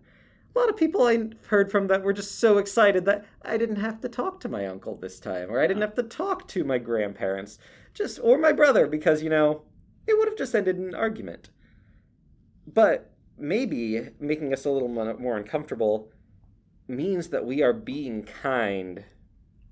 A 0.55 0.59
lot 0.59 0.69
of 0.69 0.77
people 0.77 1.03
I 1.07 1.29
heard 1.47 1.71
from 1.71 1.87
that 1.89 2.03
were 2.03 2.13
just 2.13 2.41
so 2.41 2.59
excited 2.59 3.05
that 3.05 3.25
I 3.43 3.57
didn't 3.57 3.77
have 3.77 4.01
to 4.01 4.09
talk 4.09 4.41
to 4.41 4.49
my 4.49 4.67
uncle 4.67 4.97
this 4.97 5.21
time, 5.21 5.51
or 5.51 5.61
I 5.61 5.67
didn't 5.67 5.83
have 5.83 5.95
to 5.95 6.03
talk 6.03 6.49
to 6.49 6.65
my 6.65 6.79
grandparents, 6.79 7.59
just 7.95 8.19
or 8.23 8.37
my 8.39 8.53
brother 8.53 8.87
because 8.87 9.23
you 9.23 9.31
know 9.31 9.63
it 10.07 10.19
would 10.19 10.29
have 10.29 10.37
just 10.39 10.55
ended 10.55 10.77
in 10.77 10.89
an 10.89 10.95
argument. 10.95 11.51
But 12.67 13.13
maybe 13.39 14.09
making 14.19 14.53
us 14.53 14.65
a 14.65 14.71
little 14.71 14.89
more 14.89 15.37
uncomfortable 15.37 16.11
means 16.89 17.29
that 17.29 17.45
we 17.47 17.63
are 17.63 17.73
being 17.73 18.25
kind 18.25 19.05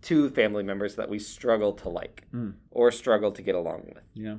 to 0.03 0.31
family 0.31 0.63
members 0.63 0.95
that 0.95 1.09
we 1.09 1.19
struggle 1.19 1.73
to 1.73 1.89
like 1.89 2.25
Mm. 2.33 2.55
or 2.71 2.93
struggle 2.93 3.33
to 3.33 3.43
get 3.43 3.57
along 3.57 3.91
with. 3.95 4.05
Yeah. 4.15 4.37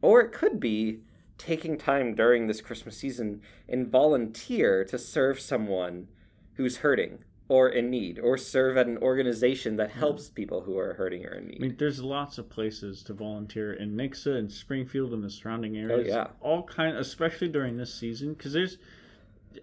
Or 0.00 0.22
it 0.22 0.32
could 0.32 0.58
be 0.58 1.00
taking 1.38 1.78
time 1.78 2.14
during 2.14 2.46
this 2.46 2.60
Christmas 2.60 2.98
season 2.98 3.40
and 3.68 3.88
volunteer 3.88 4.84
to 4.84 4.98
serve 4.98 5.40
someone 5.40 6.08
who's 6.54 6.78
hurting 6.78 7.24
or 7.48 7.70
in 7.70 7.88
need, 7.88 8.18
or 8.18 8.36
serve 8.36 8.76
at 8.76 8.86
an 8.86 8.98
organization 8.98 9.76
that 9.76 9.90
hmm. 9.90 9.98
helps 9.98 10.28
people 10.28 10.60
who 10.60 10.76
are 10.78 10.92
hurting 10.94 11.24
or 11.24 11.32
in 11.32 11.48
need. 11.48 11.56
I 11.58 11.60
mean, 11.60 11.76
there's 11.78 12.00
lots 12.00 12.36
of 12.36 12.50
places 12.50 13.02
to 13.04 13.14
volunteer 13.14 13.72
in 13.72 13.96
Nixa 13.96 14.36
and 14.36 14.52
Springfield 14.52 15.14
and 15.14 15.24
the 15.24 15.30
surrounding 15.30 15.76
oh, 15.78 15.80
areas. 15.80 16.12
Oh, 16.12 16.16
yeah. 16.16 16.26
all 16.40 16.62
kind, 16.64 16.96
especially 16.98 17.48
during 17.48 17.76
this 17.76 17.92
season, 17.92 18.34
because 18.34 18.52
there's. 18.52 18.78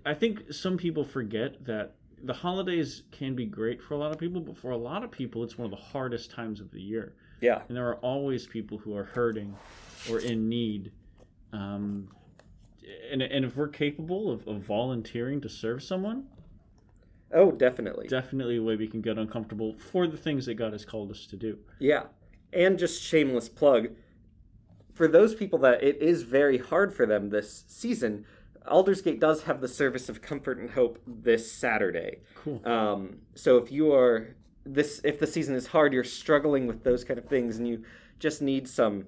I 0.03 0.15
think 0.15 0.51
some 0.51 0.78
people 0.78 1.05
forget 1.05 1.63
that 1.65 1.93
the 2.23 2.34
holidays 2.34 3.03
can 3.11 3.36
be 3.36 3.45
great 3.45 3.82
for 3.82 3.93
a 3.93 3.97
lot 3.97 4.11
of 4.11 4.17
people, 4.17 4.41
but 4.41 4.57
for 4.57 4.71
a 4.71 4.78
lot 4.78 5.03
of 5.03 5.11
people, 5.11 5.43
it's 5.43 5.57
one 5.57 5.65
of 5.65 5.71
the 5.71 5.84
hardest 5.84 6.32
times 6.32 6.59
of 6.59 6.71
the 6.71 6.82
year, 6.82 7.13
Yeah, 7.39 7.61
and 7.67 7.78
there 7.78 7.88
are 7.88 7.97
always 7.97 8.47
people 8.47 8.80
who 8.80 8.95
are 8.95 9.03
hurting 9.03 9.55
or 10.09 10.19
in 10.19 10.49
need. 10.49 10.91
Um, 11.55 12.09
and, 13.11 13.21
and 13.21 13.45
if 13.45 13.55
we're 13.55 13.67
capable 13.67 14.31
of, 14.31 14.47
of 14.47 14.61
volunteering 14.61 15.41
to 15.41 15.49
serve 15.49 15.83
someone, 15.83 16.25
oh, 17.33 17.51
definitely. 17.51 18.07
definitely 18.07 18.57
a 18.57 18.63
way 18.63 18.75
we 18.75 18.87
can 18.87 19.01
get 19.01 19.17
uncomfortable 19.17 19.75
for 19.91 20.07
the 20.07 20.17
things 20.17 20.45
that 20.45 20.55
God 20.55 20.73
has 20.73 20.85
called 20.85 21.11
us 21.11 21.25
to 21.27 21.35
do. 21.35 21.57
Yeah. 21.79 22.03
And 22.53 22.77
just 22.77 23.01
shameless 23.01 23.49
plug 23.49 23.89
for 24.95 25.07
those 25.07 25.35
people 25.35 25.59
that 25.59 25.83
it 25.83 26.01
is 26.01 26.23
very 26.23 26.57
hard 26.57 26.93
for 26.95 27.05
them 27.05 27.29
this 27.29 27.65
season, 27.67 28.25
Aldersgate 28.65 29.19
does 29.19 29.43
have 29.43 29.61
the 29.61 29.67
service 29.67 30.09
of 30.09 30.21
comfort 30.21 30.57
and 30.57 30.71
hope 30.71 30.99
this 31.05 31.51
Saturday. 31.51 32.19
Cool. 32.33 32.61
Um, 32.65 33.17
so 33.35 33.57
if 33.57 33.71
you 33.71 33.93
are 33.93 34.35
this 34.65 35.01
if 35.03 35.19
the 35.19 35.27
season 35.27 35.53
is 35.53 35.67
hard, 35.67 35.93
you're 35.93 36.03
struggling 36.03 36.65
with 36.65 36.83
those 36.83 37.03
kind 37.03 37.19
of 37.19 37.25
things 37.25 37.57
and 37.57 37.67
you 37.67 37.83
just 38.19 38.41
need 38.41 38.67
some 38.67 39.05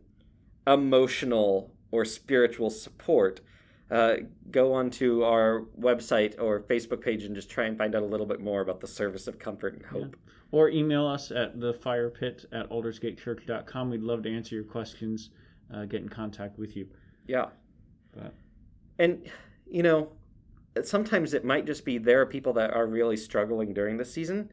emotional 0.67 1.71
or 1.91 2.05
spiritual 2.05 2.69
support, 2.69 3.41
uh, 3.89 4.15
go 4.51 4.73
onto 4.73 5.23
our 5.23 5.65
website 5.79 6.35
or 6.39 6.61
Facebook 6.61 7.01
page 7.01 7.23
and 7.23 7.35
just 7.35 7.49
try 7.49 7.65
and 7.65 7.77
find 7.77 7.95
out 7.95 8.03
a 8.03 8.05
little 8.05 8.25
bit 8.25 8.41
more 8.41 8.61
about 8.61 8.79
the 8.81 8.87
service 8.87 9.27
of 9.27 9.39
comfort 9.39 9.73
and 9.75 9.85
hope. 9.85 10.15
or 10.51 10.69
email 10.69 11.05
us 11.05 11.31
at 11.31 11.59
the 11.59 11.73
fire 11.73 12.09
pit 12.09 12.45
at 12.51 12.69
aldersgatechurch.com. 12.69 13.89
We'd 13.89 14.01
love 14.01 14.23
to 14.23 14.33
answer 14.33 14.55
your 14.55 14.63
questions, 14.63 15.29
uh, 15.73 15.85
get 15.85 16.01
in 16.01 16.09
contact 16.09 16.57
with 16.57 16.75
you. 16.75 16.87
Yeah. 17.27 17.47
But 18.13 18.33
And, 18.99 19.29
you 19.69 19.83
know, 19.83 20.11
sometimes 20.83 21.33
it 21.33 21.43
might 21.43 21.65
just 21.65 21.85
be 21.85 21.97
there 21.97 22.21
are 22.21 22.25
people 22.25 22.53
that 22.53 22.71
are 22.71 22.87
really 22.87 23.17
struggling 23.17 23.73
during 23.73 23.97
the 23.97 24.05
season. 24.05 24.49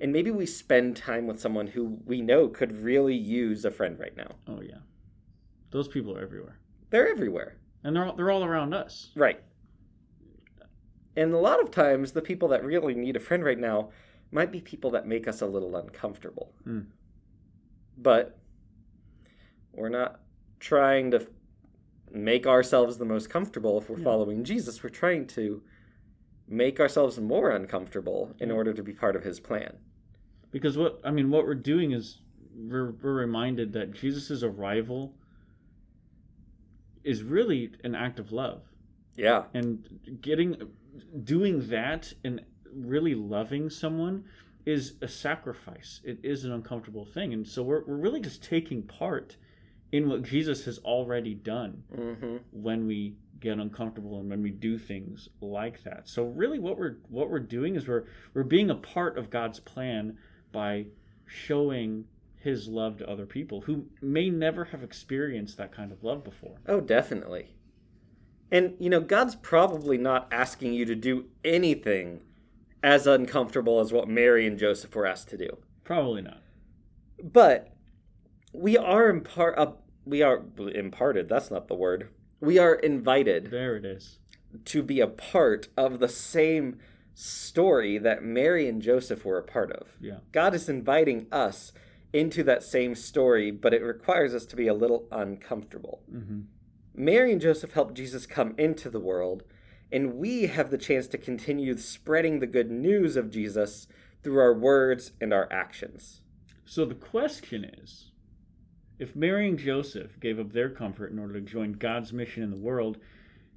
And 0.00 0.12
maybe 0.12 0.30
we 0.30 0.46
spend 0.46 0.96
time 0.96 1.26
with 1.26 1.40
someone 1.40 1.66
who 1.66 1.98
we 2.04 2.20
know 2.20 2.48
could 2.48 2.76
really 2.82 3.14
use 3.14 3.64
a 3.64 3.70
friend 3.70 3.98
right 3.98 4.16
now. 4.16 4.36
oh 4.48 4.60
yeah, 4.60 4.78
those 5.70 5.86
people 5.88 6.16
are 6.16 6.20
everywhere, 6.20 6.58
They're 6.94 7.08
everywhere. 7.08 7.56
and 7.82 7.96
they're 7.96 8.04
all, 8.06 8.14
they're 8.14 8.30
all 8.30 8.44
around 8.44 8.72
us. 8.72 9.10
Right. 9.16 9.40
And 11.16 11.32
a 11.34 11.38
lot 11.38 11.60
of 11.60 11.72
times, 11.72 12.12
the 12.12 12.22
people 12.22 12.46
that 12.50 12.62
really 12.64 12.94
need 12.94 13.16
a 13.16 13.20
friend 13.20 13.44
right 13.44 13.58
now 13.58 13.90
might 14.30 14.52
be 14.52 14.60
people 14.60 14.92
that 14.92 15.04
make 15.04 15.26
us 15.26 15.40
a 15.42 15.46
little 15.46 15.74
uncomfortable. 15.74 16.52
Hmm. 16.62 16.82
But 17.98 18.38
we're 19.72 19.88
not 19.88 20.20
trying 20.60 21.10
to 21.10 21.26
make 22.12 22.46
ourselves 22.46 22.96
the 22.96 23.04
most 23.04 23.28
comfortable 23.28 23.76
if 23.78 23.90
we're 23.90 23.98
Yeah. 23.98 24.04
following 24.04 24.44
Jesus. 24.44 24.80
We're 24.84 24.90
trying 24.90 25.26
to 25.38 25.64
make 26.46 26.78
ourselves 26.78 27.18
more 27.18 27.50
uncomfortable 27.50 28.36
in 28.38 28.50
Yeah. 28.50 28.54
order 28.54 28.72
to 28.72 28.84
be 28.84 28.92
part 28.92 29.16
of 29.16 29.24
his 29.24 29.40
plan. 29.40 29.78
Because 30.52 30.78
what 30.78 31.00
I 31.02 31.10
mean, 31.10 31.28
what 31.28 31.44
we're 31.44 31.56
doing 31.56 31.90
is 31.90 32.20
we're, 32.54 32.92
we're 32.92 33.14
reminded 33.14 33.72
that 33.72 33.90
Jesus' 33.90 34.44
arrival 34.44 35.16
is 37.04 37.22
really 37.22 37.70
an 37.84 37.94
act 37.94 38.18
of 38.18 38.32
love. 38.32 38.62
Yeah. 39.16 39.44
and 39.54 40.18
getting 40.20 40.56
doing 41.22 41.68
that 41.68 42.12
and 42.24 42.40
really 42.72 43.14
loving 43.14 43.70
someone 43.70 44.24
is 44.66 44.94
a 45.02 45.06
sacrifice 45.08 46.00
it 46.04 46.18
is 46.24 46.44
an 46.44 46.50
uncomfortable 46.52 47.04
thing 47.04 47.32
and 47.32 47.46
so 47.46 47.62
we're, 47.62 47.84
we're 47.86 47.96
really 47.96 48.20
just 48.20 48.42
taking 48.42 48.82
part 48.82 49.36
in 49.92 50.08
what 50.08 50.22
jesus 50.22 50.64
has 50.64 50.78
already 50.78 51.34
done 51.34 51.82
hmm 51.94 52.36
when 52.50 52.86
we 52.88 53.14
get 53.38 53.58
uncomfortable 53.58 54.18
and 54.18 54.28
when 54.30 54.42
we 54.42 54.50
do 54.50 54.78
things 54.78 55.28
like 55.40 55.82
that 55.84 56.08
so 56.08 56.24
really 56.24 56.58
what 56.58 56.76
we're 56.78 56.96
what 57.08 57.30
we're 57.30 57.38
doing 57.38 57.76
is 57.76 57.86
we're 57.86 58.04
we're 58.32 58.42
being 58.42 58.70
a 58.70 58.74
part 58.74 59.16
of 59.18 59.30
god's 59.30 59.60
plan 59.60 60.16
by 60.50 60.84
showing 61.26 62.04
his 62.44 62.68
love 62.68 62.98
to 62.98 63.10
other 63.10 63.26
people 63.26 63.62
who 63.62 63.86
may 64.00 64.30
never 64.30 64.66
have 64.66 64.82
experienced 64.82 65.56
that 65.56 65.72
kind 65.72 65.90
of 65.90 66.04
love 66.04 66.22
before 66.22 66.58
Oh, 66.66 66.80
definitely. 66.80 67.54
And, 68.50 68.74
you 68.78 68.88
know, 68.88 69.00
God's 69.00 69.34
probably 69.34 69.98
not 69.98 70.28
asking 70.30 70.74
you 70.74 70.84
to 70.84 70.94
do 70.94 71.24
anything 71.44 72.20
as 72.82 73.06
uncomfortable 73.06 73.80
as 73.80 73.92
what 73.92 74.06
Mary 74.08 74.46
and 74.46 74.58
Joseph 74.58 74.94
were 74.94 75.06
asked 75.06 75.28
to 75.30 75.38
do. 75.38 75.58
probably 75.82 76.22
not 76.22 76.42
But 77.22 77.72
we 78.52 78.76
are 78.76 79.08
impart 79.08 79.58
uh, 79.58 79.72
we 80.04 80.22
are 80.22 80.44
imparted, 80.74 81.28
that's 81.28 81.50
not 81.50 81.66
the 81.66 81.74
word. 81.74 82.10
We 82.40 82.58
are 82.58 82.74
invited 82.74 83.50
there 83.50 83.76
it 83.76 83.84
is 83.86 84.18
to 84.66 84.82
be 84.82 85.00
a 85.00 85.06
part 85.08 85.68
of 85.76 85.98
the 85.98 86.08
same 86.08 86.78
story 87.14 87.96
that 87.98 88.22
Mary 88.22 88.68
and 88.68 88.82
Joseph 88.82 89.24
were 89.24 89.38
a 89.38 89.42
part 89.42 89.72
of. 89.72 89.96
yeah 90.00 90.18
God 90.32 90.54
is 90.54 90.68
inviting 90.68 91.26
us 91.32 91.72
into 92.14 92.44
that 92.44 92.62
same 92.62 92.94
story, 92.94 93.50
but 93.50 93.74
it 93.74 93.82
requires 93.82 94.34
us 94.34 94.46
to 94.46 94.56
be 94.56 94.68
a 94.68 94.74
little 94.74 95.06
uncomfortable. 95.12 96.02
hmm 96.10 96.42
Mary 96.96 97.32
and 97.32 97.40
Joseph 97.40 97.72
helped 97.72 97.94
Jesus 97.94 98.24
come 98.24 98.54
into 98.56 98.88
the 98.88 99.00
world, 99.00 99.42
and 99.90 100.14
we 100.14 100.46
have 100.46 100.70
the 100.70 100.78
chance 100.78 101.08
to 101.08 101.18
continue 101.18 101.76
spreading 101.76 102.38
the 102.38 102.46
good 102.46 102.70
news 102.70 103.16
of 103.16 103.32
Jesus 103.32 103.88
through 104.22 104.38
our 104.38 104.54
words 104.54 105.10
and 105.20 105.32
our 105.32 105.52
actions. 105.52 106.20
So 106.64 106.84
the 106.84 106.94
question 106.94 107.64
is 107.64 108.12
if 109.00 109.16
Mary 109.16 109.48
and 109.48 109.58
Joseph 109.58 110.20
gave 110.20 110.38
up 110.38 110.52
their 110.52 110.70
comfort 110.70 111.10
in 111.10 111.18
order 111.18 111.34
to 111.34 111.40
join 111.40 111.72
God's 111.72 112.12
mission 112.12 112.44
in 112.44 112.50
the 112.50 112.56
world, 112.56 112.98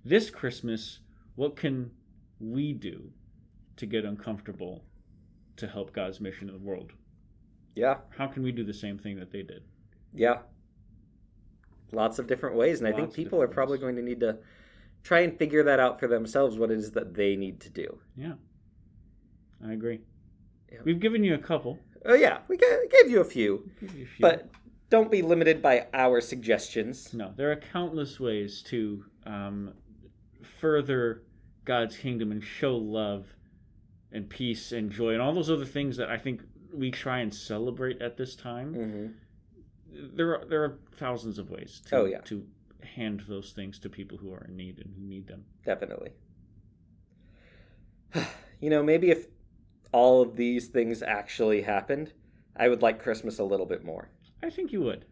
this 0.03 0.31
Christmas, 0.31 0.99
what 1.35 1.55
can 1.55 1.91
we 2.39 2.73
do 2.73 3.11
to 3.75 3.85
get 3.85 4.03
uncomfortable 4.03 4.83
to 5.57 5.67
help 5.67 5.93
God's 5.93 6.19
mission 6.19 6.49
in 6.49 6.55
the 6.55 6.67
world? 6.67 6.91
Yeah, 7.77 7.97
How 8.17 8.25
can 8.25 8.41
we 8.41 8.51
do 8.51 8.63
the 8.63 8.73
same 8.73 8.97
thing 8.97 9.17
that 9.19 9.31
they 9.31 9.43
did? 9.43 9.63
yeah. 10.13 10.39
Lots 11.93 12.19
of 12.19 12.27
different 12.27 12.55
ways, 12.57 12.79
and 12.79 12.87
I 12.87 12.91
think 12.91 13.13
people 13.13 13.41
are 13.41 13.47
probably 13.47 13.77
ways. 13.77 13.81
going 13.83 13.95
to 13.95 14.01
need 14.01 14.19
to 14.19 14.39
try 15.03 15.19
and 15.21 15.37
figure 15.37 15.63
that 15.63 15.79
out 15.79 15.99
for 16.01 16.07
themselves 16.07 16.57
what 16.57 16.69
it 16.69 16.77
is 16.79 16.91
that 16.91 17.13
they 17.13 17.37
need 17.37 17.61
to 17.61 17.69
do. 17.69 17.97
Yeah, 18.17 18.33
I 19.65 19.71
agree. 19.71 20.01
Yeah. 20.69 20.79
We've 20.83 20.99
given 20.99 21.23
you 21.23 21.33
a 21.35 21.37
couple. 21.37 21.79
Oh, 22.05 22.13
yeah, 22.15 22.39
we 22.49 22.57
gave 22.57 23.09
you 23.09 23.21
a 23.21 23.23
few, 23.23 23.69
you 23.81 23.87
a 23.87 23.91
few. 23.91 24.07
but 24.19 24.49
don't 24.89 25.09
be 25.09 25.21
limited 25.21 25.61
by 25.61 25.87
our 25.93 26.19
suggestions. 26.19 27.13
No, 27.13 27.31
there 27.37 27.51
are 27.51 27.55
countless 27.55 28.19
ways 28.19 28.61
to 28.63 29.05
um, 29.25 29.73
further 30.59 31.23
God's 31.63 31.95
kingdom 31.95 32.31
and 32.33 32.43
show 32.43 32.75
love 32.75 33.27
and 34.11 34.29
peace 34.29 34.73
and 34.73 34.91
joy 34.91 35.13
and 35.13 35.21
all 35.21 35.33
those 35.33 35.49
other 35.49 35.65
things 35.65 35.95
that 35.97 36.09
I 36.09 36.17
think 36.17 36.41
we 36.77 36.91
try 36.91 37.19
and 37.19 37.33
celebrate 37.33 38.01
at 38.01 38.17
this 38.17 38.35
time. 38.35 38.73
hmm 38.73 39.07
There 40.17 40.35
are 40.39 40.45
there 40.45 40.63
are 40.63 40.79
thousands 40.97 41.37
of 41.39 41.49
ways 41.49 41.81
to 41.87 41.95
Oh, 41.97 42.05
yeah. 42.05 42.21
to 42.21 42.45
hand 42.83 43.23
those 43.27 43.51
things 43.51 43.79
to 43.79 43.89
people 43.89 44.17
who 44.17 44.31
are 44.33 44.45
in 44.47 44.55
need 44.55 44.77
and 44.79 44.93
who 44.95 45.01
need 45.03 45.27
them. 45.27 45.45
Definitely. 45.65 46.11
You 48.59 48.71
know, 48.71 48.81
maybe 48.81 49.11
if 49.11 49.27
all 49.91 50.21
of 50.23 50.35
these 50.35 50.67
things 50.69 51.03
actually 51.03 51.61
happened, 51.61 52.11
I 52.55 52.69
would 52.69 52.81
like 52.81 52.99
Christmas 53.03 53.37
a 53.37 53.43
little 53.43 53.67
bit 53.67 53.85
more. 53.85 54.09
I 54.41 54.49
think 54.49 54.71
you 54.71 54.81
would. 54.81 55.05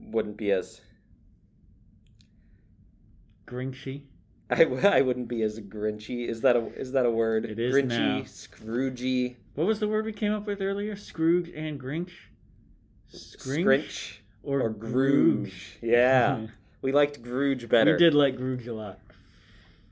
Wouldn't 0.00 0.38
be 0.38 0.50
as 0.50 0.80
Grinchy. 3.46 4.02
I, 4.50 4.64
w- 4.64 4.86
I 4.96 5.00
wouldn't 5.02 5.28
be 5.28 5.42
as 5.42 5.60
grinchy. 5.60 6.28
Is 6.28 6.40
that 6.42 6.56
a 6.56 6.66
is 6.78 6.92
that 6.92 7.04
a 7.06 7.10
word? 7.10 7.44
It 7.44 7.58
is 7.58 7.74
grinchy, 7.74 7.88
now. 7.98 8.20
Scroogey, 8.22 9.36
What 9.56 9.66
was 9.66 9.80
the 9.80 9.88
word 9.88 10.04
we 10.04 10.12
came 10.12 10.32
up 10.32 10.46
with 10.46 10.60
earlier? 10.60 10.94
Scrooge 10.96 11.48
and 11.48 11.80
Grinch? 11.80 12.12
Scrinch? 13.12 13.64
Scrinch, 13.64 14.18
Or, 14.42 14.60
or 14.60 14.70
Grooge. 14.74 15.52
Yeah, 15.80 16.46
we 16.82 16.92
liked 16.92 17.22
Grooge 17.22 17.68
better. 17.68 17.92
We 17.92 17.98
did 17.98 18.14
like 18.14 18.36
Grooge 18.36 18.68
a 18.68 18.72
lot. 18.72 19.00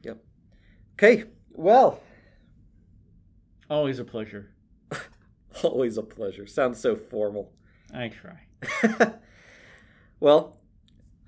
Yep. 0.02 0.18
Okay, 0.94 1.24
well, 1.52 2.00
Always 3.70 3.98
a 3.98 4.04
pleasure. 4.04 4.50
always 5.62 5.96
a 5.96 6.02
pleasure. 6.02 6.46
Sounds 6.46 6.78
so 6.78 6.94
formal. 6.94 7.50
I 7.92 8.08
try. 8.08 8.40
well, 10.20 10.58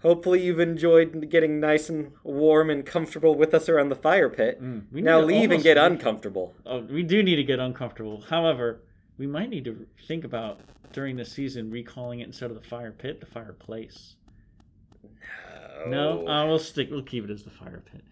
hopefully 0.02 0.42
you've 0.42 0.60
enjoyed 0.60 1.28
getting 1.30 1.58
nice 1.60 1.88
and 1.88 2.12
warm 2.22 2.70
and 2.70 2.84
comfortable 2.86 3.34
with 3.34 3.54
us 3.54 3.68
around 3.68 3.88
the 3.88 3.96
fire 3.96 4.28
pit. 4.28 4.62
Mm, 4.62 4.90
now 4.92 5.20
leave 5.20 5.50
and 5.50 5.62
get 5.62 5.76
uncomfortable. 5.78 6.54
Oh, 6.64 6.80
we 6.80 7.02
do 7.02 7.22
need 7.22 7.36
to 7.36 7.44
get 7.44 7.58
uncomfortable. 7.58 8.22
However, 8.28 8.80
we 9.18 9.26
might 9.26 9.48
need 9.50 9.64
to 9.64 9.86
think 10.06 10.24
about 10.24 10.60
during 10.92 11.16
the 11.16 11.24
season 11.24 11.70
recalling 11.70 12.20
it 12.20 12.26
instead 12.26 12.50
of 12.50 12.60
the 12.60 12.68
fire 12.68 12.92
pit, 12.92 13.20
the 13.20 13.26
fireplace. 13.26 14.16
No, 15.86 16.24
Oh. 16.26 16.28
uh, 16.28 16.46
we'll 16.46 16.58
stick. 16.58 16.90
We'll 16.90 17.02
keep 17.02 17.24
it 17.24 17.30
as 17.30 17.44
the 17.44 17.50
fire 17.50 17.82
pit. 17.92 18.02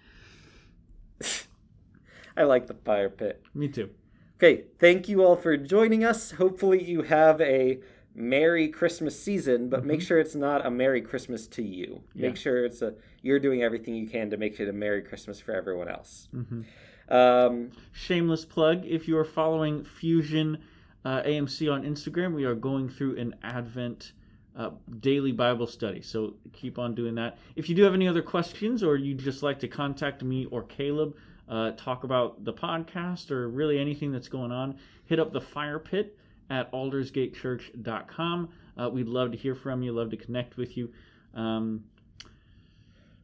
I 2.37 2.43
like 2.45 2.66
the 2.66 2.74
fire 2.74 3.09
pit. 3.11 3.43
Me 3.55 3.68
too. 3.68 3.91
Okay, 4.37 4.64
thank 4.78 5.09
you 5.09 5.22
all 5.24 5.37
for 5.37 5.57
joining 5.57 6.05
us. 6.05 6.32
Hopefully 6.32 6.82
you 6.82 7.03
have 7.03 7.41
a 7.41 7.78
Merry 8.15 8.69
Christmas 8.69 9.19
season, 9.21 9.69
but 9.69 9.85
make 9.85 10.01
sure 10.01 10.19
it's 10.21 10.35
not 10.37 10.65
a 10.65 10.71
Merry 10.71 11.01
Christmas 11.01 11.47
to 11.49 11.62
you. 11.62 12.03
Make 12.15 12.37
sure 12.37 12.65
it's 12.65 12.81
a 12.83 12.95
you're 13.23 13.41
doing 13.41 13.62
everything 13.62 13.95
you 13.95 14.07
can 14.07 14.31
to 14.31 14.37
make 14.37 14.61
it 14.61 14.69
a 14.69 14.73
Merry 14.73 15.03
Christmas 15.03 15.41
for 15.41 15.53
everyone 15.53 15.89
else. 15.89 16.29
hmm 16.31 16.62
Um, 17.09 17.71
Shameless 17.93 18.45
plug: 18.45 18.85
if 18.87 19.09
you 19.09 19.19
are 19.19 19.25
following 19.25 19.85
Fusion 19.85 20.59
uh, 21.05 21.23
AMC 21.23 21.73
on 21.73 21.83
Instagram, 21.83 22.35
we 22.35 22.45
are 22.45 22.55
going 22.55 22.89
through 22.89 23.17
an 23.19 23.35
Advent 23.43 24.12
uh, 24.57 24.71
daily 25.01 25.33
Bible 25.33 25.67
study. 25.67 26.01
So 26.01 26.35
keep 26.53 26.79
on 26.79 26.95
doing 26.95 27.17
that. 27.17 27.39
If 27.57 27.69
you 27.69 27.75
do 27.75 27.83
have 27.83 27.95
any 27.95 28.07
other 28.07 28.23
questions, 28.23 28.83
or 28.85 28.97
you'd 28.97 29.19
just 29.19 29.43
like 29.43 29.59
to 29.61 29.69
contact 29.69 30.23
me 30.23 30.47
or 30.47 30.62
Caleb, 30.62 31.17
uh, 31.49 31.73
talk 31.73 32.05
about 32.05 32.45
the 32.45 32.53
podcast 32.53 33.31
or 33.31 33.49
really 33.49 33.79
anything 33.79 34.12
that's 34.12 34.29
going 34.29 34.53
on, 34.53 34.77
hit 35.07 35.19
up 35.19 35.33
the 35.33 35.41
Fire 35.41 35.79
Pit 35.81 36.17
at 36.51 36.70
aldersgatechurch.com. 36.72 38.49
Uh, 38.76 38.90
we'd 38.90 39.09
love 39.09 39.32
to 39.32 39.36
hear 39.36 39.55
from 39.55 39.82
you. 39.82 39.92
Love 39.92 40.11
to 40.11 40.16
connect 40.16 40.57
with 40.57 40.76
you. 40.76 40.92
Um, 41.34 41.84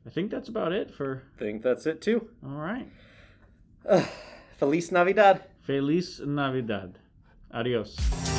I 0.07 0.11
think 0.11 0.31
that's 0.31 0.49
about 0.49 0.73
it 0.73 0.93
for. 0.95 1.23
I 1.37 1.39
think 1.39 1.63
that's 1.63 1.87
it 1.87 2.01
too. 2.01 2.29
All 2.45 2.57
right. 2.57 2.89
Feliz 4.59 4.91
Navidad. 4.93 5.45
Feliz 5.63 6.21
Navidad. 6.21 6.99
Adios. 7.53 8.30